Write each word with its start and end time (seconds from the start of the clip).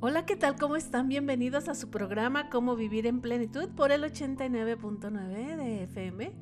Hola, 0.00 0.24
¿qué 0.26 0.36
tal? 0.36 0.54
¿Cómo 0.54 0.76
están? 0.76 1.08
Bienvenidos 1.08 1.68
a 1.68 1.74
su 1.74 1.90
programa 1.90 2.50
Cómo 2.50 2.76
Vivir 2.76 3.08
en 3.08 3.20
Plenitud 3.20 3.68
por 3.70 3.90
el 3.90 4.04
89.9 4.04 5.56
de 5.56 5.82
FM. 5.82 6.32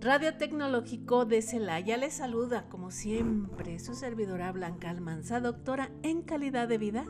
Radio 0.00 0.36
Tecnológico 0.36 1.24
de 1.24 1.42
Celaya 1.42 1.96
les 1.96 2.14
saluda, 2.14 2.68
como 2.68 2.92
siempre, 2.92 3.80
su 3.80 3.96
servidora 3.96 4.52
Blanca 4.52 4.90
Almanza, 4.90 5.40
doctora 5.40 5.90
en 6.04 6.22
calidad 6.22 6.68
de 6.68 6.78
vida 6.78 7.04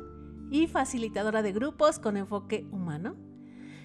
y 0.50 0.68
facilitadora 0.68 1.42
de 1.42 1.52
grupos 1.52 1.98
con 1.98 2.16
enfoque 2.16 2.66
humano. 2.72 3.16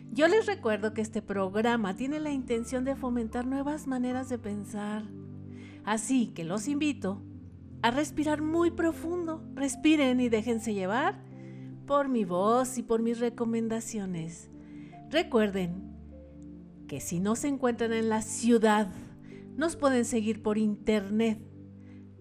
Yo 0.09 0.29
les 0.29 0.45
recuerdo 0.45 0.93
que 0.93 1.01
este 1.01 1.21
programa 1.21 1.97
tiene 1.97 2.21
la 2.21 2.31
intención 2.31 2.85
de 2.85 2.95
fomentar 2.95 3.45
nuevas 3.45 3.87
maneras 3.87 4.29
de 4.29 4.37
pensar. 4.37 5.03
Así 5.83 6.27
que 6.27 6.45
los 6.45 6.69
invito 6.69 7.21
a 7.81 7.91
respirar 7.91 8.41
muy 8.41 8.71
profundo. 8.71 9.43
Respiren 9.53 10.21
y 10.21 10.29
déjense 10.29 10.73
llevar 10.73 11.34
por 11.85 12.09
mi 12.09 12.25
voz 12.25 12.77
y 12.77 12.83
por 12.83 13.01
mis 13.01 13.19
recomendaciones. 13.19 14.49
Recuerden 15.09 15.95
que 16.87 16.99
si 16.99 17.19
no 17.19 17.35
se 17.35 17.47
encuentran 17.47 17.93
en 17.93 18.09
la 18.09 18.21
ciudad, 18.21 18.91
nos 19.55 19.75
pueden 19.75 20.05
seguir 20.05 20.41
por 20.41 20.57
internet. 20.57 21.39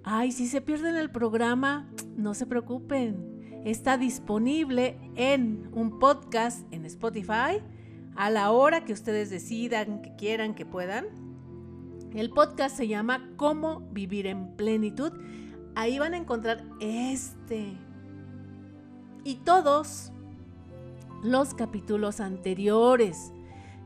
Ay, 0.02 0.32
si 0.32 0.46
se 0.46 0.60
pierden 0.60 0.96
el 0.96 1.10
programa, 1.10 1.91
no 2.16 2.34
se 2.34 2.46
preocupen. 2.46 3.62
Está 3.64 3.96
disponible 3.96 4.98
en 5.16 5.70
un 5.72 5.98
podcast 5.98 6.70
en 6.72 6.84
Spotify 6.84 7.62
a 8.14 8.30
la 8.30 8.50
hora 8.50 8.84
que 8.84 8.92
ustedes 8.92 9.30
decidan, 9.30 10.02
que 10.02 10.14
quieran, 10.14 10.55
que 10.55 10.66
puedan. 10.66 11.06
El 12.14 12.30
podcast 12.30 12.77
se 12.77 12.86
llama 12.86 13.30
Cómo 13.36 13.80
vivir 13.92 14.27
en 14.27 14.55
plenitud. 14.55 15.12
Ahí 15.74 15.98
van 15.98 16.14
a 16.14 16.19
encontrar 16.19 16.62
este 16.80 17.77
y 19.24 19.37
todos 19.37 20.12
los 21.23 21.55
capítulos 21.55 22.20
anteriores. 22.20 23.33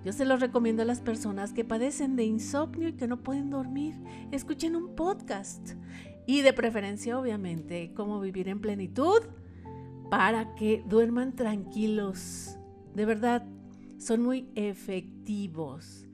Yo 0.05 0.13
se 0.13 0.25
los 0.25 0.41
recomiendo 0.41 0.83
a 0.83 0.87
las 0.87 1.01
personas 1.01 1.53
que 1.53 1.65
padecen 1.65 2.17
de 2.17 2.25
insomnio 2.25 2.89
y 2.89 2.93
que 2.95 3.07
no 3.07 3.23
pueden 3.23 3.51
dormir. 3.51 3.95
Escuchen 4.33 4.77
un 4.77 4.95
podcast 4.95 5.75
y 6.27 6.43
de 6.43 6.53
preferencia, 6.53 7.19
obviamente, 7.19 7.93
cómo 7.95 8.21
vivir 8.21 8.49
en 8.49 8.61
plenitud 8.61 9.21
para 10.11 10.55
que 10.55 10.85
duerman 10.87 11.35
tranquilos. 11.35 12.59
De 12.95 13.05
verdad, 13.05 13.47
son 13.99 14.23
muy 14.23 14.49
efectivos. 14.55 16.08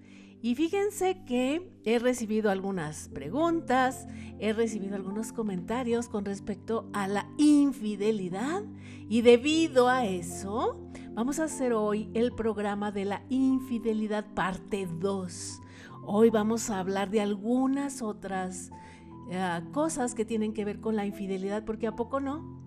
Y 0.45 0.56
fíjense 0.56 1.25
que 1.25 1.73
he 1.87 1.98
recibido 1.98 2.50
algunas 2.50 3.09
preguntas, 3.09 4.06
he 4.39 4.53
recibido 4.53 4.95
algunos 4.95 5.33
comentarios 5.33 6.06
con 6.06 6.27
respecto 6.27 6.86
a 6.92 7.09
la 7.09 7.27
infidelidad 7.39 8.62
y 9.09 9.23
debido 9.23 9.89
a 9.89 10.05
eso 10.05 10.86
vamos 11.14 11.39
a 11.39 11.45
hacer 11.45 11.73
hoy 11.73 12.11
el 12.12 12.31
programa 12.33 12.92
de 12.92 13.06
la 13.06 13.23
infidelidad 13.31 14.34
parte 14.34 14.86
2. 14.86 15.61
Hoy 16.05 16.28
vamos 16.28 16.69
a 16.69 16.79
hablar 16.79 17.08
de 17.08 17.23
algunas 17.23 18.03
otras 18.03 18.70
eh, 19.31 19.62
cosas 19.73 20.14
que 20.14 20.27
tienen 20.27 20.53
que 20.53 20.67
ver 20.67 20.79
con 20.79 20.95
la 20.95 21.06
infidelidad, 21.06 21.64
porque 21.64 21.86
a 21.86 21.97
poco 21.97 22.20
no. 22.20 22.64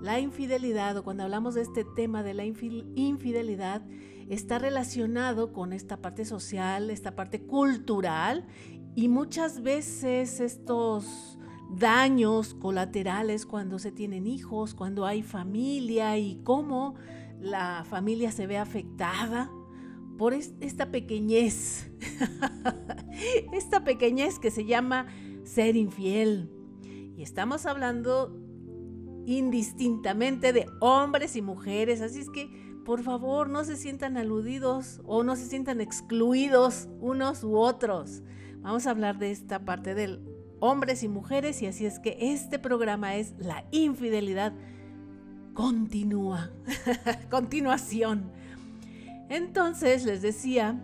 La 0.00 0.18
infidelidad, 0.18 0.96
o 0.96 1.04
cuando 1.04 1.24
hablamos 1.24 1.54
de 1.54 1.62
este 1.62 1.84
tema 1.84 2.22
de 2.22 2.34
la 2.34 2.44
infidelidad, 2.44 3.82
está 4.28 4.58
relacionado 4.58 5.52
con 5.52 5.72
esta 5.72 5.98
parte 5.98 6.24
social, 6.24 6.90
esta 6.90 7.14
parte 7.14 7.42
cultural, 7.42 8.46
y 8.94 9.08
muchas 9.08 9.62
veces 9.62 10.40
estos 10.40 11.38
daños 11.76 12.54
colaterales 12.54 13.46
cuando 13.46 13.78
se 13.78 13.92
tienen 13.92 14.26
hijos, 14.26 14.74
cuando 14.74 15.06
hay 15.06 15.22
familia 15.22 16.18
y 16.18 16.40
cómo 16.44 16.94
la 17.38 17.84
familia 17.88 18.32
se 18.32 18.46
ve 18.46 18.58
afectada 18.58 19.50
por 20.18 20.34
esta 20.34 20.90
pequeñez, 20.90 21.90
esta 23.52 23.84
pequeñez 23.84 24.38
que 24.38 24.50
se 24.50 24.64
llama 24.64 25.06
ser 25.44 25.76
infiel. 25.76 26.50
Y 27.16 27.22
estamos 27.22 27.66
hablando 27.66 28.39
indistintamente 29.26 30.52
de 30.52 30.66
hombres 30.80 31.36
y 31.36 31.42
mujeres. 31.42 32.00
Así 32.00 32.20
es 32.20 32.30
que, 32.30 32.50
por 32.84 33.02
favor, 33.02 33.48
no 33.48 33.64
se 33.64 33.76
sientan 33.76 34.16
aludidos 34.16 35.00
o 35.04 35.22
no 35.22 35.36
se 35.36 35.46
sientan 35.46 35.80
excluidos 35.80 36.88
unos 37.00 37.44
u 37.44 37.56
otros. 37.56 38.22
Vamos 38.60 38.86
a 38.86 38.90
hablar 38.90 39.18
de 39.18 39.30
esta 39.30 39.64
parte 39.64 39.94
del 39.94 40.20
hombres 40.60 41.02
y 41.02 41.08
mujeres 41.08 41.62
y 41.62 41.66
así 41.66 41.86
es 41.86 41.98
que 41.98 42.16
este 42.20 42.58
programa 42.58 43.16
es 43.16 43.34
la 43.38 43.64
infidelidad 43.70 44.52
continúa, 45.54 46.50
continuación. 47.30 48.30
Entonces 49.28 50.04
les 50.04 50.22
decía 50.22 50.78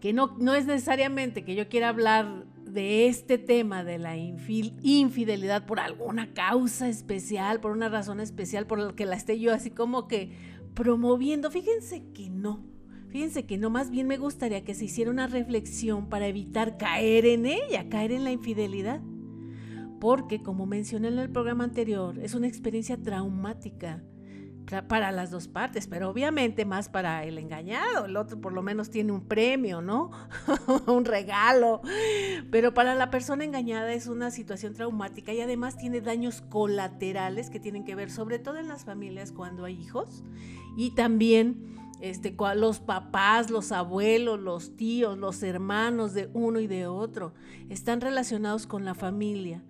que 0.00 0.12
no, 0.12 0.36
no 0.38 0.54
es 0.54 0.66
necesariamente 0.66 1.44
que 1.44 1.54
yo 1.54 1.68
quiera 1.68 1.88
hablar 1.88 2.46
de 2.72 3.06
este 3.06 3.38
tema 3.38 3.84
de 3.84 3.98
la 3.98 4.16
infidelidad 4.16 5.66
por 5.66 5.80
alguna 5.80 6.32
causa 6.32 6.88
especial, 6.88 7.60
por 7.60 7.72
una 7.72 7.88
razón 7.88 8.20
especial, 8.20 8.66
por 8.66 8.78
la 8.78 8.92
que 8.94 9.06
la 9.06 9.16
esté 9.16 9.38
yo 9.38 9.52
así 9.52 9.70
como 9.70 10.08
que 10.08 10.32
promoviendo. 10.74 11.50
Fíjense 11.50 12.04
que 12.12 12.30
no. 12.30 12.64
Fíjense 13.08 13.44
que 13.44 13.58
no, 13.58 13.70
más 13.70 13.90
bien 13.90 14.06
me 14.06 14.18
gustaría 14.18 14.62
que 14.62 14.74
se 14.74 14.84
hiciera 14.84 15.10
una 15.10 15.26
reflexión 15.26 16.08
para 16.08 16.28
evitar 16.28 16.76
caer 16.76 17.26
en 17.26 17.44
ella, 17.44 17.88
caer 17.88 18.12
en 18.12 18.22
la 18.22 18.30
infidelidad. 18.30 19.00
Porque, 19.98 20.42
como 20.42 20.64
mencioné 20.66 21.08
en 21.08 21.18
el 21.18 21.30
programa 21.30 21.64
anterior, 21.64 22.18
es 22.20 22.34
una 22.34 22.46
experiencia 22.46 22.96
traumática 22.96 24.02
para 24.86 25.10
las 25.10 25.30
dos 25.30 25.48
partes, 25.48 25.86
pero 25.88 26.08
obviamente 26.08 26.64
más 26.64 26.88
para 26.88 27.24
el 27.24 27.38
engañado. 27.38 28.04
El 28.06 28.16
otro 28.16 28.40
por 28.40 28.52
lo 28.52 28.62
menos 28.62 28.90
tiene 28.90 29.12
un 29.12 29.22
premio, 29.22 29.82
¿no? 29.82 30.10
un 30.86 31.04
regalo. 31.04 31.82
Pero 32.50 32.72
para 32.72 32.94
la 32.94 33.10
persona 33.10 33.44
engañada 33.44 33.92
es 33.92 34.06
una 34.06 34.30
situación 34.30 34.74
traumática 34.74 35.32
y 35.32 35.40
además 35.40 35.76
tiene 35.76 36.00
daños 36.00 36.42
colaterales 36.42 37.50
que 37.50 37.58
tienen 37.58 37.84
que 37.84 37.94
ver 37.94 38.10
sobre 38.10 38.38
todo 38.38 38.58
en 38.58 38.68
las 38.68 38.84
familias 38.84 39.32
cuando 39.32 39.64
hay 39.64 39.74
hijos 39.80 40.22
y 40.76 40.94
también 40.94 41.76
este, 42.00 42.34
los 42.54 42.78
papás, 42.78 43.50
los 43.50 43.72
abuelos, 43.72 44.38
los 44.38 44.76
tíos, 44.76 45.18
los 45.18 45.42
hermanos 45.42 46.14
de 46.14 46.30
uno 46.32 46.60
y 46.60 46.66
de 46.66 46.86
otro 46.86 47.34
están 47.68 48.00
relacionados 48.00 48.66
con 48.66 48.84
la 48.84 48.94
familia 48.94 49.64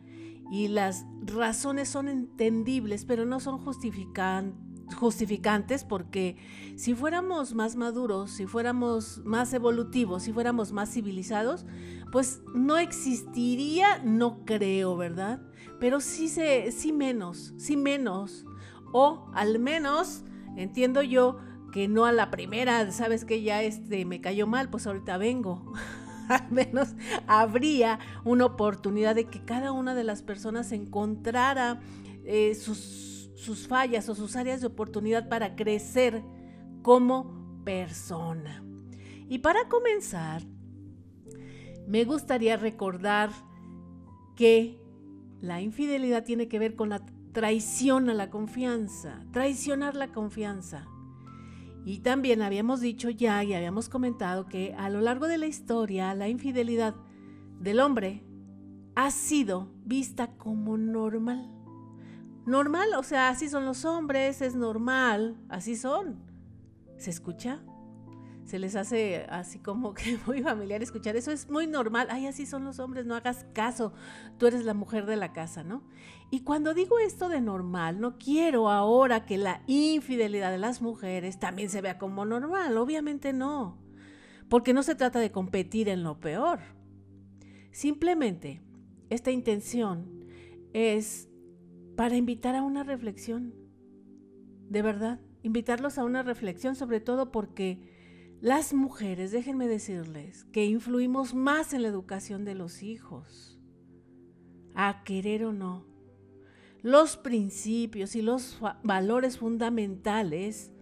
y 0.50 0.69
las 0.69 1.06
razones 1.22 1.88
son 1.88 2.09
entendibles, 2.09 3.05
pero 3.05 3.25
no 3.25 3.41
son 3.41 3.59
justificantes 3.59 4.69
justificantes 4.94 5.84
porque 5.84 6.36
si 6.76 6.94
fuéramos 6.94 7.54
más 7.54 7.76
maduros, 7.76 8.30
si 8.30 8.46
fuéramos 8.46 9.20
más 9.24 9.52
evolutivos, 9.52 10.24
si 10.24 10.32
fuéramos 10.32 10.72
más 10.72 10.92
civilizados, 10.92 11.66
pues 12.12 12.42
no 12.54 12.78
existiría, 12.78 13.98
no 14.04 14.44
creo, 14.44 14.96
¿verdad? 14.96 15.40
Pero 15.78 16.00
sí, 16.00 16.28
se, 16.28 16.72
sí 16.72 16.92
menos, 16.92 17.54
sí 17.56 17.76
menos. 17.76 18.44
O 18.92 19.30
al 19.34 19.58
menos, 19.58 20.24
entiendo 20.56 21.02
yo, 21.02 21.38
que 21.70 21.88
no 21.88 22.04
a 22.04 22.12
la 22.12 22.30
primera, 22.30 22.90
sabes 22.90 23.24
que 23.24 23.42
ya 23.42 23.62
este 23.62 24.04
me 24.04 24.20
cayó 24.20 24.46
mal, 24.46 24.70
pues 24.70 24.86
ahorita 24.86 25.16
vengo. 25.18 25.72
al 26.28 26.50
menos 26.50 26.94
habría 27.26 27.98
una 28.24 28.46
oportunidad 28.46 29.14
de 29.14 29.24
que 29.24 29.44
cada 29.44 29.72
una 29.72 29.94
de 29.94 30.04
las 30.04 30.22
personas 30.22 30.72
encontrara 30.72 31.80
eh, 32.24 32.54
sus 32.54 33.19
sus 33.40 33.66
fallas 33.66 34.08
o 34.10 34.14
sus 34.14 34.36
áreas 34.36 34.60
de 34.60 34.66
oportunidad 34.66 35.28
para 35.28 35.56
crecer 35.56 36.22
como 36.82 37.62
persona. 37.64 38.62
Y 39.28 39.38
para 39.38 39.68
comenzar, 39.68 40.42
me 41.86 42.04
gustaría 42.04 42.58
recordar 42.58 43.30
que 44.36 44.78
la 45.40 45.62
infidelidad 45.62 46.24
tiene 46.24 46.48
que 46.48 46.58
ver 46.58 46.76
con 46.76 46.90
la 46.90 47.04
traición 47.32 48.10
a 48.10 48.14
la 48.14 48.28
confianza, 48.28 49.24
traicionar 49.32 49.96
la 49.96 50.12
confianza. 50.12 50.86
Y 51.86 52.00
también 52.00 52.43
habíamos 52.43 52.82
dicho 52.82 53.08
ya 53.08 53.43
y 53.43 53.54
habíamos 53.54 53.88
comentado 53.88 54.48
que 54.48 54.75
a 54.76 54.90
lo 54.90 55.00
largo 55.00 55.28
de 55.28 55.38
la 55.38 55.46
historia 55.46 56.14
la 56.14 56.28
infidelidad 56.28 56.94
del 57.58 57.81
hombre 57.81 58.22
ha 58.96 59.10
sido 59.10 59.72
vista 59.86 60.36
como 60.36 60.76
normal 60.76 61.59
normal, 62.50 62.88
o 62.97 63.02
sea, 63.02 63.29
así 63.29 63.49
son 63.49 63.64
los 63.64 63.85
hombres, 63.85 64.43
es 64.43 64.55
normal, 64.55 65.37
así 65.49 65.76
son. 65.76 66.19
¿Se 66.99 67.11
escucha? 67.11 67.62
Se 68.44 68.58
les 68.58 68.75
hace 68.75 69.26
así 69.31 69.61
como 69.61 69.94
que 69.94 70.19
muy 70.26 70.43
familiar 70.43 70.82
escuchar. 70.82 71.17
Eso 71.17 71.31
es 71.31 71.49
muy 71.49 71.67
normal. 71.67 72.08
Ay, 72.11 72.26
así 72.26 72.47
son 72.47 72.64
los 72.64 72.79
hombres, 72.79 73.06
no 73.06 73.14
hagas 73.14 73.47
caso. 73.55 73.93
Tú 74.38 74.47
eres 74.47 74.64
la 74.64 74.75
mujer 74.75 75.06
de 75.06 75.17
la 75.17 75.32
casa, 75.32 75.62
¿no? 75.62 75.85
Y 76.31 76.41
cuando 76.41 76.75
digo 76.75 76.99
esto 76.99 77.29
de 77.29 77.41
normal, 77.41 78.00
no 78.00 78.19
quiero 78.19 78.69
ahora 78.69 79.25
que 79.25 79.38
la 79.38 79.62
infidelidad 79.67 80.50
de 80.50 80.58
las 80.58 80.82
mujeres 80.82 81.38
también 81.38 81.70
se 81.70 81.81
vea 81.81 81.96
como 81.96 82.25
normal. 82.25 82.76
Obviamente 82.76 83.32
no. 83.32 83.79
Porque 84.49 84.75
no 84.75 84.82
se 84.82 84.96
trata 84.96 85.20
de 85.20 85.31
competir 85.31 85.88
en 85.88 86.03
lo 86.03 86.19
peor. 86.19 86.58
Simplemente, 87.70 88.61
esta 89.08 89.31
intención 89.31 90.26
es 90.73 91.30
para 92.00 92.17
invitar 92.17 92.55
a 92.55 92.62
una 92.62 92.82
reflexión. 92.82 93.52
de 94.70 94.81
verdad, 94.81 95.20
invitarlos 95.43 95.99
a 95.99 96.05
una 96.05 96.23
reflexión, 96.23 96.75
sobre 96.75 96.99
todo 96.99 97.31
porque 97.31 98.38
las 98.41 98.73
mujeres, 98.73 99.32
déjenme 99.32 99.69
decirles, 99.69 100.44
que 100.44 100.64
influimos 100.64 101.35
más 101.35 101.75
en 101.75 101.82
la 101.82 101.88
educación 101.88 102.47
de 102.47 102.55
los 102.55 102.82
hijos, 102.82 103.61
a 104.75 105.05
querer 105.05 105.44
o 105.44 105.52
no. 105.52 105.85
Los 106.81 107.19
principios 107.19 108.17
y 108.17 108.23
los 108.23 108.58
valores 108.82 109.37
fundamentales 109.37 110.73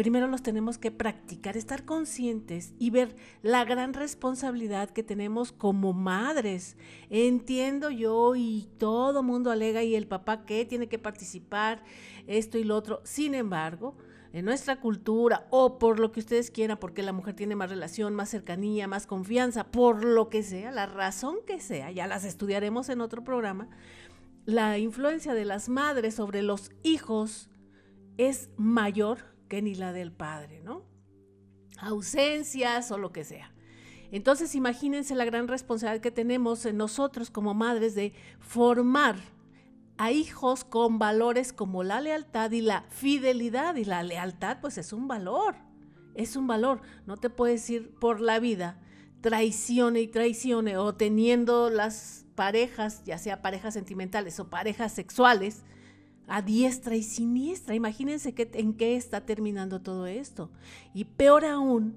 primero 0.00 0.26
los 0.28 0.42
tenemos 0.42 0.78
que 0.78 0.90
practicar, 0.90 1.58
estar 1.58 1.84
conscientes 1.84 2.72
y 2.78 2.88
ver 2.88 3.14
la 3.42 3.66
gran 3.66 3.92
responsabilidad 3.92 4.88
que 4.88 5.02
tenemos 5.02 5.52
como 5.52 5.92
madres. 5.92 6.78
Entiendo 7.10 7.90
yo 7.90 8.34
y 8.34 8.70
todo 8.78 9.22
mundo 9.22 9.50
alega 9.50 9.82
y 9.82 9.94
el 9.94 10.06
papá 10.06 10.46
que 10.46 10.64
tiene 10.64 10.88
que 10.88 10.98
participar, 10.98 11.84
esto 12.26 12.56
y 12.56 12.64
lo 12.64 12.76
otro. 12.76 13.02
Sin 13.04 13.34
embargo, 13.34 13.94
en 14.32 14.46
nuestra 14.46 14.80
cultura 14.80 15.46
o 15.50 15.78
por 15.78 16.00
lo 16.00 16.12
que 16.12 16.20
ustedes 16.20 16.50
quieran, 16.50 16.78
porque 16.78 17.02
la 17.02 17.12
mujer 17.12 17.34
tiene 17.34 17.54
más 17.54 17.68
relación, 17.68 18.14
más 18.14 18.30
cercanía, 18.30 18.88
más 18.88 19.06
confianza, 19.06 19.70
por 19.70 20.02
lo 20.02 20.30
que 20.30 20.42
sea, 20.42 20.70
la 20.70 20.86
razón 20.86 21.36
que 21.46 21.60
sea, 21.60 21.90
ya 21.90 22.06
las 22.06 22.24
estudiaremos 22.24 22.88
en 22.88 23.02
otro 23.02 23.22
programa, 23.22 23.68
la 24.46 24.78
influencia 24.78 25.34
de 25.34 25.44
las 25.44 25.68
madres 25.68 26.14
sobre 26.14 26.40
los 26.40 26.70
hijos 26.84 27.50
es 28.16 28.48
mayor 28.56 29.29
que 29.50 29.60
ni 29.60 29.74
la 29.74 29.92
del 29.92 30.12
padre, 30.12 30.62
¿no? 30.62 30.86
Ausencias 31.78 32.90
o 32.90 32.96
lo 32.96 33.12
que 33.12 33.24
sea. 33.24 33.52
Entonces 34.10 34.54
imagínense 34.54 35.14
la 35.14 35.26
gran 35.26 35.46
responsabilidad 35.46 36.02
que 36.02 36.10
tenemos 36.10 36.64
en 36.64 36.78
nosotros 36.78 37.30
como 37.30 37.52
madres 37.52 37.94
de 37.94 38.14
formar 38.38 39.16
a 39.98 40.10
hijos 40.10 40.64
con 40.64 40.98
valores 40.98 41.52
como 41.52 41.82
la 41.82 42.00
lealtad 42.00 42.50
y 42.52 42.62
la 42.62 42.84
fidelidad. 42.88 43.76
Y 43.76 43.84
la 43.84 44.02
lealtad 44.02 44.58
pues 44.62 44.78
es 44.78 44.94
un 44.94 45.06
valor, 45.06 45.56
es 46.14 46.36
un 46.36 46.46
valor. 46.46 46.80
No 47.04 47.18
te 47.18 47.28
puedes 47.28 47.68
ir 47.68 47.94
por 47.96 48.22
la 48.22 48.40
vida 48.40 48.80
traicione 49.20 50.00
y 50.00 50.08
traicione 50.08 50.76
o 50.76 50.94
teniendo 50.94 51.70
las 51.70 52.24
parejas, 52.34 53.04
ya 53.04 53.18
sea 53.18 53.42
parejas 53.42 53.74
sentimentales 53.74 54.40
o 54.40 54.48
parejas 54.48 54.92
sexuales, 54.92 55.62
a 56.30 56.42
diestra 56.42 56.94
y 56.94 57.02
siniestra. 57.02 57.74
Imagínense 57.74 58.32
en 58.36 58.72
qué 58.74 58.96
está 58.96 59.26
terminando 59.26 59.82
todo 59.82 60.06
esto. 60.06 60.50
Y 60.94 61.04
peor 61.04 61.44
aún, 61.44 61.96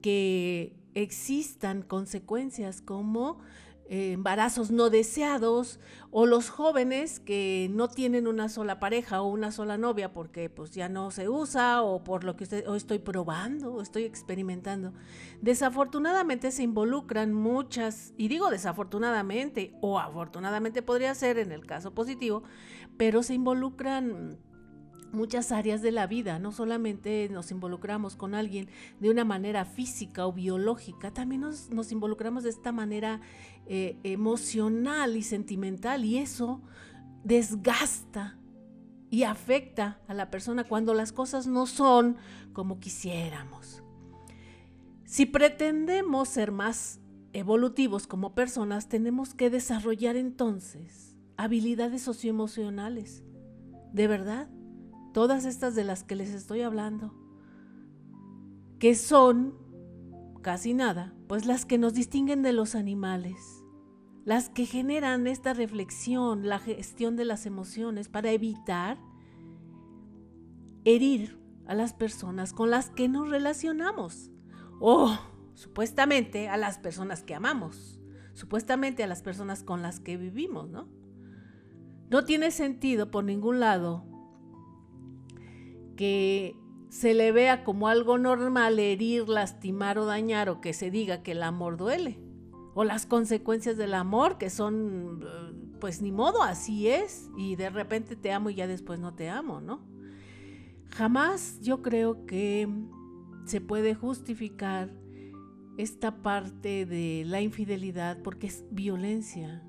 que 0.00 0.76
existan 0.94 1.82
consecuencias 1.82 2.80
como 2.80 3.40
eh, 3.88 4.12
embarazos 4.12 4.70
no 4.72 4.90
deseados 4.90 5.78
o 6.10 6.26
los 6.26 6.50
jóvenes 6.50 7.20
que 7.20 7.68
no 7.70 7.88
tienen 7.88 8.26
una 8.26 8.48
sola 8.48 8.80
pareja 8.80 9.22
o 9.22 9.28
una 9.28 9.52
sola 9.52 9.78
novia 9.78 10.12
porque 10.12 10.50
pues 10.50 10.72
ya 10.72 10.88
no 10.88 11.12
se 11.12 11.28
usa 11.28 11.82
o 11.82 12.02
por 12.02 12.24
lo 12.24 12.36
que 12.36 12.44
usted, 12.44 12.66
o 12.68 12.74
estoy 12.74 12.98
probando 12.98 13.74
o 13.74 13.82
estoy 13.82 14.02
experimentando. 14.02 14.92
Desafortunadamente 15.40 16.50
se 16.50 16.64
involucran 16.64 17.32
muchas, 17.32 18.12
y 18.16 18.26
digo 18.26 18.50
desafortunadamente 18.50 19.76
o 19.80 20.00
afortunadamente 20.00 20.82
podría 20.82 21.14
ser 21.14 21.38
en 21.38 21.52
el 21.52 21.64
caso 21.64 21.94
positivo, 21.94 22.42
pero 22.96 23.22
se 23.22 23.34
involucran 23.34 24.38
muchas 25.12 25.52
áreas 25.52 25.82
de 25.82 25.92
la 25.92 26.06
vida, 26.06 26.38
no 26.38 26.52
solamente 26.52 27.28
nos 27.30 27.50
involucramos 27.50 28.16
con 28.16 28.34
alguien 28.34 28.68
de 29.00 29.10
una 29.10 29.24
manera 29.24 29.64
física 29.64 30.26
o 30.26 30.32
biológica, 30.32 31.12
también 31.12 31.42
nos, 31.42 31.92
involucramos 31.92 32.44
de 32.44 32.50
esta 32.50 32.72
manera 32.72 33.20
eh, 33.66 33.98
emocional 34.02 35.16
y 35.16 35.22
sentimental 35.22 36.04
y 36.04 36.18
eso 36.18 36.60
desgasta 37.24 38.38
y 39.10 39.22
afecta 39.22 40.00
a 40.08 40.14
la 40.14 40.30
persona 40.30 40.64
cuando 40.64 40.94
las 40.94 41.12
cosas 41.12 41.46
no 41.46 41.66
son 41.66 42.16
como 42.52 42.80
quisiéramos. 42.80 43.82
Si 45.04 45.26
pretendemos 45.26 46.28
ser 46.28 46.50
más 46.50 47.00
evolutivos 47.32 48.06
como 48.06 48.34
personas, 48.34 48.88
tenemos 48.88 49.34
que 49.34 49.50
desarrollar 49.50 50.16
entonces 50.16 51.16
habilidades 51.36 52.02
socioemocionales. 52.02 53.22
De 53.92 54.08
verdad, 54.08 54.48
todas 55.16 55.46
estas 55.46 55.74
de 55.74 55.82
las 55.82 56.04
que 56.04 56.14
les 56.14 56.34
estoy 56.34 56.60
hablando, 56.60 57.14
que 58.78 58.94
son 58.94 59.54
casi 60.42 60.74
nada, 60.74 61.14
pues 61.26 61.46
las 61.46 61.64
que 61.64 61.78
nos 61.78 61.94
distinguen 61.94 62.42
de 62.42 62.52
los 62.52 62.74
animales, 62.74 63.64
las 64.26 64.50
que 64.50 64.66
generan 64.66 65.26
esta 65.26 65.54
reflexión, 65.54 66.46
la 66.46 66.58
gestión 66.58 67.16
de 67.16 67.24
las 67.24 67.46
emociones 67.46 68.10
para 68.10 68.30
evitar 68.30 68.98
herir 70.84 71.40
a 71.66 71.74
las 71.74 71.94
personas 71.94 72.52
con 72.52 72.68
las 72.68 72.90
que 72.90 73.08
nos 73.08 73.30
relacionamos 73.30 74.30
o 74.80 75.18
supuestamente 75.54 76.50
a 76.50 76.58
las 76.58 76.78
personas 76.78 77.22
que 77.22 77.34
amamos, 77.34 77.98
supuestamente 78.34 79.02
a 79.02 79.06
las 79.06 79.22
personas 79.22 79.62
con 79.62 79.80
las 79.80 79.98
que 79.98 80.18
vivimos, 80.18 80.68
¿no? 80.68 80.90
No 82.10 82.26
tiene 82.26 82.50
sentido 82.50 83.10
por 83.10 83.24
ningún 83.24 83.60
lado 83.60 84.15
que 85.96 86.56
se 86.88 87.14
le 87.14 87.32
vea 87.32 87.64
como 87.64 87.88
algo 87.88 88.18
normal 88.18 88.78
herir, 88.78 89.28
lastimar 89.28 89.98
o 89.98 90.06
dañar 90.06 90.48
o 90.48 90.60
que 90.60 90.72
se 90.72 90.90
diga 90.90 91.22
que 91.22 91.32
el 91.32 91.42
amor 91.42 91.76
duele. 91.76 92.18
O 92.74 92.84
las 92.84 93.06
consecuencias 93.06 93.76
del 93.76 93.94
amor 93.94 94.38
que 94.38 94.50
son, 94.50 95.24
pues 95.80 96.02
ni 96.02 96.12
modo, 96.12 96.42
así 96.42 96.88
es. 96.88 97.28
Y 97.36 97.56
de 97.56 97.70
repente 97.70 98.16
te 98.16 98.32
amo 98.32 98.50
y 98.50 98.54
ya 98.54 98.66
después 98.66 99.00
no 99.00 99.14
te 99.14 99.28
amo, 99.28 99.60
¿no? 99.60 99.80
Jamás 100.90 101.58
yo 101.60 101.82
creo 101.82 102.26
que 102.26 102.68
se 103.46 103.60
puede 103.60 103.94
justificar 103.94 104.90
esta 105.78 106.22
parte 106.22 106.86
de 106.86 107.24
la 107.26 107.40
infidelidad 107.40 108.22
porque 108.22 108.46
es 108.46 108.64
violencia. 108.70 109.62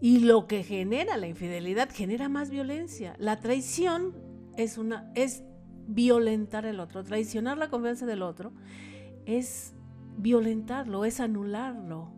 Y 0.00 0.20
lo 0.20 0.46
que 0.46 0.62
genera 0.62 1.16
la 1.16 1.26
infidelidad 1.26 1.90
genera 1.90 2.28
más 2.28 2.50
violencia. 2.50 3.14
La 3.18 3.40
traición 3.40 4.14
es 4.56 4.78
una 4.78 5.10
es 5.14 5.42
violentar 5.86 6.66
el 6.66 6.80
otro, 6.80 7.04
traicionar 7.04 7.58
la 7.58 7.68
confianza 7.68 8.06
del 8.06 8.22
otro 8.22 8.52
es 9.24 9.74
violentarlo, 10.16 11.04
es 11.04 11.20
anularlo. 11.20 12.10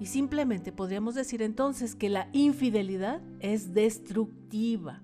Y 0.00 0.06
simplemente 0.06 0.70
podríamos 0.70 1.14
decir 1.14 1.42
entonces 1.42 1.94
que 1.96 2.08
la 2.08 2.28
infidelidad 2.32 3.20
es 3.40 3.74
destructiva. 3.74 5.02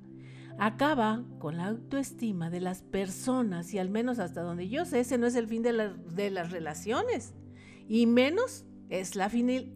Acaba 0.57 1.25
con 1.41 1.57
la 1.57 1.67
autoestima 1.67 2.49
de 2.49 2.61
las 2.61 2.83
personas 2.83 3.75
y 3.75 3.79
al 3.79 3.91
menos 3.91 4.21
hasta 4.21 4.43
donde 4.43 4.69
yo 4.69 4.85
sé, 4.85 5.01
ese 5.01 5.19
no 5.19 5.27
es 5.27 5.35
el 5.35 5.49
fin 5.49 5.63
de, 5.63 5.73
las 5.73 6.51
relaciones. 6.53 7.35
Y 7.89 8.07
menos 8.07 8.65
es 8.89 9.17
la 9.17 9.29
finalidad 9.29 9.75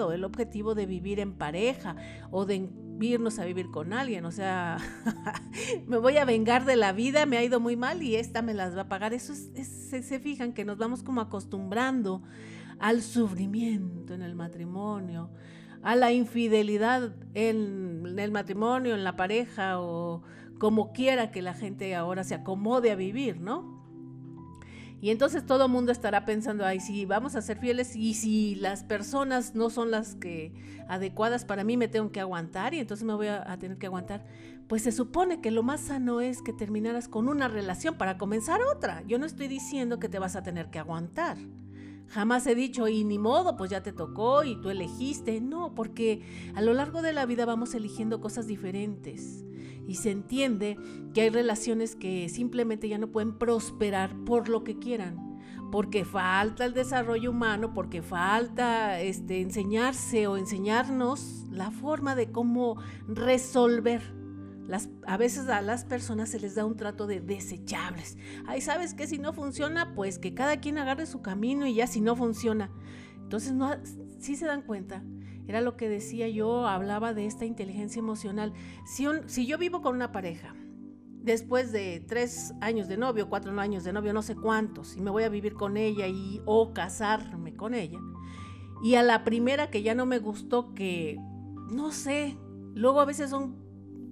o 0.00 0.12
el 0.12 0.24
objetivo 0.24 0.74
de 0.74 0.86
vivir 0.86 1.20
en 1.20 1.34
pareja 1.34 1.96
o 2.30 2.46
de 2.46 2.70
irnos 3.08 3.38
a 3.38 3.44
vivir 3.44 3.70
con 3.70 3.92
alguien. 3.92 4.24
O 4.24 4.30
sea, 4.30 4.78
me 5.86 5.98
voy 5.98 6.16
a 6.16 6.24
vengar 6.24 6.64
de 6.64 6.76
la 6.76 6.92
vida, 6.92 7.26
me 7.26 7.36
ha 7.36 7.44
ido 7.44 7.60
muy 7.60 7.76
mal 7.76 8.02
y 8.02 8.16
esta 8.16 8.42
me 8.42 8.54
las 8.54 8.76
va 8.76 8.82
a 8.82 8.88
pagar. 8.88 9.14
Eso 9.14 9.32
es, 9.32 9.68
se, 9.68 10.20
fijan 10.20 10.52
que 10.52 10.64
nos 10.64 10.78
vamos 10.78 11.02
como 11.02 11.20
acostumbrando 11.20 12.22
al 12.78 13.02
sufrimiento 13.02 14.14
en 14.14 14.22
el 14.22 14.34
matrimonio, 14.34 15.30
a 15.82 15.96
la 15.96 16.12
infidelidad 16.12 17.14
en 17.34 18.18
el 18.18 18.30
matrimonio, 18.30 18.94
en 18.94 19.04
la 19.04 19.16
pareja 19.16 19.80
o 19.80 20.22
como 20.58 20.92
quiera 20.92 21.30
que 21.30 21.42
la 21.42 21.54
gente 21.54 21.94
ahora 21.94 22.22
se 22.22 22.34
acomode 22.34 22.90
a 22.90 22.94
vivir, 22.94 23.40
¿no? 23.40 23.79
Y 25.00 25.10
entonces 25.10 25.46
todo 25.46 25.64
el 25.64 25.72
mundo 25.72 25.92
estará 25.92 26.26
pensando, 26.26 26.64
ay, 26.64 26.78
sí, 26.78 27.06
vamos 27.06 27.34
a 27.34 27.42
ser 27.42 27.58
fieles 27.58 27.96
y 27.96 28.14
si 28.14 28.54
las 28.56 28.84
personas 28.84 29.54
no 29.54 29.70
son 29.70 29.90
las 29.90 30.14
que 30.14 30.52
adecuadas 30.88 31.46
para 31.46 31.64
mí, 31.64 31.76
me 31.76 31.88
tengo 31.88 32.12
que 32.12 32.20
aguantar 32.20 32.74
y 32.74 32.80
entonces 32.80 33.06
me 33.06 33.14
voy 33.14 33.28
a, 33.28 33.50
a, 33.50 33.58
tener 33.58 33.78
que 33.78 33.86
aguantar. 33.86 34.26
Pues 34.68 34.82
se 34.82 34.92
supone 34.92 35.40
que 35.40 35.50
lo 35.50 35.62
más 35.62 35.80
sano 35.80 36.20
es 36.20 36.42
que 36.42 36.52
terminaras 36.52 37.08
con 37.08 37.28
una 37.28 37.48
relación 37.48 37.96
para 37.96 38.18
comenzar 38.18 38.60
otra. 38.62 39.02
Yo 39.06 39.18
no 39.18 39.24
estoy 39.24 39.48
diciendo 39.48 39.98
que 39.98 40.08
te 40.08 40.18
vas 40.18 40.36
a 40.36 40.42
tener 40.42 40.70
que 40.70 40.78
aguantar. 40.78 41.38
Jamás 42.08 42.46
he 42.46 42.54
dicho, 42.54 42.88
y 42.88 43.04
ni 43.04 43.18
modo, 43.18 43.56
pues 43.56 43.70
ya 43.70 43.82
te 43.82 43.92
tocó 43.92 44.44
y 44.44 44.60
tú 44.60 44.68
elegiste. 44.68 45.40
No, 45.40 45.74
porque 45.74 46.22
a 46.54 46.60
lo 46.60 46.74
largo 46.74 47.02
de 47.02 47.12
la 47.12 47.24
vida 47.24 47.46
vamos 47.46 47.74
eligiendo 47.74 48.20
cosas 48.20 48.46
diferentes 48.46 49.44
y 49.90 49.96
se 49.96 50.12
entiende 50.12 50.78
que 51.12 51.22
hay 51.22 51.30
relaciones 51.30 51.96
que 51.96 52.28
simplemente 52.28 52.88
ya 52.88 52.96
no 52.96 53.10
pueden 53.10 53.36
prosperar 53.36 54.14
por 54.24 54.48
lo 54.48 54.62
que 54.62 54.78
quieran, 54.78 55.40
porque 55.72 56.04
falta 56.04 56.64
el 56.64 56.74
desarrollo 56.74 57.32
humano, 57.32 57.74
porque 57.74 58.00
falta 58.00 59.00
este, 59.00 59.40
enseñarse 59.40 60.28
o 60.28 60.36
enseñarnos 60.36 61.44
la 61.50 61.72
forma 61.72 62.14
de 62.14 62.30
cómo 62.30 62.76
resolver. 63.08 64.14
Las, 64.68 64.90
a 65.08 65.16
veces 65.16 65.48
a 65.48 65.60
las 65.60 65.84
personas 65.84 66.28
se 66.28 66.38
les 66.38 66.54
da 66.54 66.64
un 66.64 66.76
trato 66.76 67.08
de 67.08 67.20
desechables. 67.20 68.16
Ay, 68.46 68.60
¿sabes 68.60 68.94
qué? 68.94 69.08
Si 69.08 69.18
no 69.18 69.32
funciona, 69.32 69.96
pues 69.96 70.20
que 70.20 70.34
cada 70.34 70.60
quien 70.60 70.78
agarre 70.78 71.06
su 71.06 71.20
camino 71.20 71.66
y 71.66 71.74
ya 71.74 71.88
si 71.88 72.00
no 72.00 72.14
funciona. 72.14 72.70
Entonces, 73.16 73.54
no, 73.54 73.72
si 74.20 74.36
se 74.36 74.46
dan 74.46 74.62
cuenta, 74.62 75.02
era 75.50 75.60
lo 75.60 75.76
que 75.76 75.88
decía 75.88 76.28
yo, 76.28 76.66
hablaba 76.66 77.12
de 77.12 77.26
esta 77.26 77.44
inteligencia 77.44 78.00
emocional. 78.00 78.52
Si, 78.86 79.06
si 79.26 79.46
yo 79.46 79.58
vivo 79.58 79.82
con 79.82 79.94
una 79.94 80.12
pareja, 80.12 80.54
después 81.22 81.72
de 81.72 82.04
tres 82.06 82.54
años 82.60 82.88
de 82.88 82.96
novio, 82.96 83.28
cuatro 83.28 83.58
años 83.60 83.84
de 83.84 83.92
novio, 83.92 84.12
no 84.12 84.22
sé 84.22 84.34
cuántos, 84.34 84.96
y 84.96 85.00
me 85.00 85.10
voy 85.10 85.24
a 85.24 85.28
vivir 85.28 85.54
con 85.54 85.76
ella 85.76 86.06
y 86.06 86.40
o 86.46 86.72
casarme 86.72 87.54
con 87.54 87.74
ella, 87.74 87.98
y 88.82 88.94
a 88.94 89.02
la 89.02 89.24
primera 89.24 89.70
que 89.70 89.82
ya 89.82 89.94
no 89.94 90.06
me 90.06 90.18
gustó, 90.18 90.72
que 90.74 91.18
no 91.70 91.92
sé, 91.92 92.38
luego 92.74 93.00
a 93.00 93.04
veces 93.04 93.30
son 93.30 93.56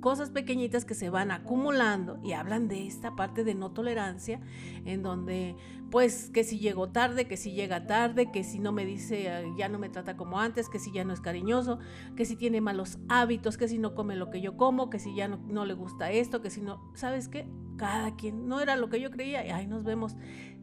cosas 0.00 0.30
pequeñitas 0.30 0.84
que 0.84 0.94
se 0.94 1.10
van 1.10 1.30
acumulando 1.30 2.18
y 2.22 2.32
hablan 2.32 2.68
de 2.68 2.86
esta 2.86 3.16
parte 3.16 3.44
de 3.44 3.54
no 3.54 3.72
tolerancia, 3.72 4.40
en 4.84 5.02
donde 5.02 5.56
pues 5.90 6.30
que 6.30 6.44
si 6.44 6.58
llegó 6.58 6.90
tarde, 6.90 7.26
que 7.26 7.36
si 7.36 7.52
llega 7.52 7.86
tarde, 7.86 8.30
que 8.30 8.44
si 8.44 8.58
no 8.58 8.72
me 8.72 8.84
dice, 8.84 9.30
ah, 9.30 9.42
ya 9.56 9.68
no 9.68 9.78
me 9.78 9.88
trata 9.88 10.16
como 10.16 10.38
antes, 10.38 10.68
que 10.68 10.78
si 10.78 10.92
ya 10.92 11.04
no 11.04 11.14
es 11.14 11.20
cariñoso, 11.20 11.78
que 12.14 12.24
si 12.24 12.36
tiene 12.36 12.60
malos 12.60 12.98
hábitos, 13.08 13.56
que 13.56 13.68
si 13.68 13.78
no 13.78 13.94
come 13.94 14.14
lo 14.14 14.30
que 14.30 14.40
yo 14.40 14.56
como, 14.56 14.90
que 14.90 14.98
si 14.98 15.14
ya 15.14 15.28
no, 15.28 15.38
no 15.48 15.64
le 15.64 15.74
gusta 15.74 16.10
esto, 16.10 16.42
que 16.42 16.50
si 16.50 16.60
no, 16.60 16.90
¿sabes 16.94 17.28
qué? 17.28 17.48
Cada 17.76 18.16
quien, 18.16 18.48
no 18.48 18.60
era 18.60 18.76
lo 18.76 18.90
que 18.90 19.00
yo 19.00 19.10
creía 19.10 19.46
y 19.46 19.50
ahí 19.50 19.66
nos 19.66 19.84
vemos 19.84 20.16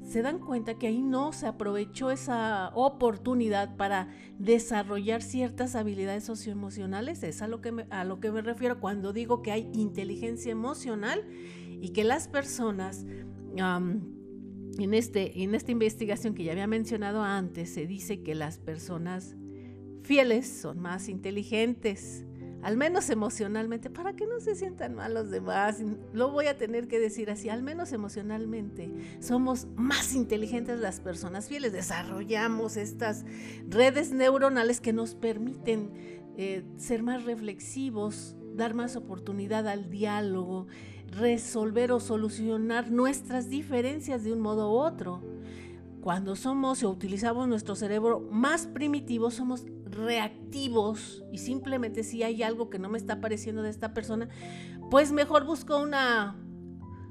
se 0.05 0.21
dan 0.21 0.39
cuenta 0.39 0.75
que 0.75 0.87
ahí 0.87 1.01
no 1.01 1.33
se 1.33 1.47
aprovechó 1.47 2.11
esa 2.11 2.71
oportunidad 2.75 3.75
para 3.75 4.09
desarrollar 4.37 5.21
ciertas 5.21 5.75
habilidades 5.75 6.23
socioemocionales. 6.23 7.23
Es 7.23 7.41
a 7.41 7.47
lo 7.47 7.59
que 7.59 7.71
me, 7.71 7.87
a 7.89 8.03
lo 8.05 8.19
que 8.19 8.31
me 8.31 8.41
refiero 8.41 8.79
cuando 8.79 9.13
digo 9.13 9.41
que 9.41 9.51
hay 9.51 9.69
inteligencia 9.73 10.51
emocional 10.51 11.25
y 11.81 11.89
que 11.89 12.03
las 12.03 12.27
personas... 12.27 13.05
en, 14.77 14.93
este, 14.93 15.41
en 15.41 15.55
esta 15.55 15.71
investigación 15.71 16.35
que 16.35 16.43
ya 16.43 16.51
había 16.51 16.67
mencionado 16.67 17.23
antes, 17.23 17.73
se 17.73 17.87
dice 17.87 18.21
que 18.21 18.35
las 18.35 18.59
personas 18.59 19.35
fieles 20.03 20.47
son 20.47 20.79
más 20.79 21.09
inteligentes, 21.09 22.25
al 22.65 22.77
menos 22.77 23.11
emocionalmente, 23.11 23.91
para 23.91 24.13
que 24.13 24.25
no 24.25 24.39
se 24.39 24.55
sientan 24.55 24.95
mal 24.95 25.13
los 25.13 25.29
demás. 25.29 25.83
Lo 26.13 26.31
voy 26.31 26.47
a 26.47 26.57
tener 26.57 26.87
que 26.87 26.99
decir 26.99 27.29
así, 27.29 27.47
al 27.47 27.61
menos 27.61 27.93
emocionalmente. 27.93 28.91
Somos 29.19 29.67
más 29.75 30.15
inteligentes 30.15 30.79
las 30.79 30.99
personas 30.99 31.47
fieles, 31.47 31.73
desarrollamos 31.73 32.75
estas 32.75 33.23
redes 33.69 34.13
neuronales 34.13 34.81
que 34.81 34.93
nos 34.93 35.13
permiten 35.13 35.91
eh, 36.37 36.65
ser 36.77 37.03
más 37.03 37.23
reflexivos, 37.23 38.35
dar 38.55 38.73
más 38.73 38.95
oportunidad 38.95 39.67
al 39.67 39.91
diálogo, 39.91 40.65
resolver 41.11 41.91
o 41.91 41.99
solucionar 41.99 42.89
nuestras 42.89 43.47
diferencias 43.47 44.23
de 44.23 44.33
un 44.33 44.39
modo 44.39 44.71
u 44.71 44.77
otro. 44.77 45.21
Cuando 46.01 46.35
somos 46.35 46.81
o 46.81 46.89
utilizamos 46.89 47.47
nuestro 47.47 47.75
cerebro 47.75 48.27
más 48.31 48.65
primitivo, 48.65 49.29
somos 49.29 49.67
reactivos 49.95 51.23
y 51.31 51.39
simplemente 51.39 52.03
si 52.03 52.23
hay 52.23 52.43
algo 52.43 52.69
que 52.69 52.79
no 52.79 52.89
me 52.89 52.97
está 52.97 53.21
pareciendo 53.21 53.63
de 53.63 53.69
esta 53.69 53.93
persona, 53.93 54.29
pues 54.91 55.11
mejor 55.11 55.45
busco 55.45 55.77
una 55.77 56.35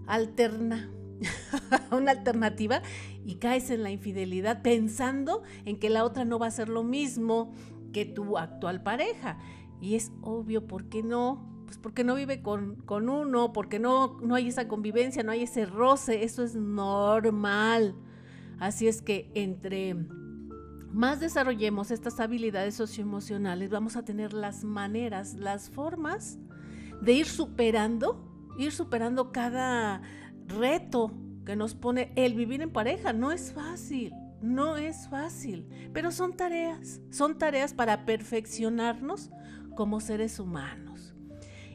alterna, 0.07 0.91
una 1.91 2.13
alternativa 2.13 2.83
y 3.25 3.37
caes 3.37 3.71
en 3.71 3.83
la 3.83 3.91
infidelidad 3.91 4.63
pensando 4.63 5.43
en 5.65 5.79
que 5.79 5.91
la 5.91 6.05
otra 6.05 6.25
no 6.25 6.39
va 6.39 6.47
a 6.47 6.49
hacer 6.51 6.69
lo 6.69 6.85
mismo 6.85 7.53
que 7.93 8.05
tu 8.05 8.37
actual 8.37 8.83
pareja. 8.83 9.39
Y 9.81 9.95
es 9.95 10.13
obvio, 10.23 10.67
¿por 10.67 10.89
qué 10.89 11.03
no? 11.03 11.65
Pues 11.65 11.79
porque 11.79 12.05
no 12.05 12.15
vive 12.15 12.43
con, 12.43 12.77
con 12.77 13.09
uno, 13.09 13.53
porque 13.53 13.79
no, 13.79 14.21
no 14.21 14.35
hay 14.35 14.49
esa 14.49 14.69
convivencia, 14.69 15.23
no 15.23 15.33
hay 15.33 15.43
ese 15.43 15.67
roce, 15.67 16.25
eso 16.25 16.43
es 16.43 16.55
normal. 16.55 17.95
Así 18.59 18.87
es 18.89 19.03
que 19.03 19.31
entre 19.35 19.97
más 20.95 21.19
desarrollemos 21.19 21.91
estas 21.91 22.21
habilidades 22.21 22.77
socioemocionales, 22.77 23.69
vamos 23.69 23.97
a 23.97 24.05
tener 24.05 24.33
las 24.33 24.63
maneras, 24.63 25.35
las 25.35 25.69
formas 25.69 26.39
de 27.03 27.13
ir 27.13 27.27
superando, 27.27 28.53
ir 28.59 28.71
superando 28.71 29.33
cada 29.33 30.03
reto 30.47 31.13
que 31.45 31.57
nos 31.57 31.75
pone 31.75 32.13
el 32.15 32.35
vivir 32.35 32.63
en 32.63 32.71
pareja. 32.71 33.13
No 33.13 33.33
es 33.33 33.53
fácil, 33.53 34.15
no 34.41 34.77
es 34.77 35.09
fácil, 35.09 35.67
pero 35.93 36.13
son 36.13 36.37
tareas, 36.37 37.01
son 37.11 37.39
tareas 37.39 37.75
para 37.75 38.07
perfeccionarnos 38.07 39.31
como 39.75 39.99
seres 40.01 40.39
humanos. 40.39 41.13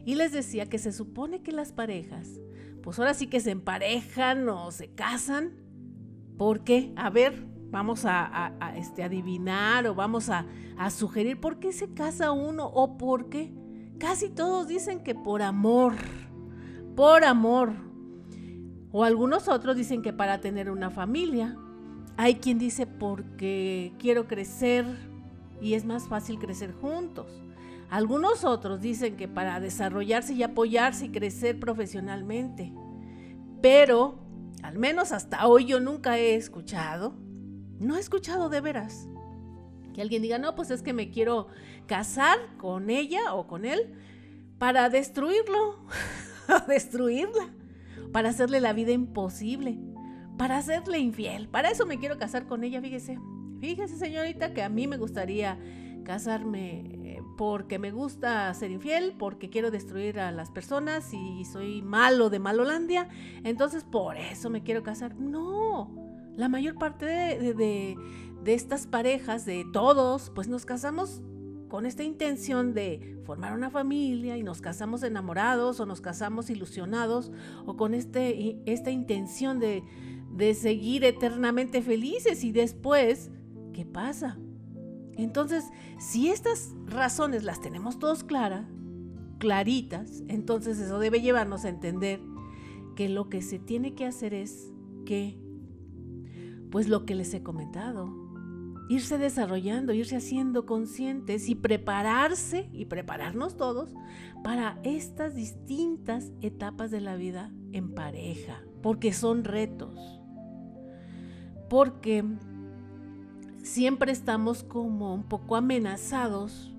Y 0.06 0.16
les 0.16 0.32
decía 0.32 0.68
que 0.68 0.78
se 0.78 0.94
supone 0.94 1.42
que 1.42 1.52
las 1.52 1.74
parejas, 1.74 2.40
pues 2.82 2.98
ahora 2.98 3.14
sí 3.14 3.28
que 3.28 3.42
se 3.42 3.52
emparejan 3.52 4.48
o 4.48 4.72
se 4.72 4.94
casan. 4.94 5.52
¿Por 6.38 6.64
qué? 6.64 6.94
A 6.96 7.10
ver, 7.10 7.59
vamos 7.72 8.06
a, 8.06 8.54
este, 8.76 9.04
adivinar 9.04 9.88
o 9.88 9.96
vamos 9.96 10.30
a, 10.30 10.46
a, 10.78 10.90
sugerir 10.90 11.40
por 11.40 11.60
qué 11.60 11.72
se 11.72 11.94
casa 11.94 12.32
uno 12.32 12.66
o 12.66 12.98
por 12.98 13.30
qué. 13.30 13.54
Casi 14.00 14.30
todos 14.30 14.68
dicen 14.68 15.02
que 15.02 15.16
por 15.16 15.42
amor, 15.42 15.94
por 16.96 17.24
amor. 17.24 17.74
O 18.92 19.04
algunos 19.04 19.48
otros 19.48 19.76
dicen 19.76 20.02
que 20.02 20.14
para 20.14 20.42
tener 20.42 20.72
una 20.72 20.90
familia. 20.90 21.58
Hay 22.18 22.36
quien 22.36 22.60
dice 22.60 22.86
porque 22.86 23.94
quiero 24.00 24.28
crecer 24.28 24.86
y 25.62 25.74
es 25.74 25.86
más 25.86 26.08
fácil 26.08 26.40
crecer 26.40 26.74
juntos. 26.74 27.28
Algunos 27.90 28.44
otros 28.44 28.82
dicen 28.82 29.16
que 29.16 29.28
para 29.28 29.60
desarrollarse 29.60 30.34
y 30.34 30.44
apoyarse 30.44 31.06
y 31.06 31.10
crecer 31.10 31.60
profesionalmente. 31.60 32.74
Pero, 33.62 34.20
al 34.62 34.78
menos 34.78 35.12
hasta 35.12 35.48
hoy 35.48 35.66
yo 35.66 35.80
nunca 35.80 36.18
he 36.18 36.36
escuchado 36.36 37.16
no 37.80 37.98
he 37.98 38.00
escuchado 38.00 38.50
de 38.50 38.62
veras 38.62 39.08
que 39.94 40.02
alguien 40.02 40.22
diga, 40.22 40.38
no, 40.38 40.56
pues 40.56 40.72
es 40.72 40.82
que 40.82 40.94
me 40.94 41.10
quiero 41.10 41.48
casar 41.88 42.38
con 42.58 42.90
ella 42.90 43.34
o 43.34 43.48
con 43.48 43.66
él 43.66 43.94
para 44.58 44.90
destruirlo, 44.90 45.80
destruirla, 46.68 47.50
para 48.12 48.30
hacerle 48.30 48.60
la 48.60 48.74
vida 48.74 48.92
imposible, 48.92 49.80
para 50.38 50.58
hacerle 50.58 51.00
infiel. 51.00 51.48
Para 51.48 51.72
eso 51.72 51.86
me 51.86 52.00
quiero 52.00 52.18
casar 52.18 52.46
con 52.46 52.64
ella, 52.64 52.82
fíjese. 52.82 53.20
Fíjese, 53.60 53.98
señorita, 53.98 54.54
que 54.54 54.64
a 54.64 54.70
mí 54.70 54.88
me 54.88 54.98
gustaría 54.98 55.58
casarme 56.06 56.86
eh, 57.04 57.22
porque 57.38 57.78
me 57.78 57.92
gusta 57.92 58.54
ser 58.54 58.72
infiel, 58.72 59.16
porque 59.18 59.50
quiero 59.50 59.70
destruir 59.70 60.20
a 60.20 60.32
las 60.32 60.50
personas 60.50 61.14
y 61.14 61.44
soy 61.46 61.82
malo 61.82 62.30
de 62.30 62.40
Malolandia. 62.40 63.10
Entonces, 63.44 63.84
por 63.84 64.18
eso 64.18 64.50
me 64.50 64.64
quiero 64.64 64.82
casar. 64.82 65.16
No, 65.16 66.09
la 66.40 66.48
mayor 66.48 66.76
parte 66.76 67.06
de, 67.06 67.98
estas 68.46 68.88
parejas, 68.88 69.46
de 69.46 69.66
todos, 69.74 70.32
pues 70.34 70.48
nos 70.48 70.66
casamos 70.66 71.22
con 71.68 71.86
esta 71.86 72.04
intención 72.04 72.74
de 72.74 73.20
formar 73.26 73.54
una 73.54 73.70
familia 73.70 74.38
y 74.38 74.44
nos 74.44 74.62
casamos 74.62 75.04
enamorados 75.04 75.82
o 75.82 75.86
nos 75.86 76.00
casamos 76.00 76.50
ilusionados 76.50 77.32
o 77.66 77.76
con 77.76 77.94
este, 77.94 78.58
esta 78.66 78.90
intención 78.90 79.60
de, 79.60 79.84
de 80.32 80.54
seguir 80.54 81.04
eternamente 81.04 81.82
felices 81.82 82.46
y 82.46 82.54
después, 82.54 83.30
¿qué 83.74 83.86
pasa? 83.86 84.40
Entonces, 85.18 85.66
si 86.00 86.30
estas 86.30 86.74
razones 86.86 87.44
las 87.44 87.60
tenemos 87.60 88.00
todos 88.00 88.24
claras, 88.24 88.66
claritas, 89.40 90.24
entonces 90.30 90.80
eso 90.80 91.00
debe 91.00 91.22
llevarnos 91.22 91.66
a 91.66 91.70
entender 91.70 92.22
que 92.96 93.10
lo 93.10 93.30
que 93.30 93.42
se 93.42 93.60
tiene 93.60 93.94
que 93.94 94.06
hacer 94.06 94.34
es 94.34 94.72
que 95.06 95.49
pues 96.72 96.88
lo 96.88 97.06
que 97.06 97.16
les 97.16 97.34
he 97.34 97.44
comentado, 97.44 98.14
irse 98.90 99.18
desarrollando, 99.18 99.94
irse 99.94 100.16
haciendo 100.16 100.66
conscientes 100.66 101.48
y 101.48 101.56
prepararse 101.56 102.70
y 102.74 102.86
prepararnos 102.86 103.56
todos 103.56 103.94
para 104.44 104.80
estas 104.84 105.36
distintas 105.36 106.32
etapas 106.42 106.90
de 106.92 107.02
la 107.02 107.16
vida 107.16 107.52
en 107.72 107.94
pareja, 107.94 108.64
porque 108.82 109.14
son 109.14 109.44
retos, 109.44 110.22
porque 111.70 112.26
siempre 113.64 114.12
estamos 114.12 114.64
como 114.64 115.14
un 115.14 115.24
poco 115.24 115.56
amenazados 115.56 116.74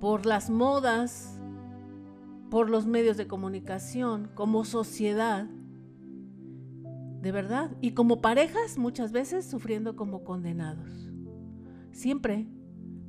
por 0.00 0.26
las 0.26 0.50
modas, 0.50 1.38
por 2.50 2.70
los 2.70 2.86
medios 2.86 3.16
de 3.16 3.26
comunicación, 3.26 4.30
como 4.34 4.64
sociedad, 4.64 5.46
de 7.20 7.32
verdad. 7.32 7.70
Y 7.80 7.92
como 7.92 8.20
parejas 8.20 8.78
muchas 8.78 9.12
veces 9.12 9.48
sufriendo 9.48 9.96
como 9.96 10.24
condenados. 10.24 11.10
Siempre 11.92 12.46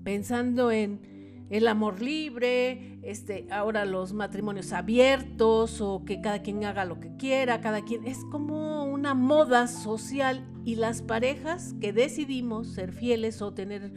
pensando 0.03 0.71
en 0.71 1.47
el 1.49 1.67
amor 1.67 2.01
libre, 2.01 2.99
este, 3.01 3.47
ahora 3.49 3.85
los 3.85 4.13
matrimonios 4.13 4.71
abiertos 4.71 5.81
o 5.81 6.05
que 6.05 6.21
cada 6.21 6.41
quien 6.41 6.63
haga 6.63 6.85
lo 6.85 6.99
que 6.99 7.15
quiera, 7.17 7.59
cada 7.59 7.83
quien 7.83 8.05
es 8.05 8.23
como 8.31 8.85
una 8.85 9.15
moda 9.15 9.67
social 9.67 10.45
y 10.63 10.75
las 10.75 11.01
parejas 11.01 11.73
que 11.81 11.91
decidimos 11.91 12.67
ser 12.73 12.91
fieles 12.91 13.41
o 13.41 13.53
tener 13.53 13.91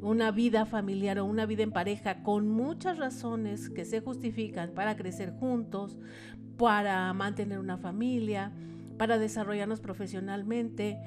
una 0.00 0.30
vida 0.30 0.66
familiar 0.66 1.18
o 1.18 1.24
una 1.24 1.46
vida 1.46 1.62
en 1.62 1.72
pareja 1.72 2.22
con 2.22 2.48
muchas 2.48 2.98
razones 2.98 3.68
que 3.70 3.84
se 3.84 4.00
justifican 4.00 4.72
para 4.72 4.96
crecer 4.96 5.32
juntos, 5.32 5.98
para 6.56 7.12
mantener 7.12 7.58
una 7.58 7.76
familia, 7.76 8.52
para 8.98 9.18
desarrollarnos 9.18 9.80
profesionalmente. 9.80 10.98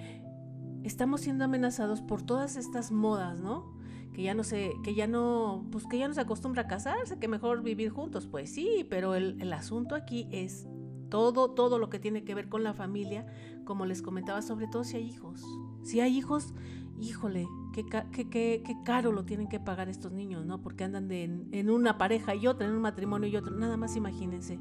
Estamos 0.83 1.21
siendo 1.21 1.45
amenazados 1.45 2.01
por 2.01 2.21
todas 2.21 2.55
estas 2.55 2.91
modas, 2.91 3.39
¿no? 3.39 3.77
que 4.13 4.23
ya 4.23 4.33
no 4.33 4.43
se, 4.43 4.71
que 4.83 4.95
ya 4.95 5.05
no, 5.05 5.67
pues 5.71 5.85
que 5.85 5.99
ya 5.99 6.07
no 6.07 6.15
se 6.15 6.21
acostumbra 6.21 6.63
a 6.63 6.67
casarse, 6.67 7.19
que 7.19 7.27
mejor 7.27 7.61
vivir 7.61 7.91
juntos. 7.91 8.25
Pues 8.25 8.51
sí, 8.51 8.83
pero 8.89 9.13
el, 9.13 9.39
el 9.39 9.53
asunto 9.53 9.93
aquí 9.93 10.27
es 10.31 10.67
todo, 11.09 11.51
todo 11.51 11.77
lo 11.77 11.89
que 11.89 11.99
tiene 11.99 12.23
que 12.23 12.35
ver 12.35 12.49
con 12.49 12.63
la 12.63 12.73
familia, 12.73 13.27
como 13.63 13.85
les 13.85 14.01
comentaba, 14.01 14.41
sobre 14.41 14.67
todo 14.67 14.83
si 14.83 14.97
hay 14.97 15.05
hijos. 15.05 15.45
Si 15.83 15.99
hay 15.99 16.17
hijos, 16.17 16.53
híjole, 16.99 17.47
qué, 17.73 17.85
qué, 18.11 18.29
qué, 18.29 18.77
caro 18.83 19.11
lo 19.11 19.23
tienen 19.23 19.47
que 19.47 19.59
pagar 19.59 19.89
estos 19.89 20.11
niños, 20.11 20.45
¿no? 20.45 20.61
Porque 20.61 20.83
andan 20.83 21.07
de, 21.07 21.23
en, 21.23 21.69
una 21.69 21.97
pareja 21.97 22.35
y 22.35 22.47
otra, 22.47 22.67
en 22.67 22.73
un 22.73 22.81
matrimonio 22.81 23.29
y 23.29 23.35
otro, 23.35 23.55
nada 23.55 23.77
más 23.77 23.95
imagínense. 23.95 24.59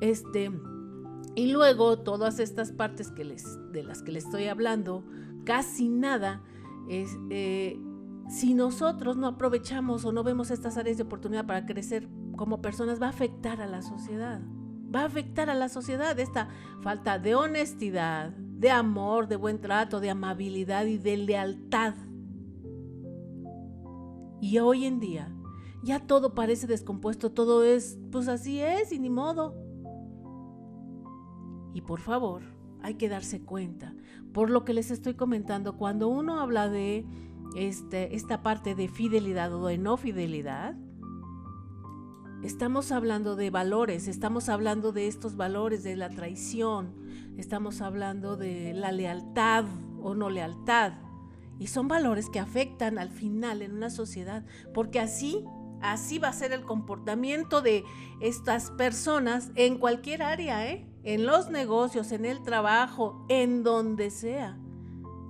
Este, 0.00 0.50
y 1.38 1.46
luego 1.52 2.00
todas 2.00 2.40
estas 2.40 2.72
partes 2.72 3.12
que 3.12 3.24
les, 3.24 3.44
de 3.70 3.84
las 3.84 4.02
que 4.02 4.10
les 4.10 4.24
estoy 4.24 4.48
hablando, 4.48 5.04
casi 5.44 5.88
nada, 5.88 6.42
es, 6.88 7.16
eh, 7.30 7.80
si 8.28 8.54
nosotros 8.54 9.16
no 9.16 9.28
aprovechamos 9.28 10.04
o 10.04 10.10
no 10.10 10.24
vemos 10.24 10.50
estas 10.50 10.76
áreas 10.76 10.96
de 10.96 11.04
oportunidad 11.04 11.46
para 11.46 11.64
crecer 11.64 12.08
como 12.36 12.60
personas, 12.60 13.00
va 13.00 13.06
a 13.06 13.10
afectar 13.10 13.60
a 13.60 13.68
la 13.68 13.82
sociedad. 13.82 14.40
Va 14.92 15.02
a 15.02 15.04
afectar 15.04 15.48
a 15.48 15.54
la 15.54 15.68
sociedad 15.68 16.18
esta 16.18 16.48
falta 16.82 17.20
de 17.20 17.36
honestidad, 17.36 18.30
de 18.30 18.72
amor, 18.72 19.28
de 19.28 19.36
buen 19.36 19.60
trato, 19.60 20.00
de 20.00 20.10
amabilidad 20.10 20.86
y 20.86 20.98
de 20.98 21.18
lealtad. 21.18 21.94
Y 24.40 24.58
hoy 24.58 24.86
en 24.86 24.98
día 24.98 25.32
ya 25.84 26.04
todo 26.04 26.34
parece 26.34 26.66
descompuesto, 26.66 27.30
todo 27.30 27.62
es, 27.62 27.96
pues 28.10 28.26
así 28.26 28.58
es 28.58 28.90
y 28.90 28.98
ni 28.98 29.08
modo. 29.08 29.67
Y 31.78 31.80
por 31.80 32.00
favor, 32.00 32.42
hay 32.82 32.94
que 32.94 33.08
darse 33.08 33.40
cuenta, 33.40 33.94
por 34.32 34.50
lo 34.50 34.64
que 34.64 34.74
les 34.74 34.90
estoy 34.90 35.14
comentando, 35.14 35.76
cuando 35.76 36.08
uno 36.08 36.40
habla 36.40 36.68
de 36.68 37.06
este, 37.54 38.16
esta 38.16 38.42
parte 38.42 38.74
de 38.74 38.88
fidelidad 38.88 39.54
o 39.54 39.68
de 39.68 39.78
no 39.78 39.96
fidelidad, 39.96 40.74
Estamos 42.42 42.92
hablando 42.92 43.34
de 43.34 43.50
valores, 43.50 44.06
estamos 44.06 44.48
hablando 44.48 44.92
de 44.92 45.08
estos 45.08 45.36
valores, 45.36 45.82
de 45.82 45.96
la 45.96 46.08
traición, 46.08 46.94
estamos 47.36 47.80
hablando 47.80 48.36
de 48.36 48.74
la 48.74 48.92
lealtad 48.92 49.64
o 50.00 50.14
no 50.14 50.30
lealtad. 50.30 50.92
Y 51.58 51.66
son 51.66 51.88
valores 51.88 52.30
que 52.30 52.38
afectan 52.38 52.96
al 52.98 53.10
final 53.10 53.60
en 53.60 53.74
una 53.74 53.90
sociedad, 53.90 54.44
porque 54.72 55.00
así, 55.00 55.44
así 55.80 56.20
va 56.20 56.28
a 56.28 56.32
ser 56.32 56.52
el 56.52 56.62
comportamiento 56.62 57.60
de 57.60 57.82
estas 58.20 58.70
personas 58.70 59.50
en 59.56 59.78
cualquier 59.78 60.22
área, 60.22 60.64
¿eh? 60.70 60.87
En 61.02 61.26
los 61.26 61.50
negocios, 61.50 62.12
en 62.12 62.24
el 62.24 62.42
trabajo, 62.42 63.24
en 63.28 63.62
donde 63.62 64.10
sea. 64.10 64.58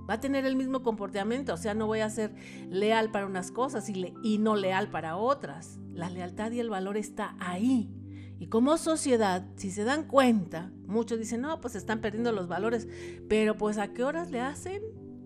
Va 0.09 0.15
a 0.15 0.19
tener 0.19 0.45
el 0.45 0.55
mismo 0.55 0.81
comportamiento, 0.81 1.53
o 1.53 1.57
sea, 1.57 1.75
no 1.75 1.85
voy 1.85 1.99
a 1.99 2.09
ser 2.09 2.33
leal 2.69 3.11
para 3.11 3.27
unas 3.27 3.51
cosas 3.51 3.87
y, 3.89 4.37
no 4.39 4.55
leal 4.55 4.89
para 4.89 5.17
otras. 5.17 5.79
La 5.93 6.09
lealtad 6.09 6.51
y 6.51 6.59
el 6.59 6.69
valor 6.69 6.97
está 6.97 7.35
ahí. 7.39 7.93
Y 8.39 8.47
como 8.47 8.77
sociedad, 8.77 9.45
si 9.55 9.69
se 9.69 9.83
dan 9.83 10.07
cuenta, 10.07 10.71
muchos 10.87 11.19
dicen, 11.19 11.41
no, 11.41 11.61
pues 11.61 11.75
están 11.75 12.01
perdiendo 12.01 12.31
los 12.31 12.47
valores, 12.47 12.87
pero 13.27 13.55
pues 13.55 13.77
¿a 13.77 13.93
qué 13.93 14.03
horas 14.03 14.31
le 14.31 14.39
hacen? 14.39 14.81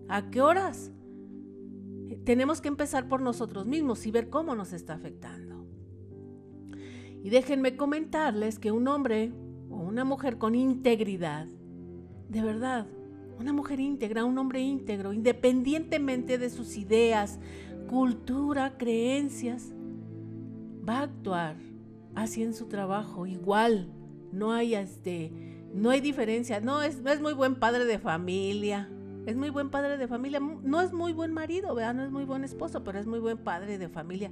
¿A 0.08 0.30
qué 0.30 0.42
horas? 0.42 0.90
Tenemos 2.24 2.60
que 2.60 2.68
empezar 2.68 3.08
por 3.08 3.22
nosotros 3.22 3.66
mismos 3.66 4.04
y 4.06 4.10
ver 4.10 4.28
cómo 4.28 4.54
nos 4.54 4.72
está 4.74 4.94
afectando. 4.94 5.66
Y 7.22 7.30
déjenme 7.30 7.76
comentarles 7.76 8.58
que 8.58 8.70
un 8.70 8.86
hombre 8.86 9.32
una 9.74 10.04
mujer 10.04 10.38
con 10.38 10.54
integridad, 10.54 11.46
de 12.28 12.42
verdad, 12.42 12.86
una 13.38 13.52
mujer 13.52 13.80
íntegra, 13.80 14.24
un 14.24 14.38
hombre 14.38 14.60
íntegro, 14.60 15.12
independientemente 15.12 16.38
de 16.38 16.50
sus 16.50 16.76
ideas, 16.76 17.38
cultura, 17.88 18.76
creencias, 18.76 19.72
va 20.88 20.98
a 20.98 21.02
actuar 21.02 21.56
así 22.14 22.42
en 22.42 22.54
su 22.54 22.66
trabajo, 22.66 23.26
igual. 23.26 23.88
No 24.32 24.52
hay 24.52 24.74
este, 24.74 25.32
no 25.72 25.90
hay 25.90 26.00
diferencia. 26.00 26.60
No 26.60 26.82
es, 26.82 27.00
es 27.04 27.20
muy 27.20 27.34
buen 27.34 27.56
padre 27.56 27.84
de 27.84 27.98
familia. 27.98 28.88
Es 29.26 29.36
muy 29.36 29.50
buen 29.50 29.70
padre 29.70 29.96
de 29.96 30.08
familia. 30.08 30.40
No 30.40 30.80
es 30.80 30.92
muy 30.92 31.12
buen 31.12 31.32
marido. 31.32 31.74
No 31.74 32.04
es 32.04 32.10
muy 32.10 32.24
buen 32.24 32.44
esposo, 32.44 32.84
pero 32.84 32.98
es 32.98 33.06
muy 33.06 33.18
buen 33.18 33.38
padre 33.38 33.78
de 33.78 33.88
familia. 33.88 34.30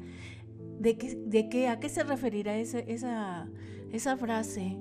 ¿De 0.78 0.96
qué, 0.96 1.16
de 1.26 1.48
qué, 1.48 1.68
a 1.68 1.78
qué 1.78 1.88
se 1.88 2.02
referirá 2.02 2.56
esa, 2.56 3.48
esa 3.90 4.16
frase? 4.16 4.76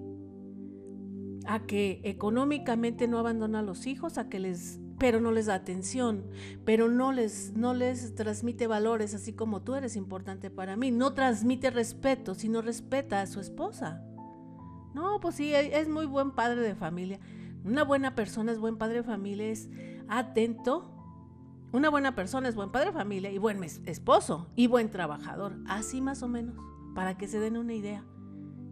A 1.45 1.65
que 1.65 2.01
económicamente 2.03 3.07
no 3.07 3.17
abandona 3.17 3.59
a 3.59 3.63
los 3.63 3.87
hijos, 3.87 4.17
a 4.17 4.29
que 4.29 4.39
les 4.39 4.79
pero 5.01 5.19
no 5.19 5.31
les 5.31 5.47
da 5.47 5.55
atención, 5.55 6.27
pero 6.63 6.87
no 6.87 7.11
les, 7.11 7.53
no 7.55 7.73
les 7.73 8.13
transmite 8.13 8.67
valores, 8.67 9.15
así 9.15 9.33
como 9.33 9.63
tú 9.63 9.73
eres 9.73 9.95
importante 9.95 10.51
para 10.51 10.75
mí. 10.75 10.91
No 10.91 11.15
transmite 11.15 11.71
respeto, 11.71 12.35
sino 12.35 12.61
respeta 12.61 13.19
a 13.19 13.25
su 13.25 13.39
esposa. 13.39 14.03
No, 14.93 15.19
pues 15.19 15.33
sí, 15.33 15.55
e, 15.55 15.79
es 15.79 15.89
muy 15.89 16.05
buen 16.05 16.29
padre 16.29 16.61
de 16.61 16.75
familia. 16.75 17.19
Una 17.63 17.83
buena 17.83 18.13
persona 18.13 18.51
es 18.51 18.59
buen 18.59 18.77
padre 18.77 18.97
de 18.97 19.03
familia, 19.03 19.47
es 19.47 19.71
atento. 20.07 20.95
Una 21.71 21.89
buena 21.89 22.13
persona 22.13 22.47
es 22.47 22.53
buen 22.53 22.71
padre 22.71 22.91
de 22.91 22.93
familia 22.93 23.31
y 23.31 23.39
buen 23.39 23.63
esposo 23.63 24.51
y 24.55 24.67
buen 24.67 24.91
trabajador. 24.91 25.57
Así 25.65 25.99
más 25.99 26.21
o 26.21 26.27
menos, 26.27 26.55
para 26.93 27.17
que 27.17 27.27
se 27.27 27.39
den 27.39 27.57
una 27.57 27.73
idea. 27.73 28.05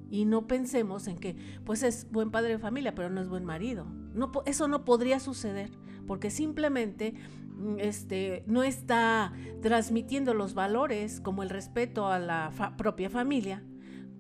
Y 0.10 0.26
no 0.26 0.48
pensemos 0.48 1.08
en 1.08 1.18
que, 1.18 1.36
pues 1.66 1.84
es 1.84 2.10
buen 2.12 2.32
padre 2.32 2.54
de 2.54 2.60
familia, 2.60 2.96
pero 2.96 3.10
no 3.10 3.22
es 3.22 3.30
buen 3.30 3.46
marido. 3.46 3.86
No, 4.14 4.32
eso 4.46 4.68
no 4.68 4.86
podría 4.86 5.20
suceder 5.20 5.70
porque 6.10 6.32
simplemente 6.32 7.14
mm, 7.56 7.76
este, 7.78 8.44
no 8.48 8.64
está 8.64 9.32
transmitiendo 9.62 10.34
los 10.34 10.56
valores 10.56 11.22
como 11.22 11.44
el 11.44 11.52
respeto 11.52 12.08
a 12.08 12.18
la 12.18 12.52
propia 12.78 13.12
familia, 13.12 13.64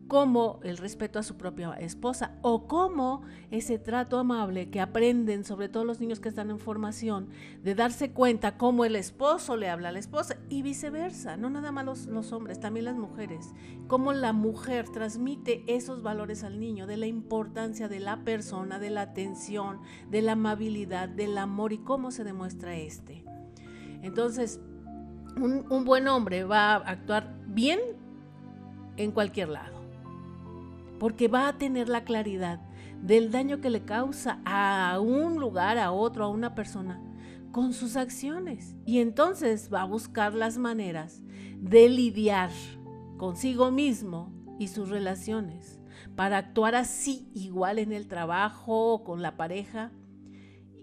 como 0.09 0.59
el 0.63 0.77
respeto 0.77 1.19
a 1.19 1.23
su 1.23 1.37
propia 1.37 1.71
esposa 1.73 2.31
o 2.41 2.67
como 2.67 3.21
ese 3.51 3.77
trato 3.77 4.17
amable 4.17 4.71
que 4.71 4.81
aprenden, 4.81 5.45
sobre 5.45 5.69
todo 5.69 5.85
los 5.85 5.99
niños 5.99 6.19
que 6.19 6.29
están 6.29 6.49
en 6.49 6.57
formación, 6.57 7.29
de 7.63 7.75
darse 7.75 8.11
cuenta 8.11 8.57
cómo 8.57 8.85
el 8.85 8.95
esposo 8.95 9.55
le 9.55 9.69
habla 9.69 9.89
a 9.89 9.91
la 9.91 9.99
esposa 9.99 10.37
y 10.49 10.63
viceversa, 10.63 11.37
no 11.37 11.51
nada 11.51 11.71
más 11.71 12.07
los, 12.07 12.31
hombres, 12.33 12.59
también 12.59 12.85
las 12.85 12.95
mujeres, 12.95 13.53
cómo 13.87 14.11
la 14.11 14.33
mujer 14.33 14.89
transmite 14.89 15.63
esos 15.67 16.01
valores 16.01 16.43
al 16.43 16.59
niño, 16.59 16.87
de 16.87 16.97
la 16.97 17.05
importancia 17.05 17.87
de 17.87 17.99
la 17.99 18.23
persona, 18.23 18.79
de 18.79 18.89
la 18.89 19.01
atención, 19.01 19.79
de 20.09 20.23
la 20.23 20.31
amabilidad, 20.31 21.07
del 21.07 21.37
amor 21.37 21.71
y 21.71 21.77
cómo 21.77 22.09
se 22.09 22.23
demuestra 22.23 22.75
este. 22.75 23.23
Entonces, 24.01 24.59
un 25.37 25.85
buen 25.85 26.07
hombre 26.07 26.45
va 26.45 26.73
a 26.73 26.77
actuar 26.77 27.35
bien 27.45 27.79
en 28.97 29.11
cualquier 29.11 29.49
lado 29.49 29.78
porque 30.99 31.27
va 31.27 31.47
a 31.47 31.57
tener 31.57 31.89
la 31.89 32.03
claridad 32.03 32.59
del 33.01 33.31
daño 33.31 33.61
que 33.61 33.69
le 33.69 33.85
causa 33.85 34.41
a 34.45 34.99
un 34.99 35.39
lugar, 35.39 35.77
a 35.77 35.91
otro, 35.91 36.25
a 36.25 36.29
una 36.29 36.53
persona, 36.53 37.01
con 37.51 37.73
sus 37.73 37.95
acciones. 37.95 38.75
Y 38.85 38.99
entonces 38.99 39.69
va 39.73 39.83
a 39.83 39.85
buscar 39.85 40.33
las 40.33 40.57
maneras 40.57 41.23
de 41.57 41.89
lidiar 41.89 42.51
consigo 43.17 43.71
mismo 43.71 44.33
y 44.59 44.67
sus 44.67 44.89
relaciones 44.89 45.79
para 46.15 46.37
actuar 46.37 46.75
así 46.75 47.29
igual 47.33 47.79
en 47.79 47.93
el 47.93 48.07
trabajo 48.07 48.93
o 48.93 49.03
con 49.03 49.21
la 49.21 49.37
pareja 49.37 49.91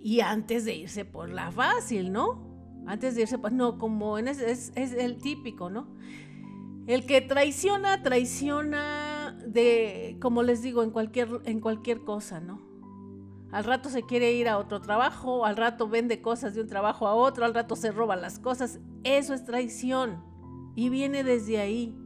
y 0.02 0.20
antes 0.20 0.64
de 0.64 0.74
irse 0.74 1.04
por 1.04 1.30
la 1.30 1.50
fácil, 1.50 2.12
¿no? 2.12 2.46
Antes 2.86 3.16
de 3.16 3.22
irse, 3.22 3.38
pues 3.38 3.52
no, 3.52 3.78
como 3.78 4.18
es, 4.18 4.38
es 4.38 4.92
el 4.92 5.18
típico, 5.18 5.68
¿no? 5.68 5.88
El 6.86 7.04
que 7.04 7.20
traiciona, 7.20 8.02
traiciona 8.02 9.05
de, 9.56 10.16
como 10.20 10.44
les 10.44 10.62
digo, 10.62 10.84
en 10.84 10.90
cualquier, 10.90 11.40
en 11.46 11.60
cualquier 11.60 12.04
cosa, 12.04 12.38
¿no? 12.38 12.60
Al 13.50 13.64
rato 13.64 13.88
se 13.88 14.02
quiere 14.02 14.32
ir 14.32 14.48
a 14.48 14.58
otro 14.58 14.80
trabajo, 14.80 15.46
al 15.46 15.56
rato 15.56 15.88
vende 15.88 16.20
cosas 16.20 16.54
de 16.54 16.60
un 16.60 16.68
trabajo 16.68 17.08
a 17.08 17.14
otro, 17.14 17.44
al 17.44 17.54
rato 17.54 17.74
se 17.74 17.90
roba 17.90 18.14
las 18.14 18.38
cosas. 18.38 18.80
Eso 19.02 19.34
es 19.34 19.44
traición 19.44 20.22
y 20.74 20.90
viene 20.90 21.24
desde 21.24 21.58
ahí. 21.58 21.96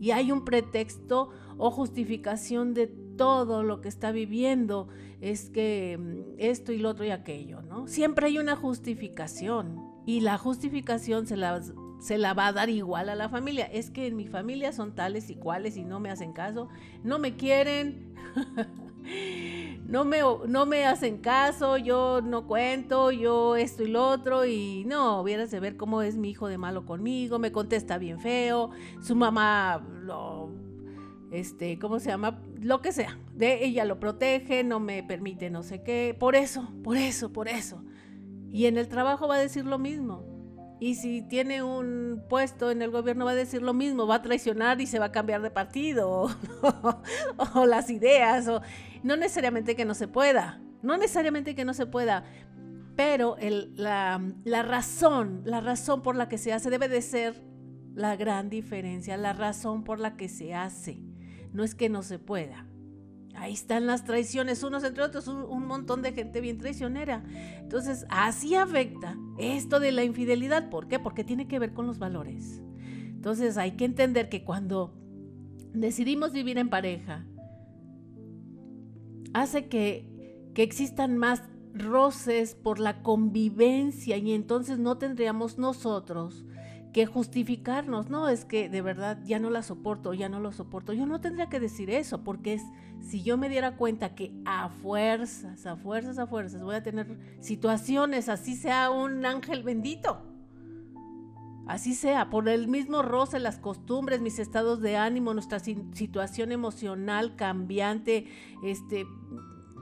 Y 0.00 0.10
hay 0.10 0.32
un 0.32 0.44
pretexto 0.44 1.30
o 1.58 1.70
justificación 1.70 2.74
de 2.74 2.88
todo 2.88 3.62
lo 3.62 3.80
que 3.80 3.88
está 3.88 4.10
viviendo. 4.12 4.88
Es 5.20 5.50
que 5.50 5.96
mm, 5.96 6.34
esto 6.38 6.72
y 6.72 6.78
lo 6.78 6.88
otro 6.88 7.04
y 7.04 7.10
aquello, 7.10 7.62
¿no? 7.62 7.86
Siempre 7.86 8.26
hay 8.26 8.38
una 8.38 8.56
justificación. 8.56 9.78
Y 10.06 10.20
la 10.20 10.38
justificación 10.38 11.26
se 11.26 11.36
la 11.36 11.60
se 12.00 12.18
la 12.18 12.34
va 12.34 12.48
a 12.48 12.52
dar 12.52 12.68
igual 12.70 13.08
a 13.08 13.14
la 13.14 13.28
familia. 13.28 13.66
Es 13.66 13.90
que 13.90 14.06
en 14.06 14.16
mi 14.16 14.26
familia 14.26 14.72
son 14.72 14.94
tales 14.94 15.30
y 15.30 15.36
cuales 15.36 15.76
y 15.76 15.84
no 15.84 16.00
me 16.00 16.10
hacen 16.10 16.32
caso, 16.32 16.68
no 17.04 17.18
me 17.18 17.36
quieren, 17.36 18.14
no, 19.86 20.04
me, 20.04 20.20
no 20.48 20.66
me 20.66 20.86
hacen 20.86 21.18
caso, 21.18 21.76
yo 21.76 22.20
no 22.22 22.46
cuento, 22.46 23.10
yo 23.12 23.54
esto 23.54 23.82
y 23.82 23.88
lo 23.88 24.08
otro 24.08 24.46
y 24.46 24.84
no, 24.86 25.20
hubieras 25.20 25.50
de 25.50 25.60
ver 25.60 25.76
cómo 25.76 26.02
es 26.02 26.16
mi 26.16 26.30
hijo 26.30 26.48
de 26.48 26.58
malo 26.58 26.86
conmigo, 26.86 27.38
me 27.38 27.52
contesta 27.52 27.98
bien 27.98 28.18
feo, 28.18 28.70
su 29.00 29.14
mamá 29.14 29.86
lo... 30.02 30.50
Este, 31.30 31.78
¿cómo 31.78 32.00
se 32.00 32.08
llama? 32.08 32.42
Lo 32.60 32.80
que 32.80 32.90
sea. 32.90 33.16
De 33.36 33.64
ella 33.64 33.84
lo 33.84 34.00
protege, 34.00 34.64
no 34.64 34.80
me 34.80 35.04
permite 35.04 35.48
no 35.48 35.62
sé 35.62 35.80
qué. 35.84 36.16
Por 36.18 36.34
eso, 36.34 36.72
por 36.82 36.96
eso, 36.96 37.32
por 37.32 37.46
eso. 37.46 37.84
Y 38.50 38.66
en 38.66 38.76
el 38.76 38.88
trabajo 38.88 39.28
va 39.28 39.36
a 39.36 39.38
decir 39.38 39.64
lo 39.64 39.78
mismo 39.78 40.29
y 40.80 40.94
si 40.94 41.20
tiene 41.20 41.62
un 41.62 42.24
puesto 42.28 42.70
en 42.70 42.80
el 42.80 42.90
gobierno 42.90 43.26
va 43.26 43.32
a 43.32 43.34
decir 43.34 43.60
lo 43.60 43.74
mismo, 43.74 44.06
va 44.06 44.16
a 44.16 44.22
traicionar 44.22 44.80
y 44.80 44.86
se 44.86 44.98
va 44.98 45.06
a 45.06 45.12
cambiar 45.12 45.42
de 45.42 45.50
partido 45.50 46.30
o, 47.54 47.66
las 47.66 47.90
ideas, 47.90 48.48
o 48.48 48.62
no 49.02 49.16
necesariamente 49.16 49.76
que 49.76 49.84
no 49.84 49.94
se 49.94 50.08
pueda, 50.08 50.58
no 50.82 50.96
necesariamente 50.96 51.54
que 51.54 51.66
no 51.66 51.74
se 51.74 51.84
pueda, 51.84 52.24
pero 52.96 53.36
la, 53.76 54.22
la 54.44 54.62
razón, 54.62 55.42
la 55.44 55.60
razón 55.60 56.02
por 56.02 56.16
la 56.16 56.28
que 56.28 56.38
se 56.38 56.54
hace 56.54 56.70
debe 56.70 56.88
de 56.88 57.02
ser 57.02 57.44
la 57.94 58.16
gran 58.16 58.48
diferencia, 58.48 59.18
la 59.18 59.34
razón 59.34 59.84
por 59.84 60.00
la 60.00 60.16
que 60.16 60.30
se 60.30 60.54
hace, 60.54 60.98
no 61.52 61.62
es 61.62 61.74
que 61.74 61.90
no 61.90 62.02
se 62.02 62.18
pueda. 62.18 62.69
Ahí 63.40 63.54
están 63.54 63.86
las 63.86 64.04
traiciones, 64.04 64.62
unos 64.62 64.84
entre 64.84 65.02
otros, 65.02 65.26
un, 65.26 65.66
montón 65.66 66.02
de 66.02 66.12
gente 66.12 66.42
bien 66.42 66.58
traicionera. 66.58 67.24
Entonces, 67.56 68.04
así 68.10 68.54
afecta 68.54 69.16
esto 69.38 69.80
de 69.80 69.92
la 69.92 70.04
infidelidad. 70.04 70.68
¿Por 70.68 70.88
qué? 70.88 70.98
Porque 70.98 71.24
tiene 71.24 71.48
que 71.48 71.58
ver 71.58 71.72
con 71.72 71.86
los 71.86 71.98
valores. 71.98 72.60
Entonces, 73.06 73.56
hay 73.56 73.72
que 73.72 73.86
entender 73.86 74.28
que 74.28 74.44
cuando 74.44 74.92
decidimos 75.72 76.34
vivir 76.34 76.58
en 76.58 76.68
pareja, 76.68 77.24
hace 79.32 79.68
que, 79.68 80.50
que 80.52 80.62
existan 80.62 81.16
más 81.16 81.42
roces 81.72 82.54
por 82.54 82.78
la 82.78 83.02
convivencia 83.02 84.18
y 84.18 84.32
entonces 84.32 84.78
no 84.78 84.98
tendríamos 84.98 85.56
nosotros 85.56 86.44
que 86.92 87.06
justificarnos, 87.06 88.10
no, 88.10 88.28
es 88.28 88.44
que 88.44 88.68
de 88.68 88.82
verdad 88.82 89.18
ya 89.24 89.38
no 89.38 89.50
la 89.50 89.62
soporto, 89.62 90.12
ya 90.12 90.28
no 90.28 90.40
lo 90.40 90.52
soporto. 90.52 90.92
Yo 90.92 91.06
no 91.06 91.20
tendría 91.20 91.48
que 91.48 91.60
decir 91.60 91.90
eso, 91.90 92.24
porque 92.24 92.54
es, 92.54 92.62
si 93.00 93.22
yo 93.22 93.36
me 93.36 93.48
diera 93.48 93.76
cuenta 93.76 94.14
que 94.14 94.32
a 94.44 94.68
fuerzas, 94.68 95.66
a 95.66 95.76
fuerzas, 95.76 96.18
a 96.18 96.26
fuerzas 96.26 96.62
voy 96.62 96.74
a 96.74 96.82
tener 96.82 97.18
situaciones, 97.40 98.28
así 98.28 98.56
sea 98.56 98.90
un 98.90 99.24
ángel 99.24 99.62
bendito, 99.62 100.22
así 101.68 101.94
sea, 101.94 102.28
por 102.28 102.48
el 102.48 102.66
mismo 102.66 103.02
roce, 103.02 103.38
las 103.38 103.58
costumbres, 103.58 104.20
mis 104.20 104.40
estados 104.40 104.80
de 104.80 104.96
ánimo, 104.96 105.32
nuestra 105.32 105.60
situación 105.60 106.50
emocional 106.50 107.36
cambiante, 107.36 108.26
este, 108.64 109.06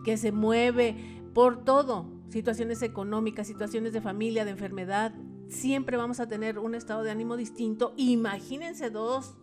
que 0.04 0.18
se 0.18 0.30
mueve, 0.30 1.22
por 1.32 1.64
todo, 1.64 2.06
situaciones 2.28 2.82
económicas, 2.82 3.46
situaciones 3.46 3.94
de 3.94 4.02
familia, 4.02 4.44
de 4.44 4.50
enfermedad, 4.50 5.14
siempre 5.48 5.96
vamos 5.96 6.20
a 6.20 6.28
tener 6.28 6.58
un 6.58 6.74
estado 6.74 7.02
de 7.02 7.10
ánimo 7.10 7.36
distinto. 7.36 7.94
Imagínense 7.96 8.90
dos 8.90 9.36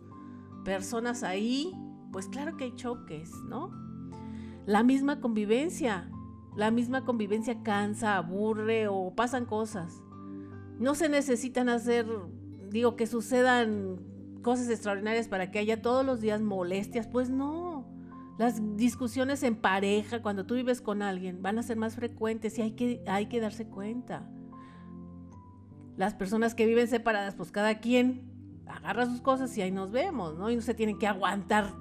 personas 0.63 1.24
ahí, 1.24 1.74
pues 2.12 2.28
claro 2.28 2.58
que 2.58 2.65
hay 2.65 2.76
choques, 2.76 3.32
¿no? 3.50 3.72
La 4.65 4.84
misma 4.84 5.20
convivencia, 5.20 6.10
la 6.56 6.72
misma 6.72 7.06
convivencia 7.06 7.62
cansa, 7.63 8.18
aburre 8.18 8.88
o 8.88 9.13
pasan 9.15 9.46
cosas. 9.46 10.02
No 10.80 10.96
se 10.96 11.10
necesitan 11.10 11.70
hacer, 11.70 12.08
digo, 12.70 12.96
que 12.96 13.08
sucedan 13.08 14.00
cosas 14.41 14.70
extraordinarias 14.70 15.28
para 15.28 15.52
que 15.52 15.60
haya 15.60 15.82
todos 15.82 16.06
los 16.06 16.22
días 16.22 16.41
molestias, 16.41 17.08
pues 17.08 17.30
no. 17.30 17.86
Las 18.38 18.62
discusiones 18.76 19.44
en 19.44 19.56
pareja, 19.56 20.22
cuando 20.22 20.46
tú 20.46 20.56
vives 20.56 20.82
con 20.82 21.02
alguien, 21.02 21.41
van 21.41 21.58
a 21.58 21.63
ser 21.63 21.78
más 21.78 21.96
frecuentes 21.96 22.58
y 22.58 22.62
hay 22.62 22.72
que, 22.72 23.02
hay 23.08 23.28
que 23.28 23.39
darse 23.39 23.68
cuenta. 23.68 24.30
Las 25.98 26.14
personas 26.14 26.56
que 26.56 26.66
viven 26.66 26.88
separadas, 26.88 27.36
pues 27.36 27.52
cada 27.52 27.80
quien 27.80 28.36
agarra 28.68 29.06
sus 29.06 29.22
cosas 29.22 29.56
y 29.58 29.62
ahí 29.62 29.72
nos 29.72 29.92
vemos, 29.92 30.38
¿no? 30.38 30.50
Y 30.50 30.56
no 30.56 30.62
se 30.62 30.74
tienen 30.74 30.98
que 30.98 31.08
aguantar 31.08 31.74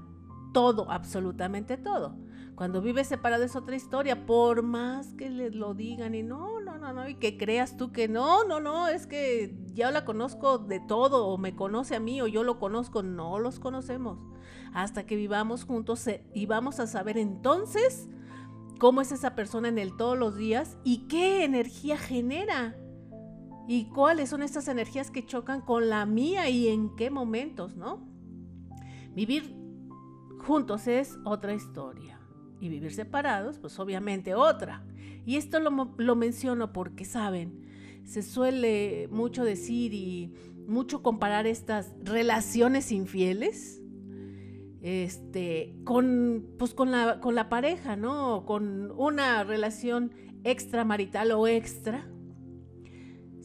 todo, 0.52 0.90
absolutamente 0.90 1.76
todo. 1.76 2.16
Cuando 2.54 2.80
vives 2.80 3.08
separado 3.08 3.42
es 3.42 3.56
otra 3.56 3.74
historia, 3.74 4.26
por 4.26 4.62
más 4.62 5.12
que 5.14 5.28
les 5.28 5.56
lo 5.56 5.74
digan 5.74 6.14
y 6.14 6.22
no, 6.22 6.60
no, 6.60 6.78
no, 6.78 6.92
no, 6.92 7.08
y 7.08 7.16
que 7.16 7.36
creas 7.36 7.76
tú 7.76 7.90
que 7.90 8.06
no, 8.06 8.44
no, 8.44 8.60
no, 8.60 8.86
es 8.86 9.08
que 9.08 9.58
ya 9.72 9.90
la 9.90 10.04
conozco 10.04 10.58
de 10.58 10.78
todo, 10.78 11.26
o 11.26 11.36
me 11.36 11.56
conoce 11.56 11.96
a 11.96 12.00
mí, 12.00 12.22
o 12.22 12.28
yo 12.28 12.44
lo 12.44 12.60
conozco, 12.60 13.02
no 13.02 13.40
los 13.40 13.58
conocemos. 13.58 14.20
Hasta 14.72 15.04
que 15.04 15.16
vivamos 15.16 15.64
juntos 15.64 16.08
y 16.32 16.46
vamos 16.46 16.78
a 16.78 16.86
saber 16.86 17.18
entonces 17.18 18.08
cómo 18.78 19.00
es 19.00 19.10
esa 19.10 19.34
persona 19.34 19.68
en 19.68 19.78
el 19.78 19.96
todos 19.96 20.16
los 20.16 20.36
días 20.36 20.78
y 20.84 21.08
qué 21.08 21.44
energía 21.44 21.96
genera 21.96 22.76
y 23.66 23.86
cuáles 23.86 24.28
son 24.28 24.42
estas 24.42 24.68
energías 24.68 25.10
que 25.10 25.24
chocan 25.24 25.60
con 25.60 25.88
la 25.88 26.06
mía 26.06 26.48
y 26.48 26.68
en 26.68 26.94
qué 26.96 27.10
momentos, 27.10 27.76
¿no? 27.76 28.06
Vivir 29.14 29.54
juntos 30.38 30.86
es 30.86 31.18
otra 31.24 31.54
historia 31.54 32.20
y 32.60 32.68
vivir 32.68 32.92
separados, 32.92 33.58
pues 33.58 33.78
obviamente 33.78 34.34
otra. 34.34 34.84
Y 35.24 35.36
esto 35.36 35.60
lo, 35.60 35.94
lo 35.96 36.16
menciono 36.16 36.72
porque, 36.72 37.04
saben, 37.04 37.66
se 38.04 38.22
suele 38.22 39.08
mucho 39.10 39.44
decir 39.44 39.94
y 39.94 40.34
mucho 40.66 41.02
comparar 41.02 41.46
estas 41.46 41.94
relaciones 42.02 42.92
infieles 42.92 43.80
este, 44.84 45.74
con, 45.84 46.46
pues 46.58 46.74
con, 46.74 46.90
la, 46.90 47.18
con 47.20 47.34
la 47.34 47.48
pareja, 47.48 47.96
¿no? 47.96 48.44
Con 48.44 48.90
una 48.90 49.42
relación 49.42 50.12
extramarital 50.44 51.32
o 51.32 51.46
extra 51.46 52.06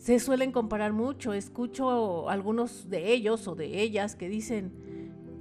se 0.09 0.19
suelen 0.19 0.51
comparar 0.51 0.91
mucho. 0.91 1.33
Escucho 1.33 2.29
algunos 2.29 2.89
de 2.89 3.13
ellos 3.13 3.47
o 3.47 3.53
de 3.53 3.79
ellas 3.79 4.15
que 4.15 4.27
dicen, 4.27 4.73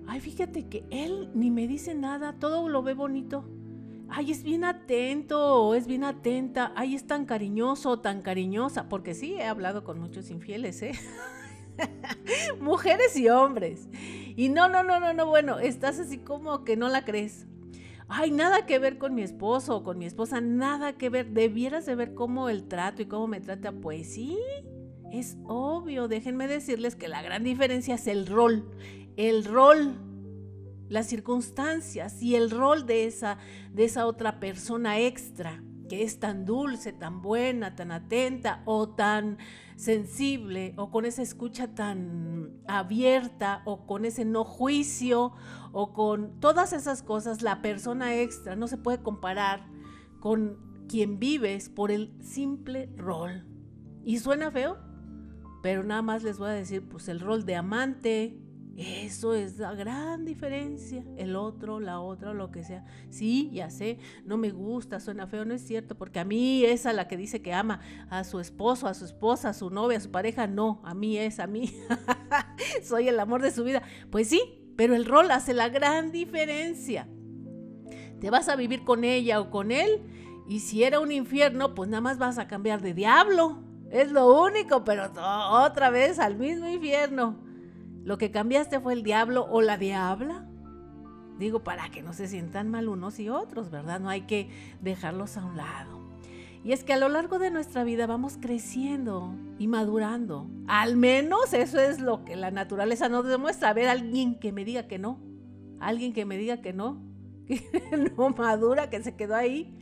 ay, 0.06 0.20
fíjate 0.20 0.68
que 0.68 0.84
él 0.90 1.30
ni 1.32 1.50
me 1.50 1.66
dice 1.66 1.94
nada, 1.94 2.34
todo 2.38 2.68
lo 2.68 2.82
ve 2.82 2.92
bonito. 2.92 3.48
Ay, 4.10 4.30
es 4.30 4.42
bien 4.42 4.64
atento 4.64 5.54
o 5.54 5.74
es 5.74 5.86
bien 5.86 6.04
atenta. 6.04 6.74
Ay, 6.76 6.94
es 6.94 7.06
tan 7.06 7.24
cariñoso 7.24 8.00
tan 8.00 8.20
cariñosa. 8.20 8.90
Porque 8.90 9.14
sí, 9.14 9.36
he 9.36 9.44
hablado 9.44 9.84
con 9.84 9.98
muchos 9.98 10.30
infieles, 10.30 10.82
¿eh? 10.82 10.92
Mujeres 12.60 13.16
y 13.16 13.30
hombres. 13.30 13.88
Y 14.36 14.50
no, 14.50 14.68
no, 14.68 14.82
no, 14.82 15.00
no, 15.00 15.14
no, 15.14 15.24
bueno, 15.24 15.58
estás 15.60 15.98
así 15.98 16.18
como 16.18 16.64
que 16.64 16.76
no 16.76 16.90
la 16.90 17.06
crees. 17.06 17.46
Ay, 18.08 18.30
nada 18.30 18.64
que 18.64 18.78
ver 18.78 18.96
con 18.96 19.14
mi 19.14 19.22
esposo 19.22 19.76
o 19.76 19.82
con 19.84 19.98
mi 19.98 20.06
esposa, 20.06 20.40
nada 20.40 20.94
que 20.94 21.10
ver. 21.10 21.30
Debieras 21.30 21.84
de 21.84 21.94
ver 21.94 22.14
cómo 22.14 22.48
el 22.48 22.66
trato 22.66 23.02
y 23.02 23.06
cómo 23.06 23.26
me 23.26 23.40
trata. 23.40 23.72
Pues 23.72 24.14
sí, 24.14 24.38
es 25.12 25.36
obvio. 25.44 26.08
Déjenme 26.08 26.48
decirles 26.48 26.96
que 26.96 27.08
la 27.08 27.22
gran 27.22 27.44
diferencia 27.44 27.96
es 27.96 28.06
el 28.06 28.26
rol. 28.26 28.70
El 29.16 29.44
rol, 29.44 29.94
las 30.88 31.06
circunstancias 31.06 32.22
y 32.22 32.34
el 32.34 32.50
rol 32.50 32.86
de 32.86 33.04
esa, 33.04 33.38
de 33.72 33.84
esa 33.84 34.06
otra 34.06 34.40
persona 34.40 34.98
extra 34.98 35.62
que 35.88 36.02
es 36.02 36.20
tan 36.20 36.44
dulce, 36.44 36.92
tan 36.92 37.22
buena, 37.22 37.74
tan 37.74 37.90
atenta 37.90 38.62
o 38.64 38.88
tan 38.88 39.38
sensible 39.76 40.74
o 40.76 40.90
con 40.90 41.04
esa 41.04 41.22
escucha 41.22 41.74
tan 41.74 42.60
abierta 42.66 43.62
o 43.64 43.86
con 43.86 44.04
ese 44.04 44.24
no 44.24 44.44
juicio 44.44 45.32
o 45.72 45.92
con 45.92 46.40
todas 46.40 46.72
esas 46.72 47.02
cosas, 47.02 47.42
la 47.42 47.62
persona 47.62 48.16
extra 48.16 48.56
no 48.56 48.68
se 48.68 48.76
puede 48.76 49.02
comparar 49.02 49.66
con 50.20 50.58
quien 50.88 51.18
vives 51.18 51.68
por 51.68 51.90
el 51.90 52.12
simple 52.22 52.90
rol. 52.96 53.46
Y 54.04 54.18
suena 54.18 54.50
feo, 54.50 54.78
pero 55.62 55.84
nada 55.84 56.02
más 56.02 56.22
les 56.22 56.38
voy 56.38 56.48
a 56.48 56.52
decir, 56.52 56.88
pues 56.88 57.08
el 57.08 57.20
rol 57.20 57.44
de 57.44 57.56
amante, 57.56 58.38
eso 58.78 59.34
es 59.34 59.58
la 59.58 59.74
gran 59.74 60.24
diferencia. 60.24 61.02
El 61.16 61.34
otro, 61.34 61.80
la 61.80 62.00
otra, 62.00 62.32
lo 62.32 62.52
que 62.52 62.62
sea. 62.62 62.84
Sí, 63.10 63.50
ya 63.52 63.70
sé, 63.70 63.98
no 64.24 64.36
me 64.36 64.50
gusta, 64.50 65.00
suena 65.00 65.26
feo, 65.26 65.44
no 65.44 65.54
es 65.54 65.62
cierto, 65.62 65.96
porque 65.96 66.20
a 66.20 66.24
mí 66.24 66.64
esa 66.64 66.92
la 66.92 67.08
que 67.08 67.16
dice 67.16 67.42
que 67.42 67.52
ama 67.52 67.80
a 68.08 68.22
su 68.22 68.38
esposo, 68.38 68.86
a 68.86 68.94
su 68.94 69.04
esposa, 69.04 69.48
a 69.48 69.54
su 69.54 69.70
novia, 69.70 69.98
a 69.98 70.00
su 70.00 70.12
pareja, 70.12 70.46
no, 70.46 70.80
a 70.84 70.94
mí 70.94 71.18
es, 71.18 71.40
a 71.40 71.48
mí. 71.48 71.74
Soy 72.84 73.08
el 73.08 73.18
amor 73.18 73.42
de 73.42 73.50
su 73.50 73.64
vida. 73.64 73.82
Pues 74.10 74.28
sí, 74.28 74.40
pero 74.76 74.94
el 74.94 75.06
rol 75.06 75.30
hace 75.32 75.54
la 75.54 75.68
gran 75.68 76.12
diferencia. 76.12 77.08
Te 78.20 78.30
vas 78.30 78.48
a 78.48 78.54
vivir 78.56 78.84
con 78.84 79.02
ella 79.02 79.40
o 79.40 79.50
con 79.50 79.72
él 79.72 80.02
y 80.48 80.60
si 80.60 80.84
era 80.84 81.00
un 81.00 81.10
infierno, 81.10 81.74
pues 81.74 81.90
nada 81.90 82.00
más 82.00 82.18
vas 82.18 82.38
a 82.38 82.46
cambiar 82.46 82.80
de 82.80 82.94
diablo. 82.94 83.58
Es 83.90 84.12
lo 84.12 84.40
único, 84.42 84.84
pero 84.84 85.10
otra 85.50 85.90
vez 85.90 86.18
al 86.18 86.36
mismo 86.36 86.68
infierno. 86.68 87.47
Lo 88.08 88.16
que 88.16 88.30
cambiaste 88.30 88.80
fue 88.80 88.94
el 88.94 89.02
diablo 89.02 89.46
o 89.50 89.60
la 89.60 89.76
diabla. 89.76 90.46
Digo, 91.38 91.62
para 91.62 91.90
que 91.90 92.02
no 92.02 92.14
se 92.14 92.26
sientan 92.26 92.70
mal 92.70 92.88
unos 92.88 93.20
y 93.20 93.28
otros, 93.28 93.70
¿verdad? 93.70 94.00
No 94.00 94.08
hay 94.08 94.22
que 94.22 94.48
dejarlos 94.80 95.36
a 95.36 95.44
un 95.44 95.58
lado. 95.58 96.00
Y 96.64 96.72
es 96.72 96.84
que 96.84 96.94
a 96.94 96.96
lo 96.96 97.10
largo 97.10 97.38
de 97.38 97.50
nuestra 97.50 97.84
vida 97.84 98.06
vamos 98.06 98.38
creciendo 98.40 99.34
y 99.58 99.66
madurando. 99.66 100.48
Al 100.68 100.96
menos 100.96 101.52
eso 101.52 101.78
es 101.78 102.00
lo 102.00 102.24
que 102.24 102.34
la 102.34 102.50
naturaleza 102.50 103.10
nos 103.10 103.26
demuestra. 103.26 103.68
A 103.68 103.74
ver, 103.74 103.90
alguien 103.90 104.40
que 104.40 104.52
me 104.52 104.64
diga 104.64 104.88
que 104.88 104.98
no. 104.98 105.20
Alguien 105.78 106.14
que 106.14 106.24
me 106.24 106.38
diga 106.38 106.62
que 106.62 106.72
no. 106.72 107.02
Que 107.46 108.14
no 108.16 108.30
madura, 108.30 108.88
que 108.88 109.02
se 109.02 109.16
quedó 109.16 109.34
ahí. 109.34 109.78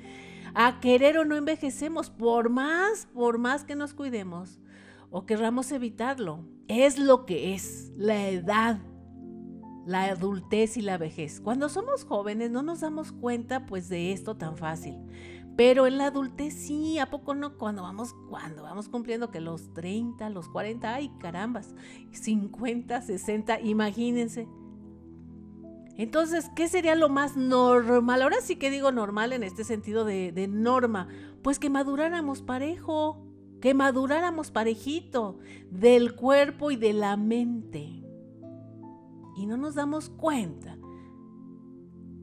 A 0.53 0.81
querer 0.81 1.17
o 1.19 1.25
no 1.25 1.37
envejecemos, 1.37 2.11
por 2.11 2.51
más, 2.51 3.07
por 3.15 3.39
más 3.39 3.63
que 3.63 3.77
nos 3.77 3.95
cuidemos 3.95 4.59
o 5.11 5.27
querramos 5.27 5.71
evitarlo 5.71 6.56
es 6.69 6.99
lo 6.99 7.27
que 7.27 7.55
es 7.55 7.93
la 7.97 8.29
edad, 8.29 8.79
la 9.87 10.05
adultez 10.05 10.77
y 10.77 10.83
la 10.83 10.99
vejez. 10.99 11.41
Cuando 11.41 11.69
somos 11.69 12.05
jóvenes 12.05 12.51
no 12.51 12.63
nos 12.63 12.81
damos 12.81 13.13
cuenta 13.13 13.67
pues 13.67 13.89
de 13.89 14.13
esto 14.13 14.37
tan 14.37 14.57
fácil. 14.57 14.97
Pero 15.57 15.87
en 15.87 15.97
la 15.97 16.07
adultez 16.07 16.53
sí, 16.53 16.99
¿a 16.99 17.07
poco 17.07 17.35
no? 17.35 17.57
Cuando 17.57 17.83
vamos, 17.83 18.15
cuando 18.29 18.65
vamos 18.65 18.89
cumpliendo 18.91 19.31
que 19.31 19.41
los 19.41 19.73
30, 19.73 20.29
los 20.29 20.49
40, 20.49 20.95
ay 20.95 21.11
carambas, 21.19 21.75
50, 22.13 23.01
60, 23.01 23.61
imagínense. 23.61 24.47
Entonces, 25.97 26.51
¿qué 26.55 26.69
sería 26.69 26.95
lo 26.95 27.09
más 27.09 27.39
normal? 27.39 28.21
Ahora 28.21 28.37
sí 28.43 28.57
que 28.57 28.71
digo 28.71 28.93
normal 28.93 29.33
en 29.33 29.43
este 29.43 29.65
sentido 29.65 30.05
de, 30.05 30.31
de 30.31 30.47
norma. 30.47 31.09
Pues 31.43 31.59
que 31.59 31.71
maduráramos 31.71 32.43
parejo, 32.43 33.26
que 33.67 33.75
maduráramos 33.75 34.53
parejito 34.53 35.41
del 35.73 36.15
cuerpo 36.15 36.71
y 36.71 36.77
de 36.77 36.93
la 36.93 37.17
mente. 37.17 38.05
Y 39.35 39.45
no 39.45 39.57
nos 39.57 39.75
damos 39.75 40.09
cuenta 40.09 40.79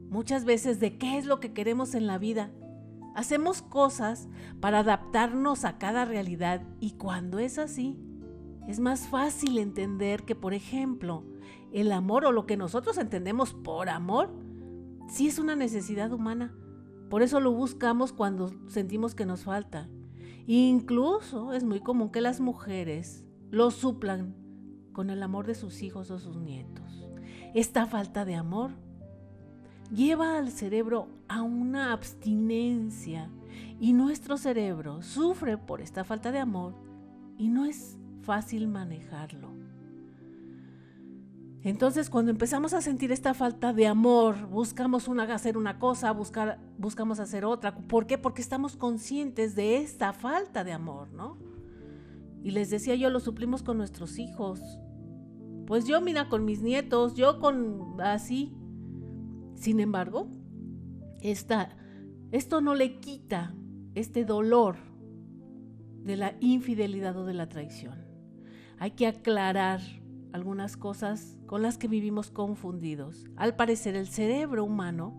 muchas 0.08 0.46
veces 0.46 0.80
de 0.80 0.96
qué 0.96 1.18
es 1.18 1.26
lo 1.26 1.40
que 1.40 1.52
queremos 1.52 1.94
en 1.94 2.06
la 2.06 2.16
vida. 2.16 2.50
Hacemos 3.14 3.60
cosas 3.60 4.26
para 4.58 4.78
adaptarnos 4.78 5.66
a 5.66 5.76
cada 5.76 6.06
realidad 6.06 6.62
y 6.80 6.92
cuando 6.92 7.38
es 7.38 7.58
así, 7.58 8.00
es 8.66 8.80
más 8.80 9.06
fácil 9.08 9.58
entender 9.58 10.22
que, 10.22 10.34
por 10.34 10.54
ejemplo, 10.54 11.24
el 11.74 11.92
amor 11.92 12.24
o 12.24 12.32
lo 12.32 12.46
que 12.46 12.56
nosotros 12.56 12.96
entendemos 12.96 13.52
por 13.52 13.90
amor, 13.90 14.30
sí 15.10 15.26
es 15.26 15.38
una 15.38 15.56
necesidad 15.56 16.10
humana. 16.10 16.54
Por 17.10 17.20
eso 17.20 17.38
lo 17.38 17.52
buscamos 17.52 18.14
cuando 18.14 18.50
sentimos 18.66 19.14
que 19.14 19.26
nos 19.26 19.44
falta. 19.44 19.90
Incluso 20.46 21.52
es 21.52 21.64
muy 21.64 21.80
común 21.80 22.10
que 22.10 22.20
las 22.20 22.40
mujeres 22.40 23.24
lo 23.50 23.70
suplan 23.70 24.34
con 24.92 25.10
el 25.10 25.22
amor 25.22 25.46
de 25.46 25.54
sus 25.54 25.82
hijos 25.82 26.10
o 26.10 26.18
sus 26.18 26.36
nietos. 26.36 27.06
Esta 27.54 27.86
falta 27.86 28.24
de 28.24 28.34
amor 28.34 28.72
lleva 29.92 30.38
al 30.38 30.50
cerebro 30.50 31.08
a 31.28 31.42
una 31.42 31.92
abstinencia 31.92 33.30
y 33.80 33.92
nuestro 33.92 34.36
cerebro 34.36 35.02
sufre 35.02 35.56
por 35.56 35.80
esta 35.80 36.04
falta 36.04 36.32
de 36.32 36.40
amor 36.40 36.74
y 37.38 37.48
no 37.48 37.64
es 37.64 37.96
fácil 38.22 38.68
manejarlo. 38.68 39.53
Entonces, 41.64 42.10
cuando 42.10 42.30
empezamos 42.30 42.74
a 42.74 42.82
sentir 42.82 43.10
esta 43.10 43.32
falta 43.32 43.72
de 43.72 43.86
amor, 43.86 44.48
buscamos 44.48 45.08
una, 45.08 45.22
hacer 45.22 45.56
una 45.56 45.78
cosa, 45.78 46.12
buscar, 46.12 46.60
buscamos 46.76 47.20
hacer 47.20 47.46
otra. 47.46 47.74
¿Por 47.74 48.06
qué? 48.06 48.18
Porque 48.18 48.42
estamos 48.42 48.76
conscientes 48.76 49.54
de 49.56 49.78
esta 49.78 50.12
falta 50.12 50.62
de 50.62 50.72
amor, 50.72 51.10
¿no? 51.14 51.38
Y 52.42 52.50
les 52.50 52.68
decía 52.68 52.96
yo, 52.96 53.08
lo 53.08 53.18
suplimos 53.18 53.62
con 53.62 53.78
nuestros 53.78 54.18
hijos. 54.18 54.60
Pues 55.66 55.86
yo, 55.86 56.02
mira, 56.02 56.28
con 56.28 56.44
mis 56.44 56.60
nietos, 56.60 57.14
yo 57.14 57.40
con 57.40 57.98
así. 58.02 58.52
Sin 59.54 59.80
embargo, 59.80 60.28
esta, 61.22 61.74
esto 62.30 62.60
no 62.60 62.74
le 62.74 63.00
quita 63.00 63.54
este 63.94 64.26
dolor 64.26 64.76
de 66.02 66.16
la 66.16 66.34
infidelidad 66.40 67.16
o 67.16 67.24
de 67.24 67.32
la 67.32 67.48
traición. 67.48 68.04
Hay 68.78 68.90
que 68.90 69.06
aclarar 69.06 69.80
algunas 70.34 70.76
cosas 70.76 71.38
con 71.46 71.62
las 71.62 71.78
que 71.78 71.86
vivimos 71.86 72.32
confundidos. 72.32 73.24
Al 73.36 73.54
parecer 73.54 73.94
el 73.94 74.08
cerebro 74.08 74.64
humano, 74.64 75.14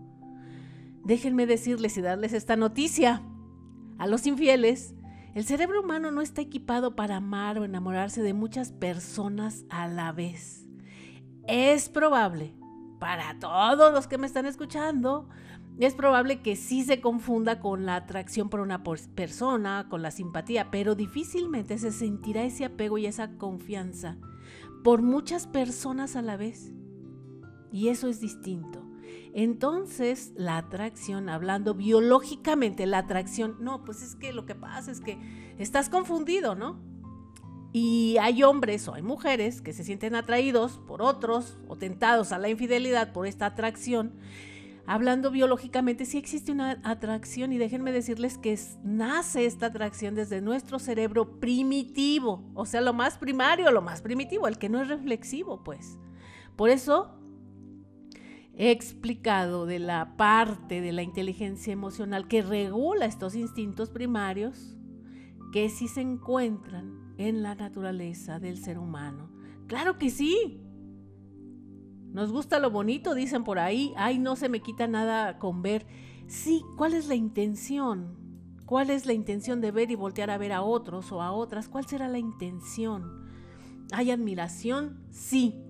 déjenme 1.04 1.46
decirles 1.46 1.96
y 1.96 2.02
darles 2.02 2.34
esta 2.34 2.54
noticia, 2.54 3.22
a 3.96 4.06
los 4.06 4.26
infieles, 4.26 4.94
el 5.34 5.44
cerebro 5.44 5.80
humano 5.80 6.10
no 6.10 6.20
está 6.20 6.42
equipado 6.42 6.94
para 6.96 7.16
amar 7.16 7.58
o 7.58 7.64
enamorarse 7.64 8.22
de 8.22 8.34
muchas 8.34 8.72
personas 8.72 9.64
a 9.70 9.88
la 9.88 10.12
vez. 10.12 10.68
Es 11.48 11.88
probable, 11.88 12.54
para 13.00 13.38
todos 13.38 13.94
los 13.94 14.06
que 14.08 14.18
me 14.18 14.26
están 14.26 14.44
escuchando, 14.44 15.30
es 15.78 15.94
probable 15.94 16.42
que 16.42 16.56
sí 16.56 16.84
se 16.84 17.00
confunda 17.00 17.58
con 17.60 17.86
la 17.86 17.96
atracción 17.96 18.50
por 18.50 18.60
una 18.60 18.82
persona, 18.82 19.86
con 19.88 20.02
la 20.02 20.10
simpatía, 20.10 20.70
pero 20.70 20.94
difícilmente 20.94 21.78
se 21.78 21.90
sentirá 21.90 22.44
ese 22.44 22.66
apego 22.66 22.98
y 22.98 23.06
esa 23.06 23.38
confianza 23.38 24.18
por 24.86 25.02
muchas 25.02 25.48
personas 25.48 26.14
a 26.14 26.22
la 26.22 26.36
vez. 26.36 26.70
Y 27.72 27.88
eso 27.88 28.06
es 28.06 28.20
distinto. 28.20 28.84
Entonces, 29.34 30.30
la 30.36 30.58
atracción, 30.58 31.28
hablando 31.28 31.74
biológicamente, 31.74 32.86
la 32.86 32.98
atracción, 32.98 33.56
no, 33.58 33.82
pues 33.82 34.00
es 34.00 34.14
que 34.14 34.32
lo 34.32 34.46
que 34.46 34.54
pasa 34.54 34.92
es 34.92 35.00
que 35.00 35.18
estás 35.58 35.88
confundido, 35.88 36.54
¿no? 36.54 36.78
Y 37.72 38.16
hay 38.20 38.44
hombres 38.44 38.86
o 38.86 38.94
hay 38.94 39.02
mujeres 39.02 39.60
que 39.60 39.72
se 39.72 39.82
sienten 39.82 40.14
atraídos 40.14 40.78
por 40.86 41.02
otros 41.02 41.58
o 41.66 41.74
tentados 41.74 42.30
a 42.30 42.38
la 42.38 42.48
infidelidad 42.48 43.12
por 43.12 43.26
esta 43.26 43.46
atracción 43.46 44.12
hablando 44.86 45.30
biológicamente, 45.30 46.04
sí 46.04 46.18
existe 46.18 46.52
una 46.52 46.80
atracción 46.84 47.52
y 47.52 47.58
déjenme 47.58 47.92
decirles 47.92 48.38
que 48.38 48.58
nace 48.84 49.46
esta 49.46 49.66
atracción 49.66 50.14
desde 50.14 50.40
nuestro 50.40 50.78
cerebro 50.78 51.40
primitivo, 51.40 52.48
o 52.54 52.66
sea, 52.66 52.80
lo 52.80 52.92
más 52.92 53.18
primario, 53.18 53.70
lo 53.70 53.82
más 53.82 54.00
primitivo, 54.00 54.46
el 54.46 54.58
que 54.58 54.68
no 54.68 54.80
es 54.80 54.88
reflexivo, 54.88 55.64
pues. 55.64 55.98
Por 56.56 56.70
eso 56.70 57.18
he 58.54 58.70
explicado 58.70 59.66
de 59.66 59.78
la 59.78 60.16
parte 60.16 60.80
de 60.80 60.92
la 60.92 61.02
inteligencia 61.02 61.72
emocional 61.72 62.28
que 62.28 62.42
regula 62.42 63.04
estos 63.06 63.34
instintos 63.34 63.90
primarios, 63.90 64.76
que 65.52 65.68
sí 65.68 65.88
se 65.88 66.00
encuentran 66.00 67.14
en 67.18 67.42
la 67.42 67.54
naturaleza 67.54 68.38
del 68.38 68.58
ser 68.58 68.78
humano. 68.78 69.30
Claro 69.66 69.98
que 69.98 70.10
sí, 70.10 70.60
nos 72.16 72.32
gusta 72.32 72.58
lo 72.60 72.70
bonito, 72.70 73.14
dicen 73.14 73.44
por 73.44 73.58
ahí. 73.58 73.92
Ay, 73.94 74.18
no 74.18 74.36
se 74.36 74.48
me 74.48 74.60
quita 74.60 74.86
nada 74.86 75.38
con 75.38 75.60
ver. 75.60 75.86
Sí, 76.28 76.64
¿cuál 76.78 76.94
es 76.94 77.08
la 77.08 77.14
intención? 77.14 78.16
¿Cuál 78.64 78.88
es 78.88 79.04
la 79.04 79.12
intención 79.12 79.60
de 79.60 79.70
ver 79.70 79.90
y 79.90 79.96
voltear 79.96 80.30
a 80.30 80.38
ver 80.38 80.52
a 80.52 80.62
otros 80.62 81.12
o 81.12 81.20
a 81.20 81.30
otras? 81.30 81.68
¿Cuál 81.68 81.84
será 81.84 82.08
la 82.08 82.18
intención? 82.18 83.28
¿Hay 83.92 84.10
admiración? 84.10 85.04
Sí. 85.10 85.62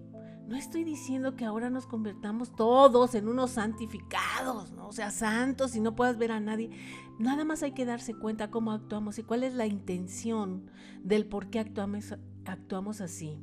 No 0.47 0.55
estoy 0.55 0.85
diciendo 0.85 1.35
que 1.35 1.45
ahora 1.45 1.69
nos 1.69 1.89
convertamos 1.89 2.55
todos 2.55 3.17
en 3.17 3.27
unos 3.27 3.51
santificados, 3.51 4.71
¿no? 4.71 4.87
o 4.87 4.93
sea, 4.93 5.11
santos 5.11 5.75
y 5.75 5.81
no 5.81 5.97
puedas 5.97 6.17
ver 6.17 6.31
a 6.31 6.39
nadie. 6.39 6.71
Nada 7.19 7.45
más 7.45 7.65
hay 7.65 7.73
que 7.73 7.85
darse 7.85 8.15
cuenta 8.15 8.53
cómo 8.53 8.71
actuamos 8.71 9.19
y 9.19 9.25
cuál 9.25 9.43
es 9.43 9.55
la 9.55 9.67
intención 9.67 10.71
del 11.03 11.27
por 11.27 11.51
qué 11.51 11.59
actuamos, 11.59 12.15
actuamos 12.45 13.01
así. 13.01 13.37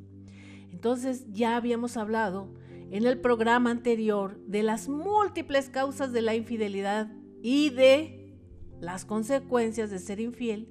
Entonces 0.71 1.25
ya 1.33 1.57
habíamos 1.57 1.97
hablado 1.97 2.62
en 2.91 3.05
el 3.05 3.19
programa 3.19 3.71
anterior 3.71 4.39
de 4.47 4.63
las 4.63 4.89
múltiples 4.89 5.69
causas 5.69 6.11
de 6.11 6.21
la 6.21 6.35
infidelidad 6.35 7.11
y 7.41 7.69
de 7.69 8.37
las 8.79 9.05
consecuencias 9.05 9.89
de 9.89 9.99
ser 9.99 10.19
infiel. 10.19 10.67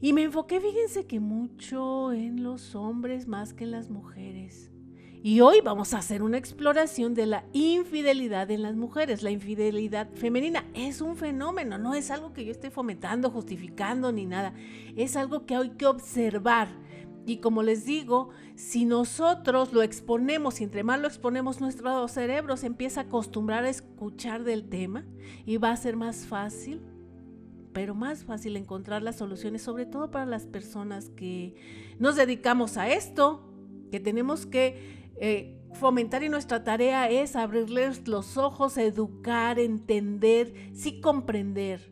Y 0.00 0.12
me 0.12 0.22
enfoqué, 0.22 0.60
fíjense 0.60 1.06
que 1.06 1.20
mucho 1.20 2.12
en 2.12 2.42
los 2.42 2.74
hombres 2.74 3.26
más 3.26 3.54
que 3.54 3.64
en 3.64 3.70
las 3.70 3.90
mujeres. 3.90 4.70
Y 5.22 5.40
hoy 5.40 5.62
vamos 5.64 5.94
a 5.94 5.98
hacer 5.98 6.22
una 6.22 6.36
exploración 6.36 7.14
de 7.14 7.24
la 7.24 7.46
infidelidad 7.54 8.50
en 8.50 8.60
las 8.60 8.76
mujeres. 8.76 9.22
La 9.22 9.30
infidelidad 9.30 10.10
femenina 10.12 10.66
es 10.74 11.00
un 11.00 11.16
fenómeno, 11.16 11.78
no 11.78 11.94
es 11.94 12.10
algo 12.10 12.34
que 12.34 12.44
yo 12.44 12.50
esté 12.50 12.70
fomentando, 12.70 13.30
justificando 13.30 14.12
ni 14.12 14.26
nada. 14.26 14.52
Es 14.96 15.16
algo 15.16 15.46
que 15.46 15.54
hay 15.54 15.70
que 15.70 15.86
observar 15.86 16.68
y 17.26 17.38
como 17.38 17.62
les 17.62 17.86
digo, 17.86 18.30
si 18.54 18.84
nosotros 18.84 19.72
lo 19.72 19.82
exponemos 19.82 20.60
y 20.60 20.64
entre 20.64 20.84
más 20.84 21.00
lo 21.00 21.08
exponemos, 21.08 21.60
nuestro 21.60 22.06
cerebro 22.08 22.56
se 22.56 22.66
empieza 22.66 23.00
a 23.00 23.04
acostumbrar 23.04 23.64
a 23.64 23.70
escuchar 23.70 24.44
del 24.44 24.68
tema 24.68 25.06
y 25.46 25.56
va 25.56 25.70
a 25.70 25.76
ser 25.76 25.96
más 25.96 26.26
fácil, 26.26 26.82
pero 27.72 27.94
más 27.94 28.24
fácil 28.24 28.56
encontrar 28.56 29.02
las 29.02 29.16
soluciones, 29.16 29.62
sobre 29.62 29.86
todo 29.86 30.10
para 30.10 30.26
las 30.26 30.46
personas 30.46 31.08
que 31.10 31.54
nos 31.98 32.16
dedicamos 32.16 32.76
a 32.76 32.90
esto, 32.90 33.50
que 33.90 34.00
tenemos 34.00 34.44
que 34.44 35.10
eh, 35.16 35.62
fomentar 35.72 36.22
y 36.24 36.28
nuestra 36.28 36.62
tarea 36.62 37.08
es 37.08 37.36
abrirles 37.36 38.06
los 38.06 38.36
ojos, 38.36 38.76
educar, 38.76 39.58
entender, 39.58 40.52
sí 40.74 41.00
comprender, 41.00 41.90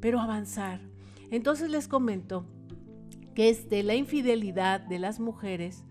pero 0.00 0.20
avanzar. 0.20 0.80
Entonces 1.30 1.70
les 1.70 1.86
comento 1.86 2.46
que 3.34 3.48
es 3.48 3.68
de 3.68 3.82
la 3.82 3.94
infidelidad 3.94 4.80
de 4.80 4.98
las 4.98 5.20
mujeres 5.20 5.84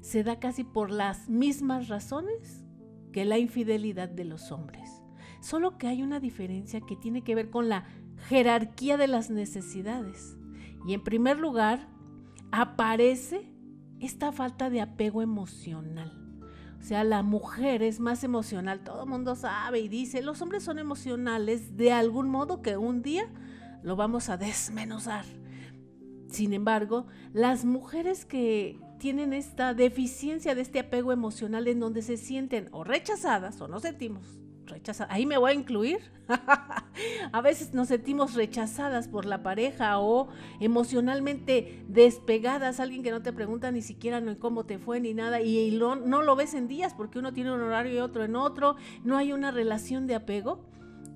se 0.00 0.22
da 0.22 0.38
casi 0.38 0.64
por 0.64 0.90
las 0.90 1.28
mismas 1.28 1.88
razones 1.88 2.64
que 3.12 3.24
la 3.24 3.38
infidelidad 3.38 4.08
de 4.08 4.24
los 4.24 4.52
hombres. 4.52 5.02
Solo 5.40 5.78
que 5.78 5.86
hay 5.86 6.02
una 6.02 6.20
diferencia 6.20 6.80
que 6.80 6.96
tiene 6.96 7.22
que 7.22 7.34
ver 7.34 7.50
con 7.50 7.68
la 7.68 7.84
jerarquía 8.28 8.96
de 8.96 9.08
las 9.08 9.30
necesidades. 9.30 10.36
Y 10.86 10.94
en 10.94 11.02
primer 11.02 11.38
lugar, 11.38 11.88
aparece 12.50 13.50
esta 14.00 14.30
falta 14.32 14.70
de 14.70 14.80
apego 14.80 15.22
emocional. 15.22 16.20
O 16.78 16.82
sea, 16.82 17.02
la 17.02 17.22
mujer 17.22 17.82
es 17.82 17.98
más 17.98 18.24
emocional. 18.24 18.84
Todo 18.84 19.04
el 19.04 19.08
mundo 19.08 19.36
sabe 19.36 19.80
y 19.80 19.88
dice, 19.88 20.20
los 20.20 20.42
hombres 20.42 20.62
son 20.62 20.78
emocionales 20.78 21.76
de 21.76 21.92
algún 21.92 22.28
modo 22.28 22.60
que 22.60 22.76
un 22.76 23.02
día 23.02 23.26
lo 23.82 23.96
vamos 23.96 24.28
a 24.28 24.36
desmenuzar. 24.36 25.24
Sin 26.28 26.52
embargo, 26.52 27.06
las 27.32 27.64
mujeres 27.64 28.24
que 28.24 28.78
tienen 28.98 29.32
esta 29.32 29.74
deficiencia 29.74 30.54
de 30.54 30.62
este 30.62 30.80
apego 30.80 31.12
emocional 31.12 31.68
en 31.68 31.80
donde 31.80 32.02
se 32.02 32.16
sienten 32.16 32.68
o 32.72 32.84
rechazadas 32.84 33.60
o 33.60 33.68
no 33.68 33.80
sentimos 33.80 34.40
rechazada. 34.66 35.12
Ahí 35.12 35.26
me 35.26 35.38
voy 35.38 35.50
a 35.50 35.54
incluir. 35.54 35.98
a 37.32 37.40
veces 37.42 37.74
nos 37.74 37.88
sentimos 37.88 38.34
rechazadas 38.34 39.08
por 39.08 39.26
la 39.26 39.42
pareja 39.42 39.98
o 39.98 40.28
emocionalmente 40.60 41.84
despegadas. 41.88 42.80
Alguien 42.80 43.02
que 43.02 43.10
no 43.10 43.22
te 43.22 43.32
pregunta 43.32 43.70
ni 43.70 43.82
siquiera 43.82 44.22
cómo 44.38 44.64
te 44.64 44.78
fue 44.78 45.00
ni 45.00 45.12
nada 45.14 45.42
y, 45.42 45.76
no 45.78 46.22
lo 46.22 46.36
ves 46.36 46.54
en 46.54 46.68
días 46.68 46.94
porque 46.94 47.18
uno 47.18 47.32
tiene 47.32 47.52
un 47.52 47.60
horario 47.60 47.94
y 47.94 47.98
otro 47.98 48.24
en 48.24 48.36
otro. 48.36 48.76
No 49.04 49.16
hay 49.16 49.32
una 49.32 49.50
relación 49.50 50.06
de 50.06 50.14
apego. 50.14 50.64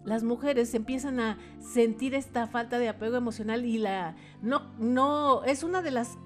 Las 0.08 0.22
mujeres 0.22 0.74
empiezan 0.74 1.20
a 1.20 1.38
sentir 1.60 2.14
esta 2.14 2.46
falta 2.46 2.78
de 2.78 2.88
apego 2.88 3.16
emocional 3.16 3.66
y 3.66 3.76
la 3.76 4.16
no 4.40 4.72
no 4.78 5.44
es 5.44 5.62
una 5.62 5.82
de 5.82 5.90
las 5.90 6.16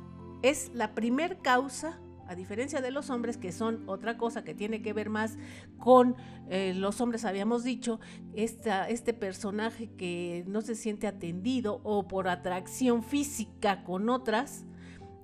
es 0.42 0.70
la 0.72 0.94
primer 0.94 1.38
causa 1.38 1.98
a 2.28 2.36
diferencia 2.36 2.80
de 2.80 2.92
los 2.92 3.10
hombres, 3.10 3.36
que 3.36 3.52
son 3.52 3.82
otra 3.86 4.16
cosa 4.16 4.44
que 4.44 4.54
tiene 4.54 4.80
que 4.80 4.92
ver 4.92 5.10
más 5.10 5.36
con 5.78 6.16
eh, 6.48 6.72
los 6.74 7.00
hombres, 7.00 7.24
habíamos 7.24 7.62
dicho, 7.62 8.00
este 8.34 9.12
personaje 9.12 9.90
que 9.96 10.44
no 10.46 10.62
se 10.62 10.74
siente 10.74 11.06
atendido 11.06 11.80
o 11.82 12.08
por 12.08 12.28
atracción 12.28 13.02
física 13.02 13.84
con 13.84 14.08
otras, 14.08 14.64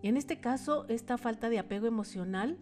en 0.03 0.16
este 0.16 0.40
caso, 0.40 0.87
esta 0.88 1.16
falta 1.16 1.49
de 1.49 1.59
apego 1.59 1.87
emocional 1.87 2.59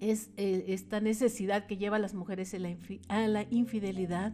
es 0.00 0.30
eh, 0.36 0.66
esta 0.68 1.00
necesidad 1.00 1.66
que 1.66 1.76
lleva 1.76 1.96
a 1.96 2.00
las 2.00 2.14
mujeres 2.14 2.54
a 3.08 3.26
la 3.26 3.46
infidelidad, 3.50 4.32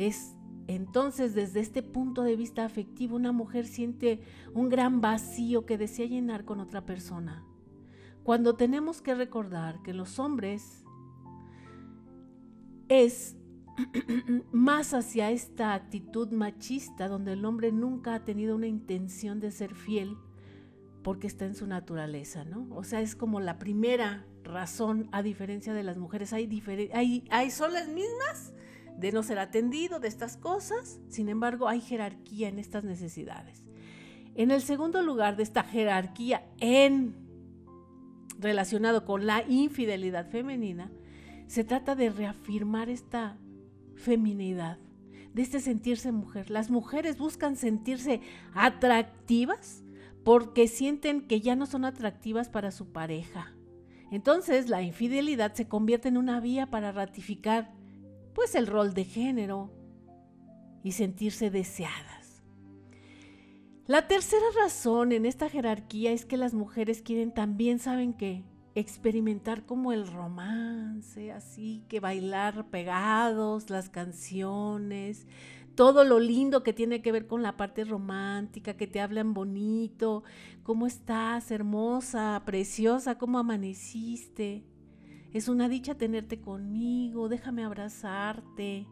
es 0.00 0.34
entonces, 0.66 1.34
desde 1.34 1.58
este 1.58 1.82
punto 1.82 2.22
de 2.22 2.36
vista 2.36 2.64
afectivo, 2.64 3.16
una 3.16 3.32
mujer 3.32 3.66
siente 3.66 4.20
un 4.54 4.68
gran 4.68 5.00
vacío 5.00 5.66
que 5.66 5.76
desea 5.76 6.06
llenar 6.06 6.44
con 6.44 6.60
otra 6.60 6.86
persona. 6.86 7.44
Cuando 8.22 8.54
tenemos 8.54 9.02
que 9.02 9.16
recordar 9.16 9.82
que 9.82 9.92
los 9.92 10.20
hombres 10.20 10.84
es 12.88 13.36
más 14.52 14.94
hacia 14.94 15.32
esta 15.32 15.74
actitud 15.74 16.30
machista 16.30 17.08
donde 17.08 17.32
el 17.32 17.44
hombre 17.44 17.72
nunca 17.72 18.14
ha 18.14 18.24
tenido 18.24 18.54
una 18.54 18.68
intención 18.68 19.40
de 19.40 19.50
ser 19.50 19.74
fiel 19.74 20.16
porque 21.02 21.26
está 21.26 21.46
en 21.46 21.56
su 21.56 21.66
naturaleza, 21.66 22.44
¿no? 22.44 22.68
O 22.76 22.84
sea, 22.84 23.00
es 23.00 23.16
como 23.16 23.40
la 23.40 23.58
primera 23.58 24.24
razón 24.44 25.08
a 25.10 25.22
diferencia 25.22 25.74
de 25.74 25.82
las 25.82 25.98
mujeres. 25.98 26.32
Hay, 26.32 26.48
hay, 26.92 27.24
hay 27.30 27.50
son 27.50 27.72
las 27.72 27.88
mismas 27.88 28.52
de 29.00 29.12
no 29.12 29.22
ser 29.22 29.38
atendido, 29.38 29.98
de 29.98 30.08
estas 30.08 30.36
cosas, 30.36 31.00
sin 31.08 31.28
embargo 31.28 31.68
hay 31.68 31.80
jerarquía 31.80 32.48
en 32.48 32.58
estas 32.58 32.84
necesidades. 32.84 33.64
En 34.34 34.50
el 34.50 34.60
segundo 34.60 35.02
lugar 35.02 35.36
de 35.36 35.42
esta 35.42 35.64
jerarquía 35.64 36.46
en 36.58 37.14
relacionado 38.38 39.04
con 39.04 39.26
la 39.26 39.42
infidelidad 39.48 40.28
femenina, 40.30 40.90
se 41.46 41.64
trata 41.64 41.94
de 41.94 42.10
reafirmar 42.10 42.88
esta 42.88 43.38
feminidad, 43.96 44.78
de 45.34 45.42
este 45.42 45.60
sentirse 45.60 46.12
mujer. 46.12 46.50
Las 46.50 46.70
mujeres 46.70 47.18
buscan 47.18 47.56
sentirse 47.56 48.20
atractivas 48.54 49.82
porque 50.24 50.68
sienten 50.68 51.22
que 51.22 51.40
ya 51.40 51.56
no 51.56 51.66
son 51.66 51.84
atractivas 51.84 52.48
para 52.48 52.70
su 52.70 52.92
pareja. 52.92 53.54
Entonces 54.10 54.68
la 54.68 54.82
infidelidad 54.82 55.54
se 55.54 55.68
convierte 55.68 56.08
en 56.08 56.18
una 56.18 56.40
vía 56.40 56.68
para 56.68 56.92
ratificar 56.92 57.79
pues 58.34 58.54
el 58.54 58.66
rol 58.66 58.94
de 58.94 59.04
género 59.04 59.70
y 60.82 60.92
sentirse 60.92 61.50
deseada. 61.50 62.20
La 63.90 64.06
tercera 64.06 64.46
razón 64.62 65.10
en 65.10 65.26
esta 65.26 65.48
jerarquía 65.48 66.12
es 66.12 66.24
que 66.24 66.36
las 66.36 66.54
mujeres 66.54 67.02
quieren 67.02 67.34
también, 67.34 67.80
¿saben 67.80 68.12
qué? 68.12 68.44
Experimentar 68.76 69.66
como 69.66 69.92
el 69.92 70.06
romance, 70.06 71.32
así 71.32 71.82
que 71.88 71.98
bailar 71.98 72.70
pegados, 72.70 73.68
las 73.68 73.88
canciones, 73.88 75.26
todo 75.74 76.04
lo 76.04 76.20
lindo 76.20 76.62
que 76.62 76.72
tiene 76.72 77.02
que 77.02 77.10
ver 77.10 77.26
con 77.26 77.42
la 77.42 77.56
parte 77.56 77.84
romántica, 77.84 78.76
que 78.76 78.86
te 78.86 79.00
hablan 79.00 79.34
bonito, 79.34 80.22
cómo 80.62 80.86
estás, 80.86 81.50
hermosa, 81.50 82.40
preciosa, 82.46 83.18
cómo 83.18 83.40
amaneciste. 83.40 84.69
Es 85.32 85.48
una 85.48 85.68
dicha 85.68 85.94
tenerte 85.94 86.40
conmigo, 86.40 87.28
déjame 87.28 87.64
abrazarte. 87.64 88.86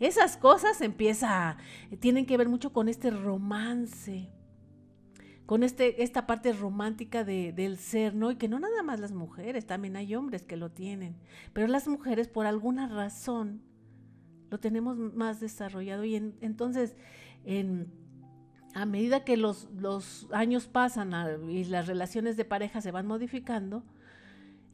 Esas 0.00 0.36
cosas 0.36 0.80
empieza, 0.80 1.56
tienen 2.00 2.26
que 2.26 2.36
ver 2.36 2.48
mucho 2.48 2.72
con 2.72 2.88
este 2.88 3.10
romance 3.10 4.30
con 5.46 5.62
este, 5.62 6.02
esta 6.02 6.26
parte 6.26 6.52
romántica 6.52 7.24
del 7.24 7.78
ser, 7.78 8.14
¿no? 8.14 8.32
Y 8.32 8.36
que 8.36 8.48
no 8.48 8.58
nada 8.58 8.82
más 8.82 8.98
las 8.98 9.12
mujeres, 9.12 9.64
también 9.64 9.96
hay 9.96 10.14
hombres 10.16 10.42
que 10.42 10.56
lo 10.56 10.72
tienen, 10.72 11.16
pero 11.52 11.68
las 11.68 11.86
mujeres 11.86 12.28
por 12.28 12.46
alguna 12.46 12.88
razón 12.88 13.62
lo 14.50 14.58
tenemos 14.58 14.98
más 14.98 15.40
desarrollado 15.40 16.04
y 16.04 16.16
entonces 16.16 16.96
a 18.74 18.86
medida 18.86 19.24
que 19.24 19.36
los, 19.36 19.68
los 19.76 20.28
años 20.32 20.66
pasan 20.66 21.12
y 21.48 21.64
las 21.64 21.86
relaciones 21.86 22.36
de 22.36 22.44
pareja 22.44 22.80
se 22.80 22.90
van 22.90 23.06
modificando, 23.06 23.84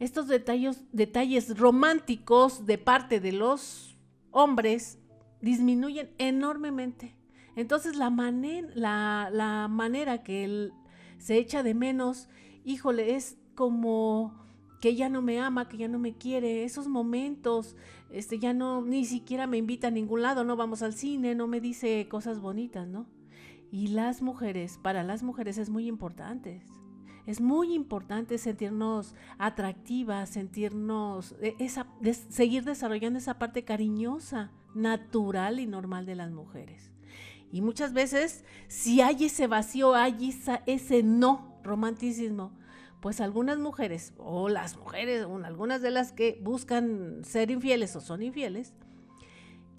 estos 0.02 0.26
detalles, 0.26 0.82
detalles 0.90 1.56
románticos 1.56 2.66
de 2.66 2.76
parte 2.76 3.20
de 3.20 3.30
los 3.30 3.96
hombres 4.32 4.98
disminuyen 5.40 6.10
enormemente. 6.18 7.14
Entonces 7.54 7.94
la, 7.94 8.10
manera 8.10 8.64
que 10.24 10.42
él 10.42 10.72
se 11.18 11.36
echa 11.36 11.62
de 11.62 11.74
menos, 11.74 12.28
híjole, 12.64 13.14
es 13.14 13.38
como 13.54 14.34
que 14.80 14.96
ya 14.96 15.08
no 15.08 15.22
me 15.22 15.38
ama, 15.38 15.68
que 15.68 15.76
ya 15.76 15.86
no 15.86 16.00
me 16.00 16.16
quiere, 16.16 16.64
esos 16.64 16.88
momentos, 16.88 17.76
este, 18.10 18.40
ya 18.40 18.52
no, 18.52 18.82
ni 18.82 19.04
siquiera 19.04 19.46
me 19.46 19.58
invita 19.58 19.86
a 19.86 19.92
ningún 19.92 20.22
lado, 20.22 20.42
no 20.42 20.56
vamos 20.56 20.82
al 20.82 20.94
cine, 20.94 21.36
no 21.36 21.46
me 21.46 21.60
dice 21.60 22.08
cosas 22.08 22.40
bonitas, 22.40 22.88
¿no? 22.88 23.06
Y 23.70 23.88
las 23.88 24.20
mujeres, 24.20 24.80
para 24.82 25.04
las 25.04 25.22
mujeres 25.22 25.58
es 25.58 25.70
muy 25.70 25.86
importante. 25.86 26.60
Es 27.26 27.40
muy 27.40 27.72
importante 27.72 28.36
sentirnos 28.38 29.14
atractivas, 29.38 30.30
sentirnos, 30.30 31.36
e, 31.40 31.54
esa, 31.58 31.86
seguir 32.28 32.64
desarrollando 32.64 33.18
esa 33.18 33.38
parte 33.38 33.64
cariñosa, 33.64 34.50
natural 34.74 35.60
y 35.60 35.66
normal 35.66 36.06
de 36.06 36.16
las 36.16 36.30
mujeres. 36.30 36.90
Y 37.52 37.60
muchas 37.60 37.92
veces, 37.92 38.44
si 38.66 39.02
hay 39.02 39.26
ese 39.26 39.46
vacío, 39.46 39.94
hay 39.94 40.34
ese 40.66 41.02
no 41.02 41.60
romanticismo, 41.62 42.52
pues 43.00 43.20
algunas 43.20 43.58
mujeres, 43.58 44.14
o 44.16 44.48
las 44.48 44.76
mujeres, 44.76 45.24
o 45.24 45.36
algunas 45.36 45.82
de 45.82 45.90
las 45.90 46.12
que 46.12 46.40
buscan 46.42 47.24
ser 47.24 47.50
infieles 47.50 47.94
o 47.96 48.00
son 48.00 48.22
infieles, 48.22 48.74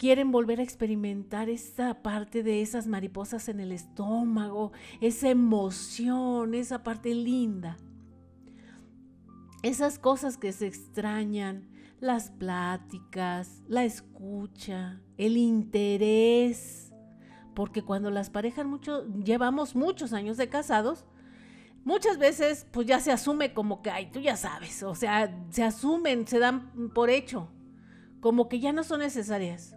quieren 0.04 0.32
volver 0.32 0.60
a 0.60 0.62
experimentar 0.62 1.48
esa 1.48 2.02
parte 2.02 2.42
de 2.42 2.60
esas 2.60 2.86
mariposas 2.86 3.48
en 3.48 3.58
el 3.58 3.72
estómago, 3.72 4.72
esa 5.00 5.30
emoción, 5.30 6.52
esa 6.52 6.82
parte 6.82 7.14
linda. 7.14 7.78
Esas 9.62 9.98
cosas 9.98 10.36
que 10.36 10.52
se 10.52 10.66
extrañan, 10.66 11.70
las 12.00 12.30
pláticas, 12.30 13.62
la 13.66 13.86
escucha, 13.86 15.00
el 15.16 15.38
interés 15.38 16.92
porque 17.54 17.80
cuando 17.80 18.10
las 18.10 18.28
parejas 18.28 18.66
mucho, 18.66 19.06
llevamos 19.24 19.74
muchos 19.74 20.12
años 20.12 20.36
de 20.36 20.50
casados, 20.50 21.06
muchas 21.82 22.18
veces 22.18 22.66
pues 22.72 22.86
ya 22.86 23.00
se 23.00 23.10
asume 23.10 23.54
como 23.54 23.80
que, 23.80 23.88
ay, 23.88 24.10
tú 24.10 24.20
ya 24.20 24.36
sabes, 24.36 24.82
o 24.82 24.94
sea, 24.94 25.34
se 25.48 25.62
asumen, 25.62 26.26
se 26.26 26.40
dan 26.40 26.90
por 26.92 27.08
hecho, 27.08 27.48
como 28.20 28.50
que 28.50 28.60
ya 28.60 28.74
no 28.74 28.84
son 28.84 29.00
necesarias. 29.00 29.73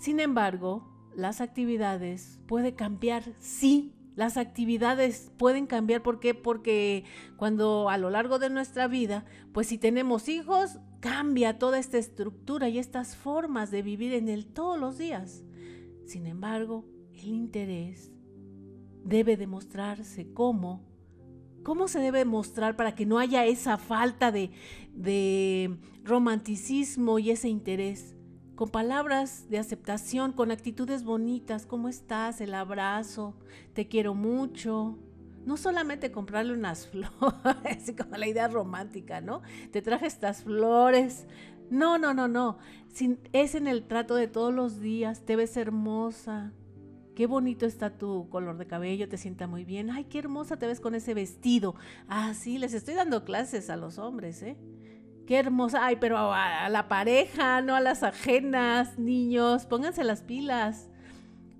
Sin 0.00 0.18
embargo, 0.18 0.88
las 1.14 1.42
actividades 1.42 2.40
pueden 2.46 2.74
cambiar, 2.74 3.34
sí, 3.38 3.92
las 4.16 4.38
actividades 4.38 5.30
pueden 5.36 5.66
cambiar, 5.66 6.02
¿por 6.02 6.20
qué? 6.20 6.34
Porque 6.34 7.04
cuando 7.36 7.90
a 7.90 7.98
lo 7.98 8.08
largo 8.08 8.38
de 8.38 8.48
nuestra 8.48 8.88
vida, 8.88 9.26
pues 9.52 9.66
si 9.66 9.76
tenemos 9.76 10.30
hijos, 10.30 10.78
cambia 11.00 11.58
toda 11.58 11.78
esta 11.78 11.98
estructura 11.98 12.70
y 12.70 12.78
estas 12.78 13.14
formas 13.14 13.70
de 13.70 13.82
vivir 13.82 14.14
en 14.14 14.30
él 14.30 14.46
todos 14.46 14.80
los 14.80 14.96
días. 14.96 15.44
Sin 16.06 16.26
embargo, 16.26 16.86
el 17.12 17.28
interés 17.28 18.10
debe 19.04 19.36
demostrarse 19.36 20.32
cómo, 20.32 20.82
cómo 21.62 21.88
se 21.88 22.00
debe 22.00 22.24
mostrar 22.24 22.74
para 22.74 22.94
que 22.94 23.04
no 23.04 23.18
haya 23.18 23.44
esa 23.44 23.76
falta 23.76 24.32
de, 24.32 24.50
de 24.94 25.76
romanticismo 26.04 27.18
y 27.18 27.32
ese 27.32 27.50
interés. 27.50 28.16
Con 28.60 28.68
palabras 28.68 29.48
de 29.48 29.56
aceptación, 29.56 30.34
con 30.34 30.50
actitudes 30.50 31.02
bonitas, 31.02 31.64
¿cómo 31.64 31.88
estás? 31.88 32.42
El 32.42 32.52
abrazo, 32.52 33.34
te 33.72 33.88
quiero 33.88 34.14
mucho, 34.14 34.98
no 35.46 35.56
solamente 35.56 36.12
comprarle 36.12 36.52
unas 36.52 36.86
flores, 36.90 37.94
como 37.96 38.18
la 38.18 38.28
idea 38.28 38.48
romántica, 38.48 39.22
¿no? 39.22 39.40
Te 39.72 39.80
traje 39.80 40.04
estas 40.04 40.42
flores. 40.42 41.26
No, 41.70 41.96
no, 41.96 42.12
no, 42.12 42.28
no. 42.28 42.58
es 43.32 43.54
en 43.54 43.66
el 43.66 43.84
trato 43.84 44.14
de 44.14 44.28
todos 44.28 44.52
los 44.52 44.78
días. 44.78 45.24
Te 45.24 45.36
ves 45.36 45.56
hermosa. 45.56 46.52
Qué 47.14 47.26
bonito 47.26 47.64
está 47.64 47.96
tu 47.96 48.28
color 48.28 48.58
de 48.58 48.66
cabello, 48.66 49.08
te 49.08 49.16
sienta 49.16 49.46
muy 49.46 49.64
bien. 49.64 49.90
Ay, 49.90 50.04
qué 50.04 50.18
hermosa 50.18 50.58
te 50.58 50.66
ves 50.66 50.80
con 50.80 50.94
ese 50.94 51.14
vestido. 51.14 51.76
Ah, 52.08 52.34
sí, 52.34 52.58
les 52.58 52.74
estoy 52.74 52.92
dando 52.92 53.24
clases 53.24 53.70
a 53.70 53.76
los 53.78 53.96
hombres, 53.96 54.42
¿eh? 54.42 54.58
Qué 55.30 55.38
hermosa, 55.38 55.86
ay, 55.86 55.98
pero 56.00 56.18
a, 56.18 56.68
la 56.70 56.88
pareja, 56.88 57.62
no 57.62 57.76
a 57.76 57.80
las 57.80 58.02
ajenas, 58.02 58.98
niños, 58.98 59.64
pónganse 59.64 60.02
las 60.02 60.22
pilas 60.22 60.88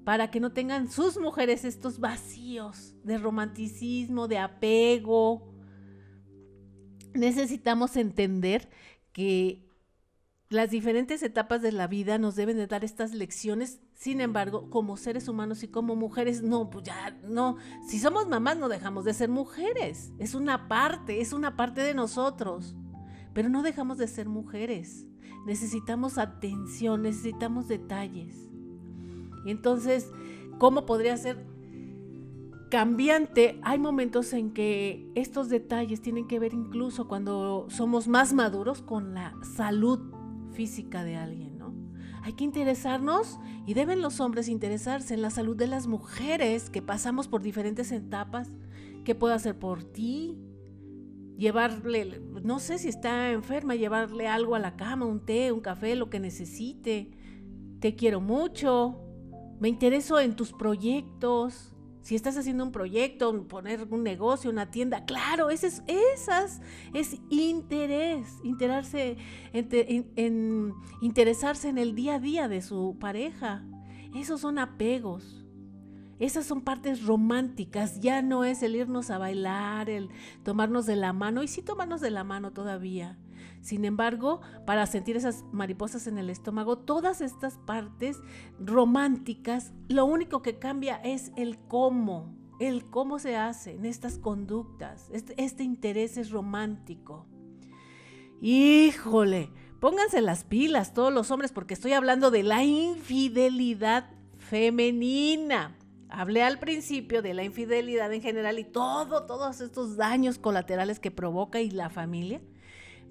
para 0.02 0.28
que 0.28 0.40
no 0.40 0.50
tengan 0.50 0.90
sus 0.90 1.20
mujeres 1.20 1.64
estos 1.64 2.00
vacíos 2.00 2.96
de 3.04 3.16
romanticismo, 3.16 4.26
de 4.26 4.38
apego. 4.38 5.54
Necesitamos 7.14 7.96
entender 7.96 8.68
que 9.12 9.70
las 10.48 10.70
diferentes 10.70 11.22
etapas 11.22 11.62
de 11.62 11.70
la 11.70 11.86
vida 11.86 12.18
nos 12.18 12.34
deben 12.34 12.56
de 12.56 12.66
dar 12.66 12.82
estas 12.82 13.14
lecciones. 13.14 13.78
Sin 13.94 14.20
embargo, 14.20 14.68
como 14.68 14.96
seres 14.96 15.28
humanos 15.28 15.62
y 15.62 15.68
como 15.68 15.94
mujeres, 15.94 16.42
no, 16.42 16.70
pues 16.70 16.86
ya 16.86 17.16
no. 17.22 17.56
Si 17.86 18.00
somos 18.00 18.26
mamás, 18.26 18.56
no 18.56 18.68
dejamos 18.68 19.04
de 19.04 19.14
ser 19.14 19.28
mujeres. 19.28 20.10
Es 20.18 20.34
una 20.34 20.66
parte, 20.66 21.20
es 21.20 21.32
una 21.32 21.56
parte 21.56 21.82
de 21.82 21.94
nosotros. 21.94 22.74
Pero 23.34 23.48
no 23.48 23.62
dejamos 23.62 23.98
de 23.98 24.08
ser 24.08 24.28
mujeres. 24.28 25.06
Necesitamos 25.46 26.18
atención, 26.18 27.02
necesitamos 27.02 27.68
detalles. 27.68 28.50
Entonces, 29.46 30.10
¿cómo 30.58 30.86
podría 30.86 31.16
ser 31.16 31.44
cambiante? 32.70 33.58
Hay 33.62 33.78
momentos 33.78 34.32
en 34.32 34.52
que 34.52 35.10
estos 35.14 35.48
detalles 35.48 36.02
tienen 36.02 36.26
que 36.26 36.38
ver 36.38 36.52
incluso 36.52 37.08
cuando 37.08 37.66
somos 37.70 38.06
más 38.08 38.32
maduros 38.32 38.82
con 38.82 39.14
la 39.14 39.34
salud 39.56 40.00
física 40.52 41.04
de 41.04 41.16
alguien, 41.16 41.58
¿no? 41.58 41.72
Hay 42.22 42.34
que 42.34 42.44
interesarnos 42.44 43.38
y 43.66 43.74
deben 43.74 44.02
los 44.02 44.20
hombres 44.20 44.48
interesarse 44.48 45.14
en 45.14 45.22
la 45.22 45.30
salud 45.30 45.56
de 45.56 45.66
las 45.66 45.86
mujeres 45.86 46.68
que 46.68 46.82
pasamos 46.82 47.28
por 47.28 47.40
diferentes 47.40 47.92
etapas. 47.92 48.50
¿Qué 49.04 49.14
puedo 49.14 49.32
hacer 49.32 49.58
por 49.58 49.84
ti? 49.84 50.38
Llevarle, 51.40 52.20
no 52.42 52.58
sé 52.58 52.76
si 52.76 52.88
está 52.88 53.30
enferma, 53.32 53.74
llevarle 53.74 54.28
algo 54.28 54.56
a 54.56 54.58
la 54.58 54.76
cama, 54.76 55.06
un 55.06 55.24
té, 55.24 55.52
un 55.52 55.60
café, 55.60 55.96
lo 55.96 56.10
que 56.10 56.20
necesite. 56.20 57.12
Te 57.80 57.96
quiero 57.96 58.20
mucho. 58.20 59.00
Me 59.58 59.70
intereso 59.70 60.20
en 60.20 60.36
tus 60.36 60.52
proyectos. 60.52 61.74
Si 62.02 62.14
estás 62.14 62.36
haciendo 62.36 62.62
un 62.62 62.72
proyecto, 62.72 63.48
poner 63.48 63.88
un 63.90 64.02
negocio, 64.02 64.50
una 64.50 64.70
tienda, 64.70 65.06
claro, 65.06 65.48
ese 65.48 65.68
es, 65.68 65.82
esas 65.86 66.60
es 66.92 67.18
interés, 67.30 68.28
en, 69.54 70.74
interesarse 71.00 71.70
en 71.70 71.78
el 71.78 71.94
día 71.94 72.16
a 72.16 72.18
día 72.18 72.48
de 72.48 72.60
su 72.60 72.98
pareja. 73.00 73.64
Esos 74.14 74.42
son 74.42 74.58
apegos. 74.58 75.39
Esas 76.20 76.46
son 76.46 76.60
partes 76.60 77.04
románticas, 77.04 77.98
ya 78.00 78.22
no 78.22 78.44
es 78.44 78.62
el 78.62 78.76
irnos 78.76 79.10
a 79.10 79.18
bailar, 79.18 79.90
el 79.90 80.10
tomarnos 80.44 80.86
de 80.86 80.94
la 80.96 81.12
mano, 81.12 81.42
y 81.42 81.48
sí 81.48 81.62
tomarnos 81.62 82.00
de 82.00 82.10
la 82.10 82.22
mano 82.22 82.52
todavía, 82.52 83.18
sin 83.62 83.84
embargo, 83.84 84.40
para 84.66 84.86
sentir 84.86 85.16
esas 85.16 85.44
mariposas 85.52 86.06
en 86.06 86.18
el 86.18 86.30
estómago, 86.30 86.78
todas 86.78 87.20
estas 87.20 87.58
partes 87.58 88.18
románticas, 88.58 89.72
lo 89.88 90.06
único 90.06 90.40
que 90.42 90.58
cambia 90.58 90.96
es 90.96 91.30
el 91.36 91.58
cómo, 91.68 92.34
el 92.58 92.84
cómo 92.86 93.18
se 93.18 93.36
hacen 93.36 93.84
estas 93.84 94.18
conductas. 94.18 95.08
Este, 95.12 95.34
este 95.42 95.62
interés 95.62 96.16
es 96.16 96.30
romántico. 96.30 97.26
Híjole, 98.40 99.50
pónganse 99.78 100.22
las 100.22 100.44
pilas 100.44 100.94
todos 100.94 101.12
los 101.12 101.30
hombres 101.30 101.52
porque 101.52 101.74
estoy 101.74 101.92
hablando 101.92 102.30
de 102.30 102.42
la 102.42 102.64
infidelidad 102.64 104.10
femenina. 104.38 105.76
Hablé 106.10 106.42
al 106.42 106.58
principio 106.58 107.22
de 107.22 107.34
la 107.34 107.44
infidelidad 107.44 108.12
en 108.12 108.22
general 108.22 108.58
y 108.58 108.64
todo, 108.64 109.26
todos 109.26 109.60
estos 109.60 109.96
daños 109.96 110.38
colaterales 110.38 110.98
que 110.98 111.10
provoca 111.10 111.60
y 111.60 111.70
la 111.70 111.88
familia. 111.90 112.40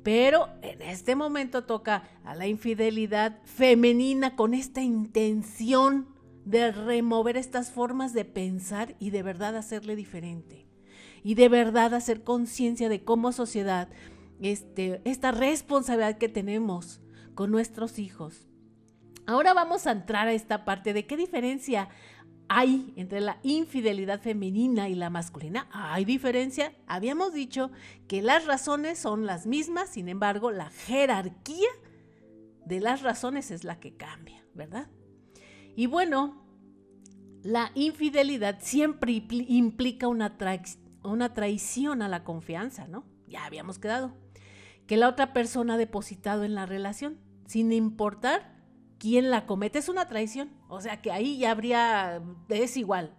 Pero 0.03 0.49
en 0.61 0.81
este 0.81 1.15
momento 1.15 1.65
toca 1.65 2.03
a 2.23 2.35
la 2.35 2.47
infidelidad 2.47 3.39
femenina 3.43 4.35
con 4.35 4.53
esta 4.53 4.81
intención 4.81 6.07
de 6.45 6.71
remover 6.71 7.37
estas 7.37 7.71
formas 7.71 8.13
de 8.13 8.25
pensar 8.25 8.95
y 8.99 9.11
de 9.11 9.23
verdad 9.23 9.55
hacerle 9.55 9.95
diferente. 9.95 10.67
Y 11.23 11.35
de 11.35 11.49
verdad 11.49 11.93
hacer 11.93 12.23
conciencia 12.23 12.89
de 12.89 13.03
cómo 13.03 13.31
sociedad, 13.31 13.89
este, 14.41 15.01
esta 15.03 15.31
responsabilidad 15.31 16.17
que 16.17 16.29
tenemos 16.29 17.01
con 17.35 17.51
nuestros 17.51 17.99
hijos. 17.99 18.47
Ahora 19.25 19.53
vamos 19.53 19.85
a 19.85 19.91
entrar 19.91 20.27
a 20.27 20.33
esta 20.33 20.65
parte 20.65 20.91
de 20.91 21.05
qué 21.05 21.15
diferencia 21.15 21.89
hay 22.49 22.93
entre 22.95 23.21
la 23.21 23.37
infidelidad 23.43 24.19
femenina 24.21 24.89
y 24.89 24.95
la 24.95 25.11
masculina. 25.11 25.67
Hay 25.71 26.03
diferencia. 26.03 26.73
Habíamos 26.87 27.31
dicho 27.31 27.71
que 28.07 28.23
las 28.23 28.45
razones 28.45 28.97
son 28.97 29.27
las 29.27 29.45
mismas, 29.45 29.89
sin 29.89 30.09
embargo, 30.09 30.51
la 30.51 30.71
jerarquía 30.71 31.69
de 32.65 32.79
las 32.79 33.03
razones 33.03 33.51
es 33.51 33.63
la 33.63 33.79
que 33.79 33.95
cambia, 33.95 34.43
¿verdad? 34.55 34.89
Y 35.75 35.85
bueno, 35.85 36.43
la 37.43 37.71
infidelidad 37.75 38.57
siempre 38.59 39.23
implica 39.29 40.07
una, 40.07 40.35
una 41.03 41.33
traición 41.35 42.01
a 42.01 42.09
la 42.09 42.23
confianza, 42.23 42.87
¿no? 42.87 43.05
Ya 43.27 43.45
habíamos 43.45 43.77
quedado. 43.77 44.13
Que 44.87 44.97
la 44.97 45.07
otra 45.07 45.33
persona 45.33 45.75
ha 45.75 45.77
depositado 45.77 46.43
en 46.43 46.55
la 46.55 46.65
relación, 46.65 47.19
sin 47.45 47.71
importar 47.71 48.58
quién 48.99 49.31
la 49.31 49.47
comete, 49.47 49.79
es 49.79 49.89
una 49.89 50.07
traición. 50.07 50.51
O 50.67 50.79
sea 50.81 51.01
que 51.01 51.11
ahí 51.11 51.39
ya 51.39 51.49
habría, 51.51 52.21
es 52.49 52.77
igual, 52.77 53.15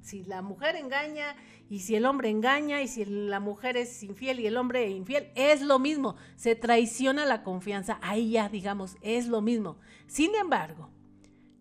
si 0.00 0.24
la 0.24 0.40
mujer 0.40 0.76
engaña 0.76 1.36
y 1.68 1.80
si 1.80 1.94
el 1.96 2.06
hombre 2.06 2.30
engaña 2.30 2.80
y 2.80 2.88
si 2.88 3.04
la 3.04 3.40
mujer 3.40 3.76
es 3.76 4.02
infiel 4.02 4.40
y 4.40 4.46
el 4.46 4.56
hombre 4.56 4.88
infiel, 4.88 5.30
es 5.34 5.60
lo 5.60 5.78
mismo, 5.78 6.16
se 6.36 6.54
traiciona 6.54 7.26
la 7.26 7.42
confianza, 7.42 7.98
ahí 8.00 8.30
ya 8.30 8.48
digamos, 8.48 8.96
es 9.02 9.26
lo 9.26 9.42
mismo. 9.42 9.76
Sin 10.06 10.34
embargo, 10.34 10.88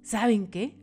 ¿saben 0.01 0.47
qué? 0.47 0.78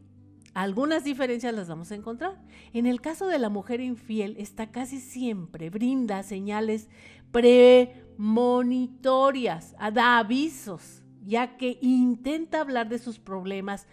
Algunas 0.53 1.05
diferencias 1.05 1.55
las 1.55 1.68
vamos 1.68 1.91
a 1.91 1.95
encontrar. 1.95 2.39
En 2.72 2.85
el 2.87 3.01
caso 3.01 3.27
de 3.27 3.39
la 3.39 3.49
mujer 3.49 3.81
infiel, 3.81 4.37
está 4.39 4.70
casi 4.70 5.01
siempre 5.01 5.70
brinda 5.70 6.22
señales 6.22 6.91
premonitorias, 7.33 9.75
da 9.93 10.18
avisos 10.18 11.04
ya 11.25 11.57
que 11.57 11.79
intenta 11.81 12.61
hablar 12.61 12.89
de 12.89 12.99
sus 12.99 13.18
problemas 13.18 13.87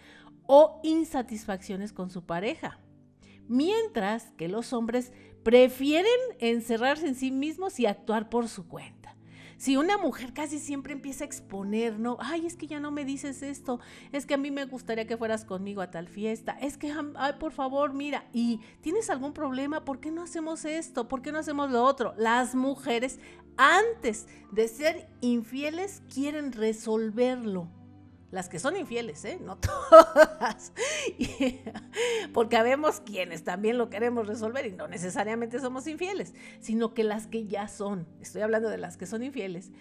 o 0.45 0.79
insatisfacciones 0.83 1.93
con 1.93 2.09
su 2.09 2.25
pareja. 2.25 2.79
Mientras 3.47 4.31
que 4.37 4.47
los 4.47 4.73
hombres 4.73 5.11
prefieren 5.43 6.11
encerrarse 6.39 7.07
en 7.07 7.15
sí 7.15 7.31
mismos 7.31 7.79
y 7.79 7.85
actuar 7.85 8.29
por 8.29 8.47
su 8.47 8.67
cuenta. 8.67 9.00
Si 9.61 9.77
una 9.77 9.95
mujer 9.95 10.33
casi 10.33 10.57
siempre 10.57 10.91
empieza 10.91 11.23
a 11.23 11.27
exponer, 11.27 11.99
no, 11.99 12.17
ay, 12.19 12.47
es 12.47 12.55
que 12.55 12.65
ya 12.65 12.79
no 12.79 12.89
me 12.89 13.05
dices 13.05 13.43
esto, 13.43 13.79
es 14.11 14.25
que 14.25 14.33
a 14.33 14.37
mí 14.37 14.49
me 14.49 14.65
gustaría 14.65 15.05
que 15.05 15.17
fueras 15.17 15.45
conmigo 15.45 15.81
a 15.83 15.91
tal 15.91 16.07
fiesta, 16.07 16.57
es 16.59 16.79
que, 16.79 16.91
ay, 17.15 17.33
por 17.39 17.51
favor, 17.51 17.93
mira, 17.93 18.25
y 18.33 18.59
tienes 18.81 19.11
algún 19.11 19.33
problema, 19.33 19.85
¿por 19.85 19.99
qué 19.99 20.09
no 20.09 20.23
hacemos 20.23 20.65
esto? 20.65 21.07
¿Por 21.07 21.21
qué 21.21 21.31
no 21.31 21.37
hacemos 21.37 21.69
lo 21.69 21.83
otro? 21.83 22.15
Las 22.17 22.55
mujeres 22.55 23.19
antes 23.55 24.25
de 24.51 24.67
ser 24.67 25.07
infieles 25.21 26.01
quieren 26.11 26.53
resolverlo. 26.53 27.67
Las 28.31 28.47
que 28.47 28.59
son 28.59 28.77
infieles, 28.77 29.23
¿eh? 29.25 29.39
No 29.41 29.57
todas. 29.59 30.71
Porque 32.33 32.57
habemos 32.57 33.01
quienes 33.01 33.43
también 33.43 33.77
lo 33.77 33.89
queremos 33.89 34.27
resolver 34.27 34.65
y 34.65 34.71
no 34.71 34.87
necesariamente 34.87 35.59
somos 35.59 35.85
infieles, 35.87 36.33
sino 36.59 36.93
que 36.93 37.03
las 37.03 37.27
que 37.27 37.45
ya 37.45 37.67
son, 37.67 38.07
estoy 38.21 38.41
hablando 38.41 38.69
de 38.69 38.77
las 38.77 38.97
que 38.97 39.05
son 39.05 39.23
infieles, 39.23 39.71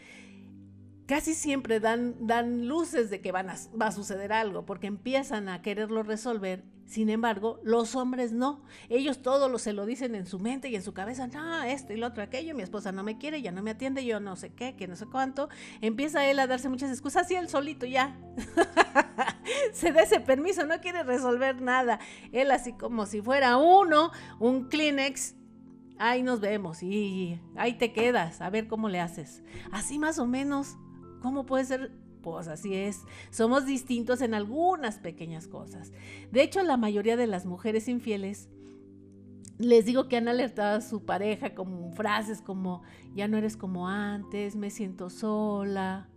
casi 1.10 1.34
siempre 1.34 1.80
dan, 1.80 2.14
dan 2.24 2.68
luces 2.68 3.10
de 3.10 3.20
que 3.20 3.32
van 3.32 3.50
a, 3.50 3.56
va 3.80 3.88
a 3.88 3.92
suceder 3.92 4.32
algo, 4.32 4.64
porque 4.64 4.86
empiezan 4.86 5.48
a 5.48 5.60
quererlo 5.60 6.04
resolver 6.04 6.62
sin 6.90 7.08
embargo, 7.08 7.60
los 7.62 7.94
hombres 7.94 8.32
no. 8.32 8.64
Ellos 8.88 9.22
todo 9.22 9.48
lo, 9.48 9.60
se 9.60 9.72
lo 9.72 9.86
dicen 9.86 10.16
en 10.16 10.26
su 10.26 10.40
mente 10.40 10.68
y 10.68 10.74
en 10.74 10.82
su 10.82 10.92
cabeza. 10.92 11.28
No, 11.28 11.62
esto 11.62 11.92
y 11.92 11.96
lo 11.96 12.08
otro, 12.08 12.20
aquello. 12.24 12.52
Mi 12.52 12.64
esposa 12.64 12.90
no 12.90 13.04
me 13.04 13.16
quiere, 13.16 13.40
ya 13.42 13.52
no 13.52 13.62
me 13.62 13.70
atiende, 13.70 14.04
yo 14.04 14.18
no 14.18 14.34
sé 14.34 14.52
qué, 14.54 14.74
que 14.74 14.88
no 14.88 14.96
sé 14.96 15.06
cuánto. 15.06 15.48
Empieza 15.80 16.28
él 16.28 16.40
a 16.40 16.48
darse 16.48 16.68
muchas 16.68 16.90
excusas 16.90 17.30
y 17.30 17.36
él 17.36 17.48
solito 17.48 17.86
ya. 17.86 18.18
se 19.72 19.92
da 19.92 20.02
ese 20.02 20.18
permiso, 20.18 20.66
no 20.66 20.80
quiere 20.80 21.04
resolver 21.04 21.62
nada. 21.62 22.00
Él 22.32 22.50
así 22.50 22.72
como 22.72 23.06
si 23.06 23.22
fuera 23.22 23.56
uno, 23.56 24.10
un 24.40 24.68
Kleenex. 24.68 25.36
Ahí 25.96 26.24
nos 26.24 26.40
vemos 26.40 26.82
y 26.82 27.40
ahí 27.54 27.74
te 27.74 27.92
quedas, 27.92 28.40
a 28.40 28.50
ver 28.50 28.66
cómo 28.66 28.88
le 28.88 28.98
haces. 28.98 29.44
Así 29.70 30.00
más 30.00 30.18
o 30.18 30.26
menos, 30.26 30.76
¿cómo 31.20 31.46
puede 31.46 31.64
ser 31.64 31.92
pues 32.20 32.48
así 32.48 32.74
es, 32.74 33.04
somos 33.30 33.66
distintos 33.66 34.20
en 34.20 34.34
algunas 34.34 34.98
pequeñas 34.98 35.46
cosas. 35.46 35.92
De 36.30 36.42
hecho, 36.42 36.62
la 36.62 36.76
mayoría 36.76 37.16
de 37.16 37.26
las 37.26 37.46
mujeres 37.46 37.88
infieles, 37.88 38.48
les 39.58 39.84
digo 39.84 40.08
que 40.08 40.16
han 40.16 40.28
alertado 40.28 40.78
a 40.78 40.80
su 40.80 41.04
pareja 41.04 41.54
con 41.54 41.92
frases 41.92 42.40
como, 42.40 42.82
ya 43.14 43.28
no 43.28 43.36
eres 43.36 43.56
como 43.56 43.88
antes, 43.88 44.56
me 44.56 44.70
siento 44.70 45.10
sola. 45.10 46.08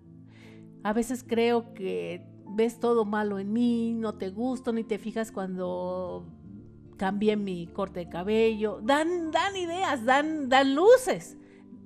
A 0.83 0.93
veces 0.93 1.23
creo 1.27 1.73
que 1.73 2.25
ves 2.47 2.79
todo 2.79 3.05
malo 3.05 3.39
en 3.39 3.51
mí, 3.51 3.93
no 3.93 4.15
te 4.15 4.29
gusto, 4.29 4.71
ni 4.71 4.83
te 4.83 4.97
fijas 4.97 5.31
cuando 5.31 6.25
cambié 6.97 7.35
mi 7.35 7.67
corte 7.67 8.01
de 8.01 8.09
cabello. 8.09 8.79
Dan, 8.81 9.31
dan 9.31 9.55
ideas, 9.55 10.05
dan, 10.05 10.49
dan 10.49 10.75
luces 10.75 11.37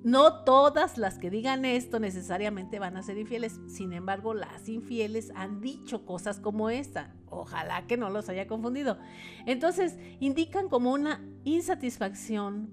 No 0.08 0.42
todas 0.44 0.96
las 0.96 1.18
que 1.18 1.28
digan 1.28 1.66
esto 1.66 2.00
necesariamente 2.00 2.78
van 2.78 2.96
a 2.96 3.02
ser 3.02 3.18
infieles. 3.18 3.60
Sin 3.66 3.92
embargo, 3.92 4.32
las 4.32 4.66
infieles 4.66 5.30
han 5.34 5.60
dicho 5.60 6.06
cosas 6.06 6.40
como 6.40 6.70
esta. 6.70 7.14
Ojalá 7.28 7.86
que 7.86 7.98
no 7.98 8.08
los 8.08 8.30
haya 8.30 8.46
confundido. 8.46 8.96
Entonces, 9.44 9.98
indican 10.18 10.70
como 10.70 10.92
una 10.92 11.20
insatisfacción 11.44 12.70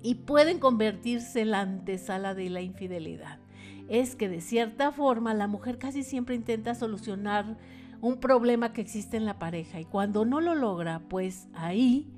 y 0.00 0.14
pueden 0.14 0.60
convertirse 0.60 1.40
en 1.40 1.50
la 1.50 1.62
antesala 1.62 2.34
de 2.34 2.50
la 2.50 2.60
infidelidad. 2.60 3.40
Es 3.88 4.14
que 4.14 4.28
de 4.28 4.40
cierta 4.40 4.92
forma 4.92 5.34
la 5.34 5.48
mujer 5.48 5.76
casi 5.76 6.04
siempre 6.04 6.36
intenta 6.36 6.76
solucionar 6.76 7.58
un 8.00 8.20
problema 8.20 8.72
que 8.72 8.80
existe 8.80 9.16
en 9.16 9.24
la 9.24 9.40
pareja 9.40 9.80
y 9.80 9.86
cuando 9.86 10.24
no 10.24 10.40
lo 10.40 10.54
logra, 10.54 11.00
pues 11.08 11.48
ahí 11.52 12.12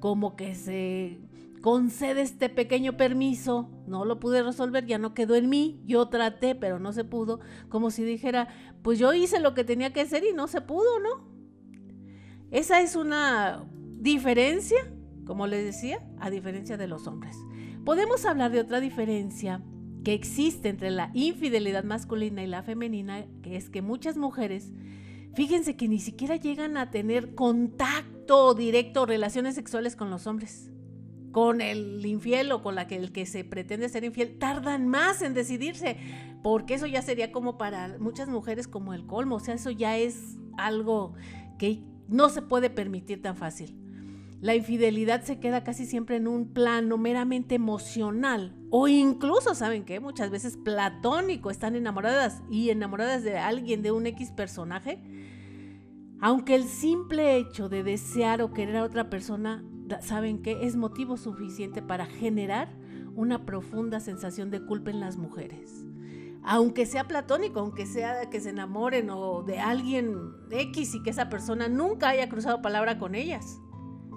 como 0.00 0.34
que 0.34 0.54
se 0.54 1.18
concede 1.60 2.22
este 2.22 2.48
pequeño 2.48 2.96
permiso, 2.96 3.70
no 3.86 4.04
lo 4.04 4.18
pude 4.18 4.42
resolver, 4.42 4.86
ya 4.86 4.98
no 4.98 5.14
quedó 5.14 5.34
en 5.34 5.48
mí, 5.48 5.80
yo 5.84 6.08
traté, 6.08 6.54
pero 6.54 6.78
no 6.78 6.92
se 6.92 7.04
pudo, 7.04 7.40
como 7.68 7.90
si 7.90 8.02
dijera, 8.02 8.48
pues 8.82 8.98
yo 8.98 9.12
hice 9.12 9.40
lo 9.40 9.54
que 9.54 9.64
tenía 9.64 9.92
que 9.92 10.00
hacer 10.00 10.24
y 10.24 10.32
no 10.32 10.48
se 10.48 10.60
pudo, 10.60 10.98
¿no? 11.00 11.28
Esa 12.50 12.80
es 12.80 12.96
una 12.96 13.64
diferencia, 13.98 14.78
como 15.26 15.46
les 15.46 15.64
decía, 15.64 16.02
a 16.18 16.30
diferencia 16.30 16.76
de 16.76 16.88
los 16.88 17.06
hombres. 17.06 17.36
Podemos 17.84 18.24
hablar 18.24 18.50
de 18.50 18.60
otra 18.60 18.80
diferencia 18.80 19.62
que 20.02 20.14
existe 20.14 20.70
entre 20.70 20.90
la 20.90 21.10
infidelidad 21.12 21.84
masculina 21.84 22.42
y 22.42 22.46
la 22.46 22.62
femenina, 22.62 23.26
que 23.42 23.56
es 23.56 23.68
que 23.68 23.82
muchas 23.82 24.16
mujeres, 24.16 24.72
fíjense 25.34 25.76
que 25.76 25.88
ni 25.88 25.98
siquiera 25.98 26.36
llegan 26.36 26.78
a 26.78 26.90
tener 26.90 27.34
contacto 27.34 28.54
directo 28.54 29.04
relaciones 29.04 29.54
sexuales 29.54 29.94
con 29.94 30.10
los 30.10 30.26
hombres 30.26 30.70
con 31.32 31.60
el 31.60 32.04
infiel 32.04 32.50
o 32.52 32.62
con 32.62 32.74
la 32.74 32.86
que 32.86 32.96
el 32.96 33.12
que 33.12 33.26
se 33.26 33.44
pretende 33.44 33.88
ser 33.88 34.04
infiel 34.04 34.38
tardan 34.38 34.88
más 34.88 35.22
en 35.22 35.34
decidirse, 35.34 35.96
porque 36.42 36.74
eso 36.74 36.86
ya 36.86 37.02
sería 37.02 37.32
como 37.32 37.58
para 37.58 37.96
muchas 37.98 38.28
mujeres 38.28 38.66
como 38.66 38.94
el 38.94 39.06
colmo, 39.06 39.36
o 39.36 39.40
sea, 39.40 39.54
eso 39.54 39.70
ya 39.70 39.96
es 39.96 40.36
algo 40.58 41.14
que 41.58 41.82
no 42.08 42.28
se 42.28 42.42
puede 42.42 42.70
permitir 42.70 43.22
tan 43.22 43.36
fácil. 43.36 43.76
La 44.40 44.54
infidelidad 44.54 45.22
se 45.22 45.38
queda 45.38 45.64
casi 45.64 45.84
siempre 45.84 46.16
en 46.16 46.26
un 46.26 46.54
plano 46.54 46.96
meramente 46.96 47.56
emocional 47.56 48.56
o 48.70 48.88
incluso, 48.88 49.54
¿saben 49.54 49.84
qué? 49.84 50.00
Muchas 50.00 50.30
veces 50.30 50.56
platónico, 50.56 51.50
están 51.50 51.76
enamoradas 51.76 52.42
y 52.50 52.70
enamoradas 52.70 53.22
de 53.22 53.36
alguien, 53.36 53.82
de 53.82 53.92
un 53.92 54.06
X 54.06 54.30
personaje. 54.30 55.02
Aunque 56.22 56.54
el 56.54 56.64
simple 56.64 57.36
hecho 57.36 57.68
de 57.68 57.82
desear 57.82 58.40
o 58.40 58.52
querer 58.52 58.76
a 58.76 58.84
otra 58.84 59.10
persona 59.10 59.62
¿saben 60.00 60.42
qué? 60.42 60.66
Es 60.66 60.76
motivo 60.76 61.16
suficiente 61.16 61.82
para 61.82 62.06
generar 62.06 62.68
una 63.14 63.44
profunda 63.44 64.00
sensación 64.00 64.50
de 64.50 64.64
culpa 64.64 64.90
en 64.90 65.00
las 65.00 65.16
mujeres. 65.16 65.84
Aunque 66.42 66.86
sea 66.86 67.06
platónico, 67.06 67.60
aunque 67.60 67.86
sea 67.86 68.30
que 68.30 68.40
se 68.40 68.50
enamoren 68.50 69.10
o 69.10 69.42
de 69.42 69.58
alguien 69.58 70.32
X 70.50 70.94
y 70.94 71.02
que 71.02 71.10
esa 71.10 71.28
persona 71.28 71.68
nunca 71.68 72.08
haya 72.08 72.28
cruzado 72.28 72.62
palabra 72.62 72.98
con 72.98 73.14
ellas. 73.14 73.60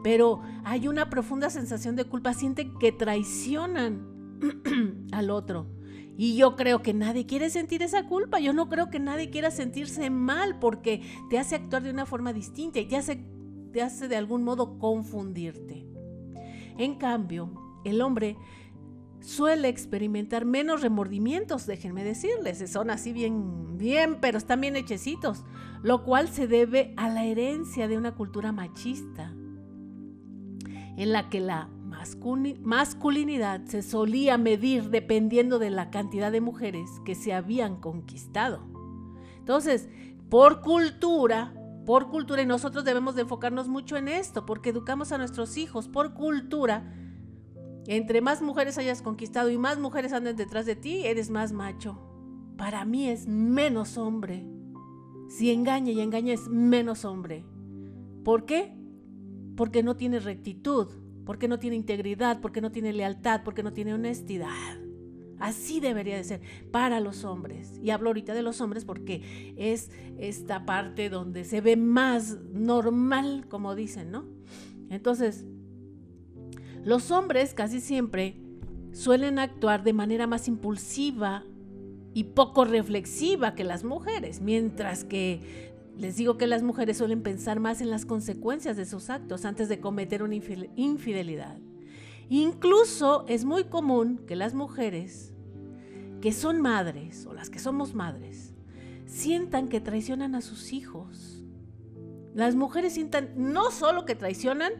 Pero 0.03 0.41
hay 0.63 0.87
una 0.87 1.09
profunda 1.09 1.49
sensación 1.49 1.95
de 1.95 2.05
culpa, 2.05 2.33
sienten 2.33 2.77
que 2.77 2.91
traicionan 2.91 4.37
al 5.11 5.29
otro. 5.31 5.67
Y 6.15 6.35
yo 6.35 6.55
creo 6.55 6.83
que 6.83 6.93
nadie 6.93 7.25
quiere 7.25 7.49
sentir 7.49 7.81
esa 7.81 8.05
culpa, 8.07 8.39
yo 8.39 8.53
no 8.53 8.69
creo 8.69 8.89
que 8.89 8.99
nadie 8.99 9.31
quiera 9.31 9.49
sentirse 9.49 10.09
mal 10.09 10.59
porque 10.59 11.01
te 11.29 11.39
hace 11.39 11.55
actuar 11.55 11.81
de 11.81 11.89
una 11.89 12.05
forma 12.05 12.33
distinta 12.33 12.79
y 12.79 12.85
te 12.85 12.97
hace 12.97 13.25
te 13.73 13.81
hace 13.81 14.07
de 14.07 14.15
algún 14.15 14.43
modo 14.43 14.79
confundirte. 14.79 15.85
En 16.77 16.95
cambio, 16.95 17.81
el 17.83 18.01
hombre 18.01 18.37
suele 19.19 19.67
experimentar 19.67 20.45
menos 20.45 20.81
remordimientos, 20.81 21.65
déjenme 21.65 22.03
decirles, 22.03 22.69
son 22.71 22.89
así 22.89 23.11
bien, 23.11 23.77
bien, 23.77 24.19
pero 24.21 24.37
están 24.37 24.61
bien 24.61 24.75
hechecitos, 24.75 25.43
lo 25.81 26.03
cual 26.03 26.29
se 26.29 26.47
debe 26.47 26.93
a 26.97 27.09
la 27.09 27.25
herencia 27.25 27.87
de 27.87 27.97
una 27.97 28.15
cultura 28.15 28.51
machista, 28.51 29.33
en 30.95 31.11
la 31.11 31.29
que 31.29 31.39
la 31.39 31.69
masculinidad 32.61 33.65
se 33.65 33.81
solía 33.81 34.37
medir 34.37 34.89
dependiendo 34.89 35.57
de 35.57 35.69
la 35.69 35.89
cantidad 35.89 36.31
de 36.31 36.41
mujeres 36.41 36.89
que 37.05 37.15
se 37.15 37.33
habían 37.33 37.77
conquistado. 37.77 38.61
Entonces, 39.39 39.89
por 40.29 40.61
cultura, 40.61 41.53
por 41.85 42.09
cultura, 42.09 42.41
y 42.41 42.45
nosotros 42.45 42.85
debemos 42.85 43.15
de 43.15 43.23
enfocarnos 43.23 43.67
mucho 43.67 43.97
en 43.97 44.07
esto, 44.07 44.45
porque 44.45 44.69
educamos 44.69 45.11
a 45.11 45.17
nuestros 45.17 45.57
hijos 45.57 45.87
por 45.87 46.13
cultura. 46.13 46.93
Entre 47.87 48.21
más 48.21 48.41
mujeres 48.41 48.77
hayas 48.77 49.01
conquistado 49.01 49.49
y 49.49 49.57
más 49.57 49.79
mujeres 49.79 50.13
anden 50.13 50.35
detrás 50.35 50.65
de 50.65 50.75
ti, 50.75 51.05
eres 51.05 51.29
más 51.29 51.51
macho. 51.51 51.99
Para 52.57 52.85
mí 52.85 53.09
es 53.09 53.27
menos 53.27 53.97
hombre. 53.97 54.47
Si 55.27 55.51
engaña 55.51 55.91
y 55.91 55.99
engaña 55.99 56.33
es 56.33 56.47
menos 56.47 57.03
hombre. 57.05 57.45
¿Por 58.23 58.45
qué? 58.45 58.73
Porque 59.57 59.83
no 59.83 59.97
tiene 59.97 60.19
rectitud, 60.19 60.87
porque 61.25 61.47
no 61.47 61.59
tiene 61.59 61.75
integridad, 61.75 62.39
porque 62.39 62.61
no 62.61 62.71
tiene 62.71 62.93
lealtad, 62.93 63.41
porque 63.43 63.63
no 63.63 63.73
tiene 63.73 63.93
honestidad. 63.93 64.82
Así 65.39 65.79
debería 65.79 66.15
de 66.15 66.23
ser 66.23 66.41
para 66.71 66.99
los 66.99 67.23
hombres. 67.25 67.79
Y 67.81 67.89
hablo 67.89 68.09
ahorita 68.09 68.33
de 68.33 68.41
los 68.41 68.61
hombres 68.61 68.85
porque 68.85 69.53
es 69.57 69.91
esta 70.17 70.65
parte 70.65 71.09
donde 71.09 71.43
se 71.43 71.61
ve 71.61 71.75
más 71.75 72.37
normal, 72.51 73.45
como 73.49 73.75
dicen, 73.75 74.11
¿no? 74.11 74.25
Entonces, 74.89 75.45
los 76.83 77.11
hombres 77.11 77.53
casi 77.53 77.79
siempre 77.79 78.35
suelen 78.91 79.39
actuar 79.39 79.83
de 79.83 79.93
manera 79.93 80.27
más 80.27 80.47
impulsiva 80.47 81.43
y 82.13 82.25
poco 82.25 82.65
reflexiva 82.65 83.55
que 83.55 83.63
las 83.63 83.83
mujeres, 83.83 84.41
mientras 84.41 85.03
que 85.03 85.71
les 85.97 86.15
digo 86.15 86.37
que 86.37 86.47
las 86.47 86.63
mujeres 86.63 86.97
suelen 86.97 87.21
pensar 87.21 87.59
más 87.59 87.81
en 87.81 87.89
las 87.89 88.05
consecuencias 88.05 88.77
de 88.77 88.85
sus 88.85 89.09
actos 89.09 89.45
antes 89.45 89.69
de 89.69 89.79
cometer 89.79 90.23
una 90.23 90.35
infidelidad. 90.35 91.57
Incluso 92.33 93.25
es 93.27 93.45
muy 93.45 93.65
común 93.65 94.17
que 94.25 94.35
las 94.35 94.55
mujeres 94.55 95.31
que 96.19 96.31
son 96.31 96.61
madres 96.61 97.27
o 97.27 97.33
las 97.35 97.51
que 97.51 97.59
somos 97.59 97.93
madres 97.93 98.55
sientan 99.05 99.67
que 99.67 99.79
traicionan 99.79 100.33
a 100.33 100.41
sus 100.41 100.73
hijos. 100.73 101.43
Las 102.33 102.55
mujeres 102.55 102.93
sientan 102.93 103.33
no 103.35 103.69
solo 103.69 104.05
que 104.05 104.15
traicionan 104.15 104.73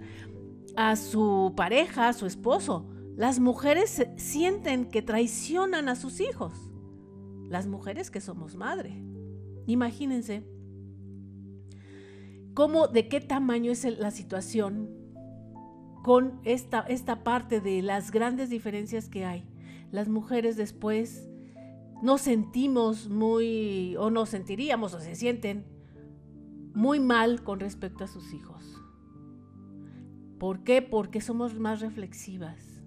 a 0.75 0.95
su 0.95 1.53
pareja, 1.55 2.07
a 2.07 2.13
su 2.13 2.25
esposo, 2.25 2.89
las 3.15 3.39
mujeres 3.39 4.03
sienten 4.17 4.89
que 4.89 5.03
traicionan 5.03 5.89
a 5.89 5.95
sus 5.95 6.21
hijos. 6.21 6.53
Las 7.49 7.67
mujeres 7.67 8.09
que 8.09 8.19
somos 8.19 8.55
madre. 8.55 8.99
Imagínense 9.67 10.43
cómo, 12.55 12.87
de 12.87 13.07
qué 13.07 13.21
tamaño 13.21 13.71
es 13.71 13.85
la 13.99 14.09
situación 14.09 15.02
con 16.03 16.41
esta, 16.43 16.81
esta 16.81 17.23
parte 17.23 17.61
de 17.61 17.81
las 17.81 18.11
grandes 18.11 18.49
diferencias 18.49 19.07
que 19.07 19.25
hay. 19.25 19.45
Las 19.89 20.09
mujeres 20.09 20.57
después 20.57 21.29
nos 22.03 22.21
sentimos 22.21 23.09
muy, 23.09 23.95
o 23.97 24.11
nos 24.11 24.29
sentiríamos, 24.29 24.93
o 24.93 24.99
se 24.99 25.15
sienten 25.15 25.65
muy 26.75 26.99
mal 26.99 27.41
con 27.41 27.61
respecto 27.61 28.03
a 28.03 28.07
sus 28.07 28.33
hijos. 28.33 28.81
¿Por 30.39 30.65
qué? 30.65 30.81
Porque 30.81 31.21
somos 31.21 31.57
más 31.57 31.79
reflexivas. 31.79 32.83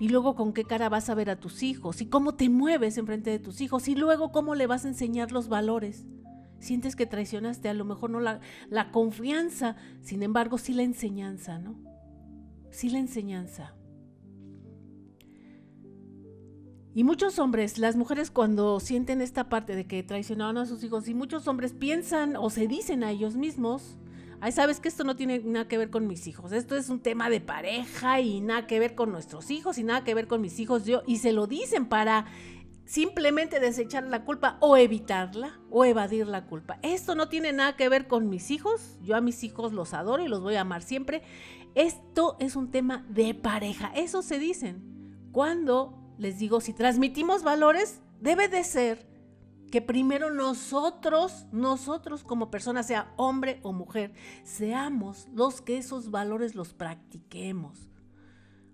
Y 0.00 0.08
luego 0.08 0.34
con 0.34 0.54
qué 0.54 0.64
cara 0.64 0.88
vas 0.88 1.10
a 1.10 1.14
ver 1.14 1.28
a 1.28 1.38
tus 1.38 1.62
hijos 1.62 2.00
y 2.00 2.06
cómo 2.06 2.34
te 2.34 2.48
mueves 2.48 2.96
enfrente 2.96 3.28
de 3.28 3.38
tus 3.38 3.60
hijos 3.60 3.88
y 3.88 3.94
luego 3.94 4.32
cómo 4.32 4.54
le 4.54 4.66
vas 4.66 4.86
a 4.86 4.88
enseñar 4.88 5.32
los 5.32 5.50
valores. 5.50 6.06
Sientes 6.62 6.94
que 6.94 7.06
traicionaste 7.06 7.68
a 7.68 7.74
lo 7.74 7.84
mejor 7.84 8.10
no 8.10 8.20
la, 8.20 8.38
la 8.70 8.92
confianza, 8.92 9.74
sin 10.00 10.22
embargo 10.22 10.58
sí 10.58 10.72
la 10.72 10.84
enseñanza, 10.84 11.58
¿no? 11.58 11.74
Sí 12.70 12.88
la 12.88 13.00
enseñanza. 13.00 13.74
Y 16.94 17.02
muchos 17.02 17.40
hombres, 17.40 17.78
las 17.78 17.96
mujeres 17.96 18.30
cuando 18.30 18.78
sienten 18.78 19.20
esta 19.22 19.48
parte 19.48 19.74
de 19.74 19.88
que 19.88 20.04
traicionaron 20.04 20.56
a 20.56 20.66
sus 20.66 20.84
hijos, 20.84 21.08
y 21.08 21.14
muchos 21.14 21.48
hombres 21.48 21.72
piensan 21.72 22.36
o 22.36 22.48
se 22.48 22.68
dicen 22.68 23.02
a 23.02 23.10
ellos 23.10 23.34
mismos, 23.34 23.98
ay, 24.40 24.52
sabes 24.52 24.78
que 24.78 24.86
esto 24.86 25.02
no 25.02 25.16
tiene 25.16 25.40
nada 25.40 25.66
que 25.66 25.78
ver 25.78 25.90
con 25.90 26.06
mis 26.06 26.28
hijos, 26.28 26.52
esto 26.52 26.76
es 26.76 26.88
un 26.90 27.00
tema 27.00 27.28
de 27.28 27.40
pareja 27.40 28.20
y 28.20 28.40
nada 28.40 28.68
que 28.68 28.78
ver 28.78 28.94
con 28.94 29.10
nuestros 29.10 29.50
hijos 29.50 29.78
y 29.78 29.82
nada 29.82 30.04
que 30.04 30.14
ver 30.14 30.28
con 30.28 30.40
mis 30.40 30.60
hijos, 30.60 30.84
yo, 30.86 31.02
y 31.08 31.16
se 31.16 31.32
lo 31.32 31.48
dicen 31.48 31.86
para 31.86 32.26
simplemente 32.92 33.58
desechar 33.58 34.04
la 34.04 34.22
culpa 34.22 34.58
o 34.60 34.76
evitarla 34.76 35.58
o 35.70 35.86
evadir 35.86 36.26
la 36.26 36.44
culpa. 36.44 36.78
Esto 36.82 37.14
no 37.14 37.30
tiene 37.30 37.50
nada 37.54 37.74
que 37.74 37.88
ver 37.88 38.06
con 38.06 38.28
mis 38.28 38.50
hijos, 38.50 38.98
yo 39.00 39.16
a 39.16 39.22
mis 39.22 39.44
hijos 39.44 39.72
los 39.72 39.94
adoro 39.94 40.22
y 40.22 40.28
los 40.28 40.42
voy 40.42 40.56
a 40.56 40.60
amar 40.60 40.82
siempre. 40.82 41.22
Esto 41.74 42.36
es 42.38 42.54
un 42.54 42.70
tema 42.70 43.06
de 43.08 43.32
pareja, 43.32 43.90
eso 43.94 44.20
se 44.20 44.38
dicen. 44.38 45.30
Cuando 45.32 45.98
les 46.18 46.38
digo, 46.38 46.60
si 46.60 46.74
transmitimos 46.74 47.42
valores, 47.42 48.02
debe 48.20 48.48
de 48.48 48.62
ser 48.62 49.08
que 49.70 49.80
primero 49.80 50.30
nosotros, 50.30 51.46
nosotros 51.50 52.24
como 52.24 52.50
personas, 52.50 52.88
sea 52.88 53.14
hombre 53.16 53.58
o 53.62 53.72
mujer, 53.72 54.12
seamos 54.44 55.28
los 55.32 55.62
que 55.62 55.78
esos 55.78 56.10
valores 56.10 56.54
los 56.54 56.74
practiquemos. 56.74 57.88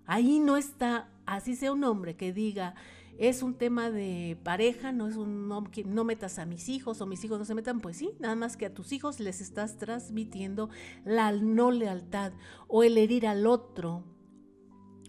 Ahí 0.05 0.39
no 0.41 0.57
está, 0.57 1.07
así 1.25 1.55
sea 1.55 1.71
un 1.71 1.85
hombre 1.85 2.17
que 2.17 2.33
diga, 2.33 2.75
es 3.19 3.43
un 3.43 3.53
tema 3.53 3.91
de 3.91 4.39
pareja, 4.43 4.93
no 4.93 5.07
es 5.07 5.17
un 5.17 5.49
no, 5.49 5.65
no 5.85 6.03
metas 6.05 6.39
a 6.39 6.45
mis 6.45 6.69
hijos 6.69 7.01
o 7.01 7.05
mis 7.05 7.21
hijos 7.25 7.37
no 7.37 7.43
se 7.43 7.53
metan, 7.53 7.81
pues 7.81 7.97
sí, 7.97 8.13
nada 8.17 8.33
más 8.35 8.55
que 8.55 8.65
a 8.65 8.73
tus 8.73 8.93
hijos 8.93 9.19
les 9.19 9.41
estás 9.41 9.77
transmitiendo 9.77 10.69
la 11.03 11.33
no 11.33 11.71
lealtad 11.71 12.31
o 12.69 12.81
el 12.83 12.97
herir 12.97 13.27
al 13.27 13.45
otro 13.45 14.05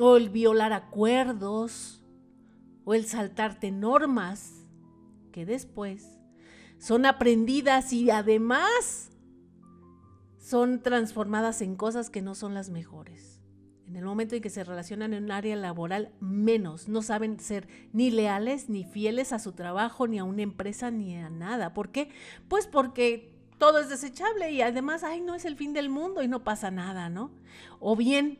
o 0.00 0.16
el 0.16 0.28
violar 0.28 0.72
acuerdos 0.72 2.02
o 2.84 2.94
el 2.94 3.06
saltarte 3.06 3.70
normas 3.70 4.66
que 5.30 5.46
después 5.46 6.18
son 6.78 7.06
aprendidas 7.06 7.92
y 7.92 8.10
además 8.10 9.12
son 10.36 10.82
transformadas 10.82 11.62
en 11.62 11.76
cosas 11.76 12.10
que 12.10 12.22
no 12.22 12.34
son 12.34 12.54
las 12.54 12.70
mejores. 12.70 13.29
En 13.90 13.96
el 13.96 14.04
momento 14.04 14.36
en 14.36 14.40
que 14.40 14.50
se 14.50 14.62
relacionan 14.62 15.14
en 15.14 15.24
un 15.24 15.32
área 15.32 15.56
laboral, 15.56 16.12
menos. 16.20 16.88
No 16.88 17.02
saben 17.02 17.40
ser 17.40 17.66
ni 17.92 18.12
leales, 18.12 18.68
ni 18.68 18.84
fieles 18.84 19.32
a 19.32 19.40
su 19.40 19.50
trabajo, 19.50 20.06
ni 20.06 20.20
a 20.20 20.22
una 20.24 20.42
empresa, 20.42 20.92
ni 20.92 21.16
a 21.16 21.28
nada. 21.28 21.74
¿Por 21.74 21.90
qué? 21.90 22.08
Pues 22.46 22.68
porque 22.68 23.34
todo 23.58 23.80
es 23.80 23.88
desechable 23.88 24.52
y 24.52 24.62
además, 24.62 25.02
ay, 25.02 25.20
no 25.20 25.34
es 25.34 25.44
el 25.44 25.56
fin 25.56 25.72
del 25.72 25.88
mundo 25.88 26.22
y 26.22 26.28
no 26.28 26.44
pasa 26.44 26.70
nada, 26.70 27.08
¿no? 27.08 27.32
O 27.80 27.96
bien, 27.96 28.38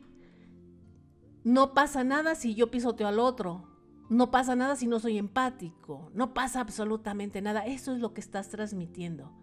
no 1.43 1.73
pasa 1.73 2.05
nada 2.05 2.35
si 2.35 2.55
yo 2.55 2.71
pisoteo 2.71 3.09
al 3.09 3.19
otro. 3.19 3.67
No 4.07 4.31
pasa 4.31 4.55
nada 4.55 4.77
si 4.77 4.87
no 4.87 5.01
soy 5.01 5.17
empático. 5.17 6.11
No 6.13 6.33
pasa 6.33 6.61
absolutamente 6.61 7.41
nada. 7.41 7.65
Eso 7.65 7.91
es 7.91 7.99
lo 7.99 8.13
que 8.13 8.21
estás 8.21 8.47
transmitiendo. 8.47 9.33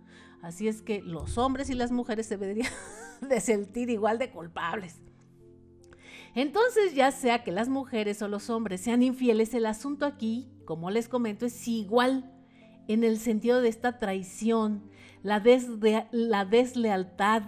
Así 0.40 0.68
es 0.68 0.80
que 0.80 1.02
los 1.02 1.36
hombres 1.36 1.68
y 1.68 1.74
las 1.74 1.92
mujeres 1.92 2.28
se 2.28 2.38
deberían 2.38 2.72
de 3.20 3.40
sentir 3.40 3.90
igual 3.90 4.18
de 4.18 4.30
culpables. 4.30 5.02
Entonces, 6.35 6.95
ya 6.95 7.11
sea 7.11 7.43
que 7.43 7.53
las 7.53 7.68
mujeres 7.68 8.22
o 8.22 8.29
los 8.29 8.51
hombres 8.51 8.81
sean 8.81 9.03
infieles, 9.03 9.55
el 9.55 9.66
asunto 9.66 10.07
aquí, 10.07 10.49
como 10.64 10.91
les 10.91 11.09
comento, 11.09 11.47
es 11.47 11.68
igual 11.68 12.33
en 12.89 13.05
el 13.05 13.18
sentido 13.18 13.61
de 13.61 13.68
esta 13.68 13.99
traición, 13.99 14.91
la, 15.22 15.41
deslealtad 15.41 17.43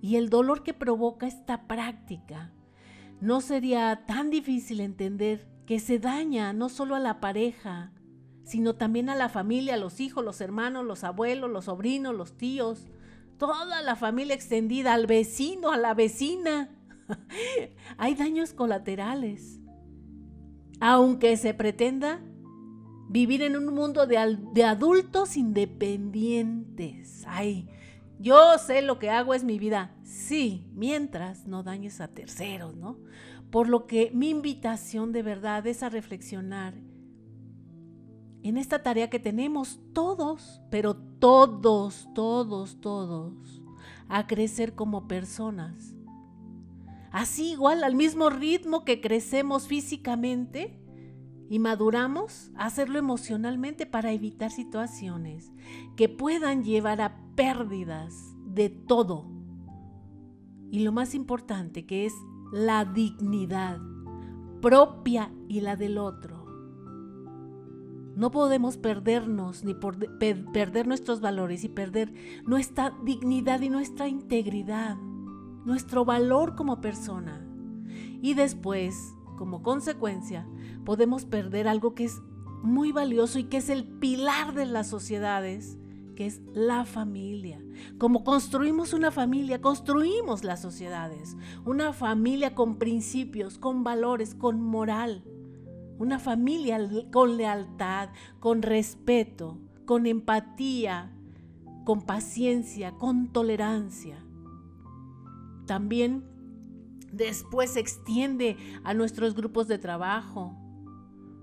y 0.00 0.16
el 0.16 0.28
dolor 0.28 0.62
que 0.62 0.74
provoca 0.74 1.26
esta 1.26 1.66
práctica. 1.66 2.52
No 3.20 3.40
sería 3.40 4.04
tan 4.06 4.30
difícil 4.30 4.80
entender 4.80 5.48
que 5.66 5.78
se 5.78 5.98
daña 5.98 6.52
no 6.52 6.68
solo 6.68 6.94
a 6.94 7.00
la 7.00 7.20
pareja, 7.20 7.92
sino 8.42 8.74
también 8.74 9.08
a 9.08 9.16
la 9.16 9.28
familia, 9.28 9.74
a 9.74 9.78
los 9.78 10.00
hijos, 10.00 10.24
los 10.24 10.40
hermanos, 10.40 10.84
los 10.84 11.04
abuelos, 11.04 11.50
los 11.50 11.66
sobrinos, 11.66 12.14
los 12.14 12.36
tíos, 12.36 12.88
toda 13.38 13.80
la 13.82 13.96
familia 13.96 14.34
extendida, 14.34 14.92
al 14.92 15.06
vecino, 15.06 15.70
a 15.70 15.76
la 15.76 15.94
vecina. 15.94 16.70
Hay 17.96 18.14
daños 18.14 18.52
colaterales. 18.52 19.60
Aunque 20.80 21.36
se 21.36 21.54
pretenda 21.54 22.20
vivir 23.08 23.42
en 23.42 23.56
un 23.56 23.72
mundo 23.74 24.06
de, 24.06 24.18
adultos 24.64 25.36
independientes. 25.36 27.24
Ay, 27.26 27.68
yo 28.18 28.58
sé 28.58 28.82
lo 28.82 28.98
que 28.98 29.10
hago 29.10 29.34
es 29.34 29.44
mi 29.44 29.58
vida. 29.58 29.94
Sí, 30.02 30.66
mientras 30.72 31.46
no 31.46 31.62
dañes 31.62 32.00
a 32.00 32.08
terceros, 32.08 32.76
¿no? 32.76 32.98
Por 33.50 33.68
lo 33.68 33.86
que 33.86 34.10
mi 34.12 34.30
invitación 34.30 35.12
de 35.12 35.22
verdad 35.22 35.66
es 35.66 35.82
a 35.82 35.88
reflexionar 35.88 36.74
en 38.42 38.56
esta 38.58 38.82
tarea 38.82 39.08
que 39.08 39.20
tenemos 39.20 39.80
todos, 39.92 40.60
pero 40.70 40.96
todos, 40.96 42.08
todos, 42.14 42.80
todos, 42.80 43.62
a 44.08 44.26
crecer 44.26 44.74
como 44.74 45.08
personas 45.08 45.93
Así 47.14 47.52
igual, 47.52 47.84
al 47.84 47.94
mismo 47.94 48.28
ritmo 48.28 48.84
que 48.84 49.00
crecemos 49.00 49.68
físicamente 49.68 50.76
y 51.48 51.60
maduramos, 51.60 52.50
hacerlo 52.56 52.98
emocionalmente 52.98 53.86
para 53.86 54.10
evitar 54.10 54.50
situaciones 54.50 55.52
que 55.94 56.08
puedan 56.08 56.64
llevar 56.64 57.00
a 57.00 57.16
pérdidas 57.36 58.34
de 58.46 58.68
todo. 58.68 59.30
Y 60.72 60.80
lo 60.80 60.90
más 60.90 61.14
importante 61.14 61.86
que 61.86 62.04
es 62.04 62.12
la 62.52 62.84
dignidad 62.84 63.78
propia 64.60 65.32
y 65.48 65.60
la 65.60 65.76
del 65.76 65.98
otro. 65.98 66.46
No 68.16 68.32
podemos 68.32 68.76
perdernos 68.76 69.62
ni 69.62 69.74
perder 69.74 70.88
nuestros 70.88 71.20
valores 71.20 71.62
y 71.62 71.68
perder 71.68 72.12
nuestra 72.44 72.92
dignidad 73.04 73.60
y 73.60 73.70
nuestra 73.70 74.08
integridad 74.08 74.96
nuestro 75.64 76.04
valor 76.04 76.54
como 76.54 76.80
persona. 76.80 77.44
Y 78.22 78.34
después, 78.34 79.14
como 79.36 79.62
consecuencia, 79.62 80.46
podemos 80.84 81.24
perder 81.24 81.68
algo 81.68 81.94
que 81.94 82.04
es 82.04 82.20
muy 82.62 82.92
valioso 82.92 83.38
y 83.38 83.44
que 83.44 83.58
es 83.58 83.68
el 83.68 83.84
pilar 83.84 84.54
de 84.54 84.66
las 84.66 84.88
sociedades, 84.88 85.78
que 86.16 86.26
es 86.26 86.40
la 86.54 86.84
familia. 86.84 87.62
Como 87.98 88.24
construimos 88.24 88.92
una 88.92 89.10
familia, 89.10 89.60
construimos 89.60 90.44
las 90.44 90.62
sociedades. 90.62 91.36
Una 91.64 91.92
familia 91.92 92.54
con 92.54 92.76
principios, 92.76 93.58
con 93.58 93.84
valores, 93.84 94.34
con 94.34 94.62
moral. 94.62 95.24
Una 95.98 96.18
familia 96.18 96.78
con 97.12 97.36
lealtad, 97.36 98.10
con 98.40 98.62
respeto, 98.62 99.58
con 99.84 100.06
empatía, 100.06 101.12
con 101.84 102.02
paciencia, 102.02 102.92
con 102.92 103.28
tolerancia 103.28 104.23
también 105.66 106.24
después 107.16 107.72
se 107.72 107.80
extiende 107.80 108.56
a 108.82 108.94
nuestros 108.94 109.34
grupos 109.34 109.68
de 109.68 109.78
trabajo, 109.78 110.56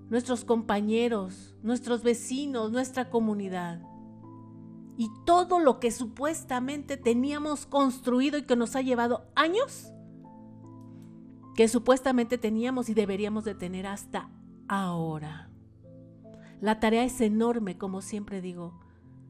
nuestros 0.09 0.43
compañeros, 0.43 1.55
nuestros 1.63 2.03
vecinos, 2.03 2.71
nuestra 2.71 3.09
comunidad. 3.09 3.81
Y 4.97 5.09
todo 5.25 5.59
lo 5.59 5.79
que 5.79 5.91
supuestamente 5.91 6.97
teníamos 6.97 7.65
construido 7.65 8.37
y 8.37 8.43
que 8.43 8.55
nos 8.55 8.75
ha 8.75 8.81
llevado 8.81 9.31
años, 9.35 9.93
que 11.55 11.67
supuestamente 11.67 12.37
teníamos 12.37 12.89
y 12.89 12.93
deberíamos 12.93 13.45
de 13.45 13.55
tener 13.55 13.87
hasta 13.87 14.29
ahora. 14.67 15.49
La 16.59 16.79
tarea 16.79 17.03
es 17.03 17.19
enorme, 17.21 17.77
como 17.77 18.01
siempre 18.01 18.41
digo. 18.41 18.79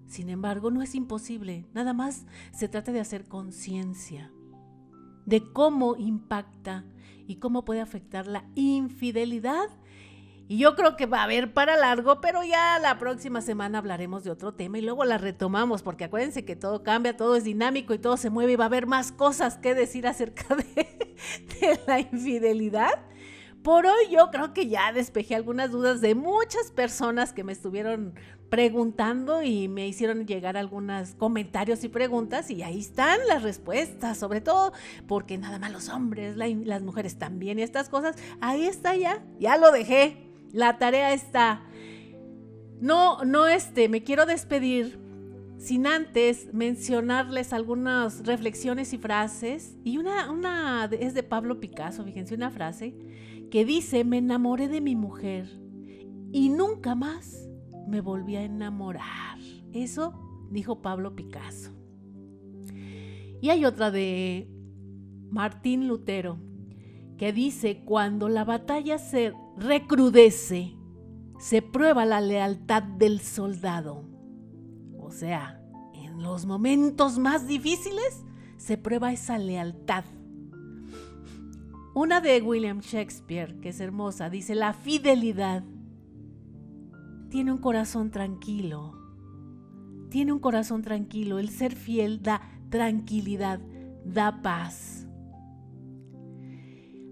Sin 0.07 0.29
embargo, 0.29 0.71
no 0.71 0.81
es 0.81 0.93
imposible. 0.95 1.65
Nada 1.73 1.93
más 1.93 2.25
se 2.51 2.67
trata 2.67 2.91
de 2.91 2.99
hacer 2.99 3.29
conciencia 3.29 4.31
de 5.31 5.41
cómo 5.53 5.95
impacta 5.95 6.83
y 7.25 7.37
cómo 7.37 7.63
puede 7.63 7.79
afectar 7.79 8.27
la 8.27 8.43
infidelidad. 8.53 9.69
Y 10.49 10.57
yo 10.57 10.75
creo 10.75 10.97
que 10.97 11.05
va 11.05 11.21
a 11.21 11.23
haber 11.23 11.53
para 11.53 11.77
largo, 11.77 12.19
pero 12.19 12.43
ya 12.43 12.77
la 12.79 12.99
próxima 12.99 13.39
semana 13.39 13.77
hablaremos 13.77 14.25
de 14.25 14.31
otro 14.31 14.53
tema 14.53 14.77
y 14.77 14.81
luego 14.81 15.05
la 15.05 15.17
retomamos, 15.17 15.83
porque 15.83 16.03
acuérdense 16.03 16.43
que 16.43 16.57
todo 16.57 16.83
cambia, 16.83 17.15
todo 17.15 17.37
es 17.37 17.45
dinámico 17.45 17.93
y 17.93 17.99
todo 17.99 18.17
se 18.17 18.29
mueve 18.29 18.51
y 18.51 18.55
va 18.57 18.65
a 18.65 18.67
haber 18.67 18.87
más 18.87 19.13
cosas 19.13 19.57
que 19.57 19.73
decir 19.73 20.05
acerca 20.05 20.53
de, 20.53 21.07
la 21.87 22.01
infidelidad. 22.01 22.99
Por 23.63 23.85
hoy 23.85 24.09
yo 24.11 24.31
creo 24.31 24.53
que 24.53 24.67
ya 24.67 24.91
despejé 24.91 25.35
algunas 25.35 25.71
dudas 25.71 26.01
de 26.01 26.13
muchas 26.13 26.71
personas 26.71 27.31
que 27.31 27.45
me 27.45 27.53
estuvieron 27.53 28.15
preguntando 28.51 29.41
y 29.41 29.69
me 29.69 29.87
hicieron 29.87 30.27
llegar 30.27 30.57
algunos 30.57 31.15
comentarios 31.15 31.85
y 31.85 31.87
preguntas 31.87 32.51
y 32.51 32.63
ahí 32.63 32.81
están 32.81 33.17
las 33.29 33.43
respuestas, 33.43 34.17
sobre 34.17 34.41
todo 34.41 34.73
porque 35.07 35.37
nada 35.37 35.57
más 35.57 35.71
los 35.71 35.87
hombres, 35.87 36.35
las 36.35 36.81
mujeres 36.81 37.17
también 37.17 37.59
y 37.59 37.61
estas 37.61 37.87
cosas, 37.87 38.17
ahí 38.41 38.65
está 38.65 38.93
ya, 38.97 39.23
ya 39.39 39.55
lo 39.55 39.71
dejé, 39.71 40.27
la 40.51 40.77
tarea 40.77 41.13
está. 41.13 41.63
No, 42.81 43.23
no 43.23 43.47
este, 43.47 43.87
me 43.87 44.03
quiero 44.03 44.25
despedir 44.25 44.99
sin 45.57 45.87
antes 45.87 46.53
mencionarles 46.53 47.53
algunas 47.53 48.25
reflexiones 48.25 48.91
y 48.91 48.97
frases 48.97 49.77
y 49.85 49.97
una, 49.97 50.29
una 50.29 50.89
es 50.91 51.13
de 51.13 51.23
Pablo 51.23 51.61
Picasso, 51.61 52.03
fíjense 52.03 52.35
una 52.35 52.51
frase 52.51 52.97
que 53.49 53.63
dice, 53.63 54.03
me 54.03 54.17
enamoré 54.17 54.67
de 54.67 54.81
mi 54.81 54.97
mujer 54.97 55.47
y 56.33 56.49
nunca 56.49 56.95
más 56.95 57.47
me 57.87 58.01
volví 58.01 58.35
a 58.35 58.43
enamorar. 58.43 59.37
Eso 59.73 60.47
dijo 60.51 60.81
Pablo 60.81 61.15
Picasso. 61.15 61.71
Y 63.41 63.49
hay 63.49 63.65
otra 63.65 63.89
de 63.91 64.49
Martín 65.29 65.87
Lutero 65.87 66.37
que 67.17 67.33
dice, 67.33 67.83
cuando 67.85 68.29
la 68.29 68.43
batalla 68.43 68.97
se 68.97 69.33
recrudece, 69.57 70.75
se 71.39 71.61
prueba 71.61 72.05
la 72.05 72.21
lealtad 72.21 72.83
del 72.83 73.19
soldado. 73.19 74.03
O 74.99 75.11
sea, 75.11 75.61
en 75.93 76.21
los 76.21 76.45
momentos 76.45 77.17
más 77.17 77.47
difíciles 77.47 78.23
se 78.57 78.77
prueba 78.77 79.11
esa 79.11 79.37
lealtad. 79.37 80.03
Una 81.93 82.21
de 82.21 82.41
William 82.41 82.79
Shakespeare, 82.79 83.59
que 83.59 83.69
es 83.69 83.79
hermosa, 83.79 84.29
dice, 84.29 84.55
la 84.55 84.73
fidelidad 84.73 85.63
tiene 87.31 87.53
un 87.53 87.59
corazón 87.59 88.11
tranquilo. 88.11 88.93
Tiene 90.09 90.33
un 90.33 90.39
corazón 90.39 90.81
tranquilo. 90.81 91.39
El 91.39 91.49
ser 91.49 91.75
fiel 91.75 92.21
da 92.21 92.41
tranquilidad, 92.69 93.59
da 94.05 94.41
paz. 94.41 95.07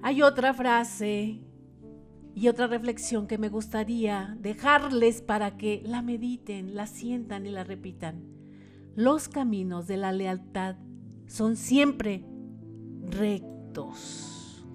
Hay 0.04 0.22
otra 0.22 0.54
frase 0.54 1.40
y 2.36 2.48
otra 2.50 2.68
reflexión 2.68 3.28
que 3.28 3.38
me 3.38 3.48
gustaría 3.48 4.36
dejarles 4.40 5.22
para 5.22 5.58
que 5.58 5.82
la 5.86 6.02
mediten, 6.02 6.76
la 6.76 6.86
sientan 6.86 7.46
y 7.46 7.52
la 7.52 7.64
repitan. 7.64 8.24
Los 8.96 9.30
caminos 9.30 9.88
de 9.88 9.98
la 9.98 10.12
lealtad 10.12 10.76
son 11.28 11.56
siempre 11.56 12.26
rectos. 13.04 14.66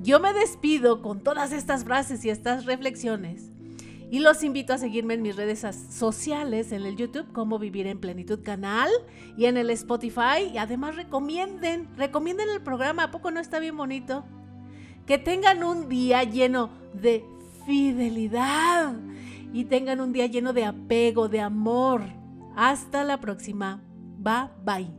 Yo 0.00 0.20
me 0.20 0.32
despido 0.32 1.02
con 1.02 1.20
todas 1.20 1.50
estas 1.50 1.82
frases 1.82 2.24
y 2.24 2.30
estas 2.30 2.64
reflexiones 2.64 3.50
y 4.10 4.20
los 4.20 4.42
invito 4.42 4.72
a 4.72 4.78
seguirme 4.78 5.14
en 5.14 5.22
mis 5.22 5.36
redes 5.36 5.64
sociales, 5.90 6.72
en 6.72 6.82
el 6.82 6.96
YouTube 6.96 7.30
como 7.32 7.58
Vivir 7.58 7.86
en 7.86 7.98
Plenitud 7.98 8.40
Canal 8.42 8.90
y 9.36 9.44
en 9.46 9.56
el 9.56 9.70
Spotify. 9.70 10.50
Y 10.52 10.58
además 10.58 10.96
recomienden, 10.96 11.88
recomienden 11.96 12.48
el 12.48 12.62
programa, 12.62 13.04
¿a 13.04 13.10
poco 13.10 13.30
no 13.30 13.40
está 13.40 13.58
bien 13.58 13.76
bonito? 13.76 14.24
Que 15.06 15.18
tengan 15.18 15.62
un 15.62 15.88
día 15.88 16.22
lleno 16.24 16.70
de 16.94 17.24
fidelidad 17.66 18.94
y 19.52 19.64
tengan 19.64 20.00
un 20.00 20.12
día 20.12 20.26
lleno 20.26 20.52
de 20.52 20.64
apego, 20.64 21.28
de 21.28 21.40
amor. 21.40 22.02
Hasta 22.56 23.04
la 23.04 23.20
próxima. 23.20 23.82
Bye 24.18 24.50
bye. 24.64 24.97